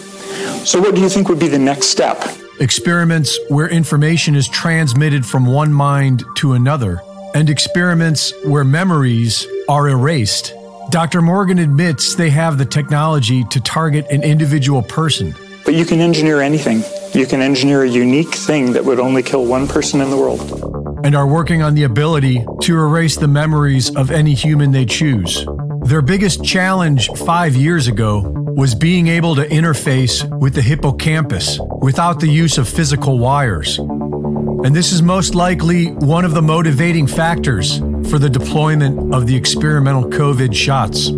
So, 0.65 0.79
what 0.81 0.95
do 0.95 1.01
you 1.01 1.09
think 1.09 1.29
would 1.29 1.39
be 1.39 1.47
the 1.47 1.59
next 1.59 1.87
step? 1.87 2.23
Experiments 2.59 3.37
where 3.49 3.69
information 3.69 4.35
is 4.35 4.47
transmitted 4.47 5.25
from 5.25 5.45
one 5.45 5.71
mind 5.71 6.23
to 6.37 6.53
another, 6.53 7.01
and 7.35 7.49
experiments 7.49 8.33
where 8.43 8.63
memories 8.63 9.47
are 9.69 9.89
erased. 9.89 10.53
Dr. 10.89 11.21
Morgan 11.21 11.59
admits 11.59 12.15
they 12.15 12.29
have 12.29 12.57
the 12.57 12.65
technology 12.65 13.43
to 13.45 13.61
target 13.61 14.07
an 14.09 14.23
individual 14.23 14.81
person. 14.81 15.35
But 15.65 15.75
you 15.75 15.85
can 15.85 15.99
engineer 15.99 16.41
anything. 16.41 16.83
You 17.13 17.25
can 17.25 17.41
engineer 17.41 17.83
a 17.83 17.89
unique 17.89 18.33
thing 18.33 18.73
that 18.73 18.85
would 18.85 18.99
only 18.99 19.21
kill 19.21 19.45
one 19.45 19.67
person 19.67 20.01
in 20.01 20.09
the 20.09 20.17
world. 20.17 21.03
And 21.03 21.15
are 21.15 21.27
working 21.27 21.61
on 21.61 21.75
the 21.75 21.83
ability 21.83 22.45
to 22.61 22.77
erase 22.77 23.17
the 23.17 23.27
memories 23.27 23.95
of 23.95 24.11
any 24.11 24.33
human 24.33 24.71
they 24.71 24.85
choose. 24.85 25.45
Their 25.83 26.01
biggest 26.01 26.43
challenge 26.43 27.09
five 27.17 27.55
years 27.55 27.87
ago 27.87 28.36
was 28.57 28.73
being 28.73 29.07
able 29.07 29.35
to 29.35 29.47
interface 29.49 30.27
with 30.39 30.55
the 30.55 30.61
hippocampus 30.63 31.59
without 31.79 32.19
the 32.19 32.27
use 32.27 32.57
of 32.57 32.67
physical 32.67 33.19
wires. 33.19 33.77
And 33.77 34.75
this 34.75 34.91
is 34.91 35.03
most 35.03 35.35
likely 35.35 35.91
one 35.91 36.25
of 36.25 36.33
the 36.33 36.41
motivating 36.41 37.05
factors 37.05 37.77
for 38.09 38.17
the 38.17 38.31
deployment 38.31 39.13
of 39.13 39.27
the 39.27 39.35
experimental 39.35 40.05
COVID 40.05 40.55
shots. 40.55 41.09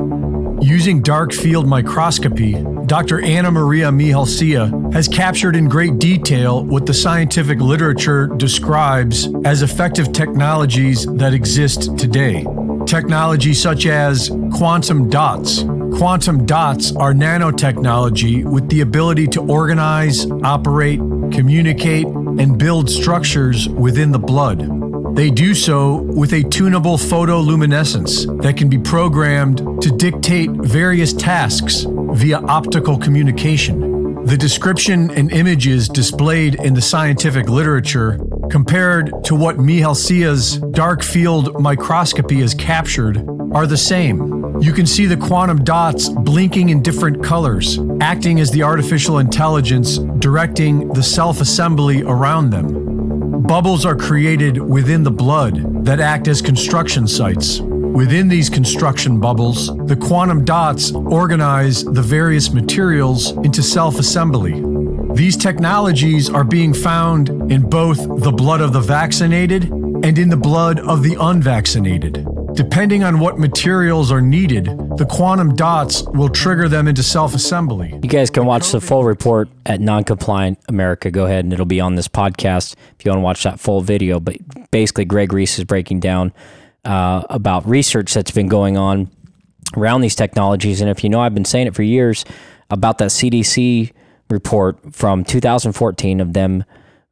Using 0.61 1.01
dark 1.01 1.31
field 1.31 1.65
microscopy, 1.65 2.61
Dr. 2.87 3.21
Ana 3.21 3.51
Maria 3.51 3.87
Mihalcea 3.87 4.91
has 4.91 5.07
captured 5.07 5.55
in 5.55 5.69
great 5.69 5.97
detail 5.97 6.65
what 6.65 6.85
the 6.85 6.93
scientific 6.93 7.61
literature 7.61 8.27
describes 8.27 9.29
as 9.45 9.61
effective 9.61 10.11
technologies 10.11 11.05
that 11.05 11.33
exist 11.33 11.97
today. 11.97 12.45
Technology 12.85 13.53
such 13.53 13.85
as 13.85 14.29
quantum 14.51 15.09
dots. 15.09 15.63
Quantum 15.97 16.45
dots 16.45 16.95
are 16.95 17.13
nanotechnology 17.13 18.45
with 18.45 18.69
the 18.69 18.81
ability 18.81 19.27
to 19.27 19.41
organize, 19.41 20.29
operate, 20.43 20.99
communicate, 21.31 22.05
and 22.05 22.57
build 22.57 22.89
structures 22.89 23.67
within 23.67 24.11
the 24.11 24.19
blood. 24.19 25.15
They 25.15 25.29
do 25.29 25.53
so 25.53 25.95
with 25.95 26.33
a 26.33 26.43
tunable 26.43 26.97
photoluminescence 26.97 28.41
that 28.41 28.55
can 28.55 28.69
be 28.69 28.77
programmed 28.77 29.81
to 29.81 29.89
dictate 29.89 30.51
various 30.51 31.11
tasks 31.11 31.85
via 31.87 32.39
optical 32.39 32.97
communication. 32.97 34.25
The 34.25 34.37
description 34.37 35.11
and 35.11 35.31
images 35.31 35.89
displayed 35.89 36.55
in 36.55 36.73
the 36.73 36.81
scientific 36.81 37.49
literature 37.49 38.19
compared 38.49 39.23
to 39.25 39.35
what 39.35 39.57
Mihalcea's 39.57 40.57
dark 40.71 41.03
field 41.03 41.59
microscopy 41.59 42.41
has 42.41 42.53
captured 42.53 43.17
are 43.53 43.67
the 43.67 43.77
same. 43.77 44.38
You 44.61 44.73
can 44.73 44.85
see 44.85 45.05
the 45.05 45.15
quantum 45.15 45.63
dots 45.63 46.09
blinking 46.09 46.69
in 46.69 46.81
different 46.81 47.23
colors, 47.23 47.79
acting 48.01 48.41
as 48.41 48.51
the 48.51 48.63
artificial 48.63 49.19
intelligence 49.19 49.97
directing 49.97 50.89
the 50.89 51.01
self 51.01 51.39
assembly 51.39 52.03
around 52.03 52.49
them. 52.49 53.41
Bubbles 53.43 53.85
are 53.85 53.95
created 53.95 54.57
within 54.57 55.03
the 55.03 55.11
blood 55.11 55.85
that 55.85 56.01
act 56.01 56.27
as 56.27 56.41
construction 56.41 57.07
sites. 57.07 57.61
Within 57.61 58.27
these 58.27 58.49
construction 58.49 59.19
bubbles, 59.19 59.75
the 59.87 59.95
quantum 59.95 60.43
dots 60.43 60.91
organize 60.91 61.83
the 61.83 62.01
various 62.01 62.51
materials 62.51 63.31
into 63.31 63.63
self 63.63 63.97
assembly. 63.97 64.61
These 65.15 65.37
technologies 65.37 66.29
are 66.29 66.43
being 66.43 66.73
found 66.73 67.29
in 67.51 67.67
both 67.67 67.97
the 68.21 68.31
blood 68.31 68.61
of 68.61 68.73
the 68.73 68.81
vaccinated 68.81 69.71
and 69.71 70.17
in 70.17 70.29
the 70.29 70.37
blood 70.37 70.79
of 70.79 71.01
the 71.01 71.15
unvaccinated. 71.19 72.28
Depending 72.59 73.05
on 73.05 73.21
what 73.21 73.39
materials 73.39 74.11
are 74.11 74.19
needed, 74.19 74.65
the 74.97 75.07
quantum 75.09 75.55
dots 75.55 76.03
will 76.03 76.27
trigger 76.27 76.67
them 76.67 76.89
into 76.89 77.01
self 77.01 77.33
assembly. 77.33 77.97
You 78.03 78.09
guys 78.09 78.29
can 78.29 78.45
watch 78.45 78.73
the 78.73 78.81
full 78.81 79.05
report 79.05 79.47
at 79.65 79.79
Noncompliant 79.79 80.57
America. 80.67 81.09
Go 81.09 81.25
ahead 81.25 81.45
and 81.45 81.53
it'll 81.53 81.65
be 81.65 81.79
on 81.79 81.95
this 81.95 82.09
podcast 82.09 82.75
if 82.99 83.05
you 83.05 83.11
want 83.11 83.19
to 83.19 83.23
watch 83.23 83.43
that 83.43 83.61
full 83.61 83.79
video. 83.79 84.19
But 84.19 84.39
basically, 84.71 85.05
Greg 85.05 85.31
Reese 85.31 85.57
is 85.57 85.63
breaking 85.63 86.01
down 86.01 86.33
uh, 86.83 87.23
about 87.29 87.65
research 87.65 88.13
that's 88.13 88.31
been 88.31 88.49
going 88.49 88.75
on 88.75 89.09
around 89.77 90.01
these 90.01 90.15
technologies. 90.15 90.81
And 90.81 90.89
if 90.89 91.01
you 91.01 91.09
know, 91.09 91.21
I've 91.21 91.33
been 91.33 91.45
saying 91.45 91.67
it 91.67 91.75
for 91.75 91.83
years 91.83 92.25
about 92.69 92.97
that 92.97 93.11
CDC 93.11 93.93
report 94.29 94.93
from 94.93 95.23
2014 95.23 96.19
of 96.19 96.33
them 96.33 96.65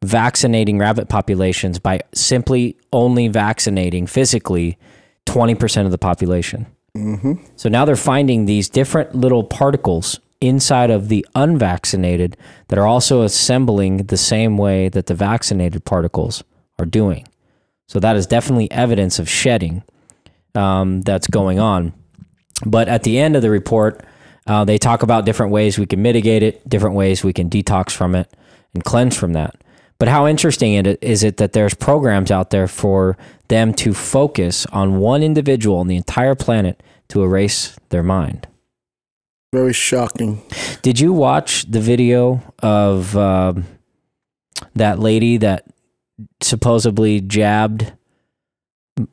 vaccinating 0.04 0.78
rabbit 0.78 1.08
populations 1.08 1.80
by 1.80 2.02
simply 2.14 2.76
only 2.92 3.30
vaccinating 3.30 4.08
physically 4.08 4.78
20% 5.28 5.86
of 5.86 5.92
the 5.92 5.98
population. 5.98 6.66
Mm-hmm. 6.96 7.34
So 7.56 7.70
now 7.70 7.86
they're 7.86 7.96
finding 7.96 8.46
these 8.46 8.70
different 8.70 9.14
little 9.14 9.44
particles 9.44 10.20
inside 10.42 10.90
of 10.90 11.10
the 11.10 11.26
unvaccinated 11.36 12.38
that 12.68 12.80
are 12.80 12.88
also 12.88 13.24
assembling 13.24 13.98
the 14.08 14.18
same 14.18 14.58
way 14.58 14.90
that 14.90 15.08
the 15.08 15.14
vaccinated 15.14 15.84
particles 15.86 16.44
are 16.80 16.86
doing. 16.86 17.28
So 17.88 18.00
that 18.00 18.16
is 18.16 18.28
definitely 18.28 18.70
evidence 18.72 19.20
of 19.20 19.30
shedding 19.30 19.84
um, 20.56 21.02
that's 21.02 21.28
going 21.28 21.60
on. 21.60 21.94
But 22.66 22.88
at 22.88 23.04
the 23.04 23.20
end 23.20 23.36
of 23.36 23.42
the 23.42 23.50
report, 23.50 24.04
uh, 24.46 24.66
they 24.66 24.78
talk 24.78 25.04
about 25.04 25.26
different 25.26 25.52
ways 25.52 25.78
we 25.78 25.86
can 25.86 26.02
mitigate 26.02 26.44
it, 26.44 26.68
different 26.68 26.96
ways 26.96 27.24
we 27.24 27.34
can 27.34 27.50
detox 27.50 27.92
from 27.92 28.16
it 28.16 28.32
and 28.74 28.84
cleanse 28.84 29.16
from 29.16 29.34
that. 29.34 29.56
But 30.00 30.08
how 30.10 30.28
interesting 30.28 30.74
it 30.74 31.02
is 31.02 31.24
it 31.24 31.38
that 31.38 31.54
there's 31.54 31.74
programs 31.74 32.32
out 32.32 32.52
there 32.52 32.68
for 32.68 33.18
them 33.48 33.74
to 33.76 33.94
focus 33.94 34.66
on 34.68 35.00
one 35.00 35.24
individual 35.24 35.78
on 35.78 35.88
the 35.88 35.96
entire 35.96 36.36
planet 36.36 36.82
to 37.10 37.24
erase 37.24 37.78
their 37.90 38.04
mind? 38.04 38.48
Very 39.54 39.74
shocking. 39.74 40.42
Did 40.82 41.00
you 41.00 41.14
watch 41.14 41.64
the 41.70 41.80
video 41.80 42.42
of 42.60 43.16
um, 43.16 43.66
that 44.76 45.00
lady 45.00 45.38
that 45.38 45.66
supposedly 46.42 47.22
jabbed 47.22 47.94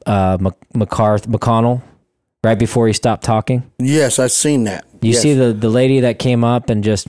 uh, 0.07 0.39
McCarth- 0.39 1.27
McConnell 1.27 1.83
right 2.43 2.59
before 2.59 2.87
he 2.87 2.93
stopped 2.93 3.23
talking? 3.23 3.71
Yes, 3.79 4.19
I've 4.19 4.33
seen 4.33 4.65
that. 4.65 4.85
You 5.03 5.13
yes. 5.13 5.23
see 5.23 5.35
the, 5.35 5.53
the 5.53 5.69
lady 5.69 6.01
that 6.01 6.19
came 6.19 6.43
up 6.43 6.69
and 6.69 6.83
just 6.83 7.07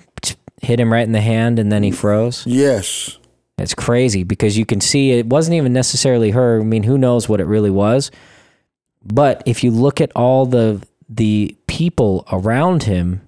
hit 0.62 0.80
him 0.80 0.92
right 0.92 1.06
in 1.06 1.12
the 1.12 1.22
hand 1.22 1.60
and 1.60 1.72
then 1.72 1.84
he 1.84 1.92
froze? 1.92 2.46
Yes. 2.46 3.18
It's 3.58 3.74
crazy 3.74 4.24
because 4.24 4.58
you 4.58 4.66
can 4.66 4.82
see 4.82 5.12
it 5.12 5.28
wasn't 5.28 5.56
even 5.56 5.72
necessarily 5.72 6.32
her. 6.32 6.60
I 6.60 6.64
mean, 6.64 6.84
who 6.84 6.98
knows 6.98 7.30
what 7.30 7.40
it 7.40 7.46
really 7.46 7.70
was? 7.70 8.12
But 9.04 9.44
if 9.46 9.64
you 9.64 9.72
look 9.72 10.02
at 10.02 10.12
all 10.16 10.46
the 10.46 10.86
the 11.08 11.56
people 11.68 12.26
around 12.32 12.84
him, 12.84 13.22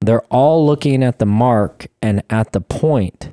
they're 0.00 0.24
all 0.30 0.64
looking 0.66 1.02
at 1.02 1.18
the 1.18 1.26
mark 1.26 1.86
and 2.02 2.22
at 2.28 2.52
the 2.52 2.60
point 2.60 3.30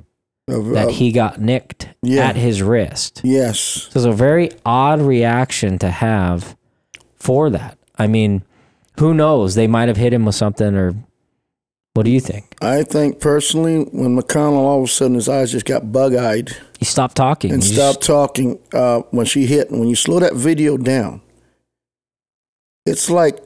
Of, 0.48 0.70
that 0.70 0.88
uh, 0.88 0.90
he 0.90 1.12
got 1.12 1.40
nicked 1.40 1.90
yeah. 2.02 2.26
at 2.28 2.36
his 2.36 2.62
wrist. 2.62 3.20
Yes. 3.22 3.58
So 3.58 3.98
it's 3.98 4.06
a 4.06 4.12
very 4.12 4.50
odd 4.64 5.02
reaction 5.02 5.78
to 5.80 5.90
have 5.90 6.56
for 7.16 7.50
that. 7.50 7.78
I 7.96 8.06
mean, 8.06 8.42
who 8.98 9.14
knows? 9.14 9.54
They 9.54 9.66
might 9.66 9.88
have 9.88 9.98
hit 9.98 10.12
him 10.12 10.24
with 10.24 10.34
something 10.34 10.74
or 10.74 10.94
what 11.94 12.04
do 12.04 12.10
you 12.10 12.20
think? 12.20 12.54
I 12.60 12.82
think 12.82 13.20
personally, 13.20 13.84
when 13.84 14.16
McConnell 14.18 14.58
all 14.58 14.78
of 14.82 14.84
a 14.84 14.92
sudden 14.92 15.14
his 15.14 15.28
eyes 15.28 15.52
just 15.52 15.64
got 15.66 15.90
bug 15.92 16.14
eyed 16.14 16.56
He 16.78 16.84
stopped 16.84 17.16
talking. 17.16 17.52
and 17.52 17.62
He 17.62 17.72
stopped 17.72 18.00
just- 18.00 18.06
talking 18.06 18.58
uh, 18.72 19.00
when 19.10 19.26
she 19.26 19.46
hit, 19.46 19.70
and 19.70 19.78
when 19.80 19.88
you 19.88 19.94
slow 19.96 20.20
that 20.20 20.34
video 20.34 20.76
down, 20.76 21.20
it's 22.86 23.08
like 23.10 23.38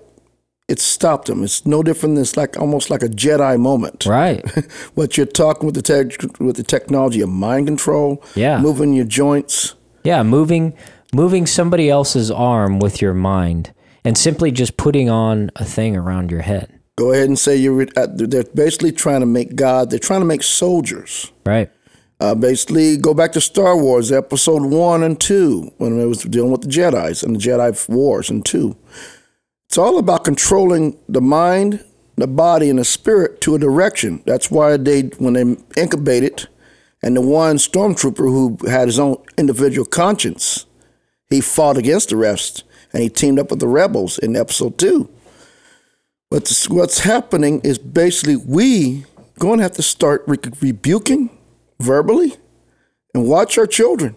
it 0.68 0.78
stopped 0.80 1.28
him. 1.28 1.42
It's 1.44 1.64
no 1.64 1.82
different 1.82 2.14
than 2.16 2.22
it's 2.22 2.36
like 2.36 2.58
almost 2.58 2.90
like 2.90 3.02
a 3.02 3.08
Jedi 3.08 3.58
moment. 3.58 4.04
Right. 4.06 4.46
what 4.94 5.16
you're 5.16 5.24
talking 5.26 5.64
with 5.66 5.74
the 5.74 5.82
tech, 5.82 6.20
with 6.40 6.56
the 6.56 6.62
technology 6.62 7.20
of 7.22 7.28
mind 7.30 7.66
control, 7.66 8.22
Yeah. 8.34 8.60
moving 8.60 8.92
your 8.92 9.06
joints. 9.06 9.74
Yeah, 10.04 10.22
moving 10.22 10.74
moving 11.14 11.46
somebody 11.46 11.88
else's 11.88 12.30
arm 12.30 12.78
with 12.80 13.00
your 13.00 13.14
mind 13.14 13.72
and 14.04 14.16
simply 14.18 14.50
just 14.50 14.76
putting 14.76 15.08
on 15.08 15.50
a 15.56 15.64
thing 15.64 15.96
around 15.96 16.30
your 16.30 16.42
head. 16.42 16.77
Go 16.98 17.12
ahead 17.12 17.28
and 17.28 17.38
say 17.38 17.54
you're. 17.54 17.86
uh, 17.96 18.08
They're 18.10 18.42
basically 18.42 18.90
trying 18.90 19.20
to 19.20 19.26
make 19.26 19.54
God. 19.54 19.88
They're 19.88 20.00
trying 20.00 20.20
to 20.20 20.26
make 20.26 20.42
soldiers. 20.42 21.30
Right. 21.46 21.70
Uh, 22.18 22.34
basically, 22.34 22.96
go 22.96 23.14
back 23.14 23.30
to 23.34 23.40
Star 23.40 23.76
Wars 23.76 24.10
Episode 24.10 24.64
One 24.64 25.04
and 25.04 25.20
Two 25.20 25.70
when 25.78 26.00
it 26.00 26.06
was 26.06 26.24
dealing 26.24 26.50
with 26.50 26.62
the 26.62 26.68
Jedi's 26.68 27.22
and 27.22 27.36
the 27.36 27.38
Jedi 27.38 27.88
Wars 27.88 28.30
and 28.30 28.44
Two. 28.44 28.76
It's 29.68 29.78
all 29.78 29.98
about 29.98 30.24
controlling 30.24 30.98
the 31.08 31.20
mind, 31.20 31.84
the 32.16 32.26
body, 32.26 32.68
and 32.68 32.80
the 32.80 32.84
spirit 32.84 33.40
to 33.42 33.54
a 33.54 33.60
direction. 33.60 34.24
That's 34.26 34.50
why 34.50 34.76
they, 34.76 35.02
when 35.18 35.34
they 35.34 35.80
incubated, 35.80 36.48
and 37.00 37.16
the 37.16 37.20
one 37.20 37.58
stormtrooper 37.58 38.16
who 38.16 38.58
had 38.68 38.88
his 38.88 38.98
own 38.98 39.18
individual 39.36 39.86
conscience, 39.86 40.66
he 41.30 41.40
fought 41.40 41.76
against 41.76 42.08
the 42.08 42.16
rest, 42.16 42.64
and 42.92 43.04
he 43.04 43.08
teamed 43.08 43.38
up 43.38 43.50
with 43.50 43.60
the 43.60 43.68
rebels 43.68 44.18
in 44.18 44.34
Episode 44.34 44.78
Two. 44.78 45.08
But 46.30 46.52
what's 46.68 47.00
happening 47.00 47.60
is 47.64 47.78
basically 47.78 48.36
we 48.36 49.04
going 49.38 49.58
to 49.58 49.62
have 49.62 49.72
to 49.72 49.82
start 49.82 50.24
re- 50.26 50.36
rebuking 50.60 51.30
verbally 51.80 52.34
and 53.14 53.26
watch 53.26 53.56
our 53.56 53.66
children 53.66 54.14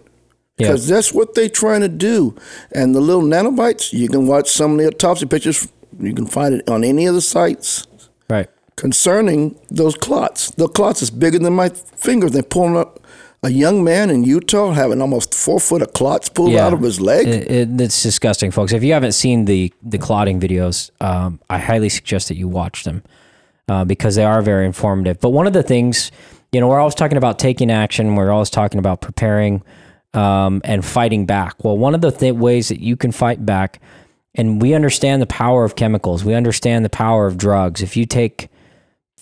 because 0.58 0.86
that's 0.86 1.12
what 1.12 1.34
they're 1.34 1.48
trying 1.48 1.80
to 1.80 1.88
do. 1.88 2.36
And 2.72 2.94
the 2.94 3.00
little 3.00 3.22
nanobites, 3.22 3.92
you 3.92 4.08
can 4.08 4.26
watch 4.26 4.48
some 4.50 4.72
of 4.72 4.78
the 4.78 4.88
autopsy 4.88 5.26
pictures. 5.26 5.66
You 5.98 6.12
can 6.14 6.26
find 6.26 6.54
it 6.54 6.68
on 6.68 6.84
any 6.84 7.06
of 7.06 7.14
the 7.14 7.20
sites 7.22 7.86
Right. 8.28 8.48
concerning 8.76 9.58
those 9.70 9.94
clots. 9.96 10.50
The 10.52 10.68
clots 10.68 11.02
is 11.02 11.10
bigger 11.10 11.38
than 11.38 11.54
my 11.54 11.70
finger. 11.70 12.28
They're 12.28 12.42
pulling 12.42 12.76
up 12.76 13.00
a 13.42 13.50
young 13.50 13.82
man 13.82 14.08
in 14.08 14.22
Utah 14.22 14.70
having 14.72 15.02
almost 15.02 15.34
four 15.34 15.58
foot 15.58 15.82
of 15.82 15.92
clots 15.92 16.28
pulled 16.28 16.54
out 16.54 16.72
of 16.72 16.80
his 16.80 17.00
leg. 17.00 17.26
It, 17.26 17.50
it, 17.50 17.80
it's 17.80 18.02
disgusting, 18.02 18.52
folks. 18.52 18.72
If 18.72 18.84
you 18.84 18.92
haven't 18.92 19.12
seen 19.12 19.46
the 19.46 19.72
the 19.82 19.98
clotting 19.98 20.40
videos, 20.40 20.90
um, 21.00 21.40
I 21.50 21.58
highly 21.58 21.88
suggest 21.88 22.28
that 22.28 22.36
you 22.36 22.46
watch 22.46 22.84
them 22.84 23.02
uh, 23.68 23.84
because 23.84 24.14
they 24.14 24.24
are 24.24 24.42
very 24.42 24.64
informative. 24.64 25.20
But 25.20 25.30
one 25.30 25.46
of 25.46 25.52
the 25.52 25.62
things, 25.64 26.12
you 26.52 26.60
know, 26.60 26.68
we're 26.68 26.78
always 26.78 26.94
talking 26.94 27.18
about 27.18 27.38
taking 27.38 27.70
action. 27.70 28.14
We're 28.14 28.30
always 28.30 28.50
talking 28.50 28.78
about 28.78 29.00
preparing 29.00 29.62
um, 30.14 30.60
and 30.64 30.84
fighting 30.84 31.26
back. 31.26 31.64
Well, 31.64 31.76
one 31.76 31.96
of 31.96 32.00
the 32.00 32.12
th- 32.12 32.34
ways 32.34 32.68
that 32.68 32.80
you 32.80 32.96
can 32.96 33.10
fight 33.10 33.44
back, 33.44 33.80
and 34.36 34.62
we 34.62 34.72
understand 34.72 35.20
the 35.20 35.26
power 35.26 35.64
of 35.64 35.74
chemicals. 35.74 36.24
We 36.24 36.34
understand 36.34 36.84
the 36.84 36.90
power 36.90 37.26
of 37.26 37.38
drugs. 37.38 37.82
If 37.82 37.96
you 37.96 38.06
take 38.06 38.50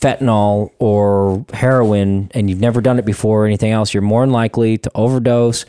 fentanyl 0.01 0.71
or 0.79 1.45
heroin 1.53 2.31
and 2.33 2.49
you've 2.49 2.61
never 2.61 2.81
done 2.81 2.99
it 2.99 3.05
before 3.05 3.45
or 3.45 3.47
anything 3.47 3.71
else, 3.71 3.93
you're 3.93 4.03
more 4.03 4.23
than 4.23 4.33
likely 4.33 4.79
to 4.79 4.91
overdose, 4.95 5.67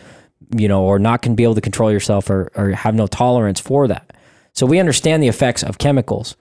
you 0.55 0.67
know, 0.67 0.83
or 0.83 0.99
not 0.99 1.21
can 1.21 1.35
be 1.35 1.43
able 1.43 1.55
to 1.55 1.61
control 1.61 1.91
yourself 1.91 2.29
or, 2.29 2.51
or 2.55 2.69
have 2.71 2.95
no 2.95 3.07
tolerance 3.07 3.59
for 3.59 3.87
that. 3.87 4.13
So 4.53 4.65
we 4.65 4.79
understand 4.79 5.21
the 5.21 5.27
effects 5.27 5.63
of 5.63 5.77
chemicals. 5.77 6.35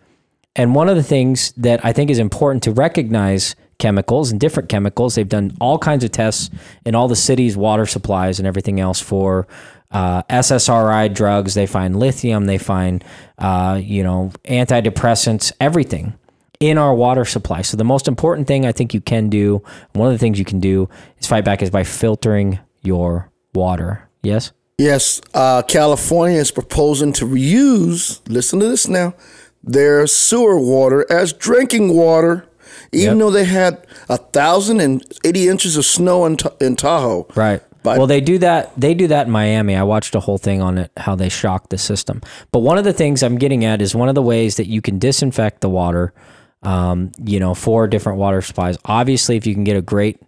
And 0.56 0.74
one 0.74 0.88
of 0.88 0.96
the 0.96 1.02
things 1.02 1.52
that 1.56 1.84
I 1.84 1.92
think 1.92 2.10
is 2.10 2.18
important 2.18 2.62
to 2.64 2.72
recognize 2.72 3.54
chemicals 3.78 4.30
and 4.30 4.40
different 4.40 4.68
chemicals, 4.68 5.14
they've 5.14 5.28
done 5.28 5.56
all 5.60 5.78
kinds 5.78 6.04
of 6.04 6.10
tests 6.10 6.50
in 6.84 6.94
all 6.94 7.08
the 7.08 7.16
cities' 7.16 7.56
water 7.56 7.86
supplies 7.86 8.38
and 8.38 8.46
everything 8.46 8.80
else 8.80 9.00
for 9.00 9.46
uh, 9.92 10.22
SSRI 10.24 11.12
drugs. 11.14 11.54
They 11.54 11.66
find 11.66 11.98
lithium, 11.98 12.46
they 12.46 12.58
find, 12.58 13.02
uh, 13.38 13.80
you 13.82 14.02
know, 14.02 14.32
antidepressants, 14.44 15.52
everything 15.60 16.14
in 16.60 16.76
our 16.76 16.94
water 16.94 17.24
supply. 17.24 17.62
So 17.62 17.76
the 17.76 17.84
most 17.84 18.06
important 18.06 18.46
thing 18.46 18.66
I 18.66 18.72
think 18.72 18.92
you 18.92 19.00
can 19.00 19.28
do, 19.30 19.62
one 19.94 20.06
of 20.08 20.12
the 20.12 20.18
things 20.18 20.38
you 20.38 20.44
can 20.44 20.60
do 20.60 20.88
is 21.18 21.26
fight 21.26 21.44
back 21.44 21.62
is 21.62 21.70
by 21.70 21.84
filtering 21.84 22.58
your 22.82 23.30
water. 23.54 24.08
Yes? 24.22 24.52
Yes, 24.78 25.20
uh, 25.34 25.62
California 25.62 26.38
is 26.38 26.50
proposing 26.50 27.12
to 27.14 27.26
reuse, 27.26 28.20
listen 28.28 28.60
to 28.60 28.68
this 28.68 28.88
now, 28.88 29.14
their 29.62 30.06
sewer 30.06 30.58
water 30.58 31.04
as 31.10 31.34
drinking 31.34 31.94
water, 31.94 32.46
even 32.92 33.18
though 33.18 33.30
they 33.30 33.44
had 33.44 33.86
a 34.08 34.16
thousand 34.16 34.80
and 34.80 35.04
eighty 35.22 35.48
inches 35.48 35.76
of 35.76 35.84
snow 35.84 36.24
in, 36.24 36.38
in 36.60 36.76
Tahoe. 36.76 37.26
Right. 37.34 37.62
well, 37.84 38.06
they 38.06 38.22
do 38.22 38.38
that. 38.38 38.72
They 38.78 38.94
do 38.94 39.06
that 39.08 39.26
in 39.26 39.32
Miami. 39.32 39.76
I 39.76 39.82
watched 39.82 40.14
a 40.14 40.20
whole 40.20 40.38
thing 40.38 40.62
on 40.62 40.78
it, 40.78 40.90
how 40.96 41.14
they 41.14 41.28
shock 41.28 41.68
the 41.68 41.76
system. 41.78 42.22
But 42.50 42.60
one 42.60 42.78
of 42.78 42.84
the 42.84 42.94
things 42.94 43.22
I'm 43.22 43.36
getting 43.36 43.66
at 43.66 43.82
is 43.82 43.94
one 43.94 44.08
of 44.08 44.14
the 44.14 44.22
ways 44.22 44.56
that 44.56 44.66
you 44.66 44.80
can 44.80 44.98
disinfect 44.98 45.60
the 45.60 45.68
water. 45.68 46.14
Um, 46.62 47.12
you 47.24 47.40
know, 47.40 47.54
four 47.54 47.88
different 47.88 48.18
water 48.18 48.42
supplies. 48.42 48.76
Obviously, 48.84 49.36
if 49.36 49.46
you 49.46 49.54
can 49.54 49.64
get 49.64 49.76
a 49.76 49.82
great 49.82 50.18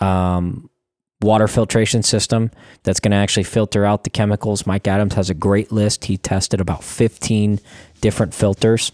um, 0.00 0.70
water 1.20 1.46
filtration 1.46 2.02
system 2.02 2.50
that's 2.82 2.98
going 2.98 3.10
to 3.10 3.16
actually 3.18 3.42
filter 3.44 3.84
out 3.84 4.04
the 4.04 4.10
chemicals, 4.10 4.66
Mike 4.66 4.88
Adams 4.88 5.14
has 5.14 5.28
a 5.28 5.34
great 5.34 5.70
list. 5.70 6.06
He 6.06 6.16
tested 6.16 6.60
about 6.60 6.82
15 6.82 7.60
different 8.00 8.32
filters. 8.32 8.90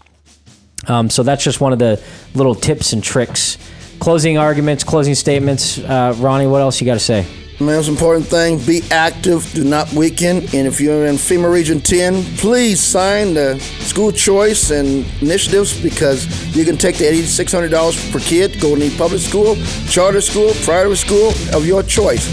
Um, 0.87 1.09
so 1.09 1.23
that's 1.23 1.43
just 1.43 1.61
one 1.61 1.73
of 1.73 1.79
the 1.79 2.01
little 2.35 2.55
tips 2.55 2.93
and 2.93 3.03
tricks. 3.03 3.57
Closing 3.99 4.37
arguments, 4.37 4.83
closing 4.83 5.15
statements. 5.15 5.77
Uh, 5.77 6.13
Ronnie, 6.17 6.47
what 6.47 6.61
else 6.61 6.79
you 6.79 6.85
got 6.85 6.93
to 6.93 6.99
say? 6.99 7.25
most 7.59 7.89
important 7.89 8.25
thing, 8.25 8.57
be 8.65 8.81
active, 8.89 9.51
do 9.53 9.63
not 9.63 9.91
weaken. 9.91 10.37
And 10.53 10.67
if 10.67 10.79
you're 10.79 11.05
in 11.05 11.15
FEMA 11.15 11.51
Region 11.51 11.81
10, 11.81 12.23
please 12.37 12.79
sign 12.79 13.33
the 13.33 13.59
school 13.81 14.11
choice 14.11 14.71
and 14.71 15.05
initiatives 15.21 15.81
because 15.81 16.25
you 16.55 16.63
can 16.63 16.77
take 16.77 16.97
the 16.97 17.05
$8,600 17.05 18.11
per 18.11 18.19
kid, 18.19 18.59
go 18.61 18.75
to 18.75 18.81
any 18.81 18.95
public 18.95 19.19
school, 19.19 19.55
charter 19.87 20.21
school, 20.21 20.53
private 20.63 20.95
school 20.95 21.29
of 21.53 21.65
your 21.65 21.83
choice. 21.83 22.23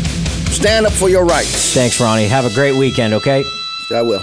Stand 0.55 0.87
up 0.87 0.93
for 0.93 1.09
your 1.09 1.25
rights. 1.25 1.75
Thanks, 1.75 2.01
Ronnie. 2.01 2.29
Have 2.29 2.45
a 2.45 2.55
great 2.55 2.79
weekend, 2.79 3.13
okay? 3.15 3.45
I 3.93 4.03
will. 4.03 4.23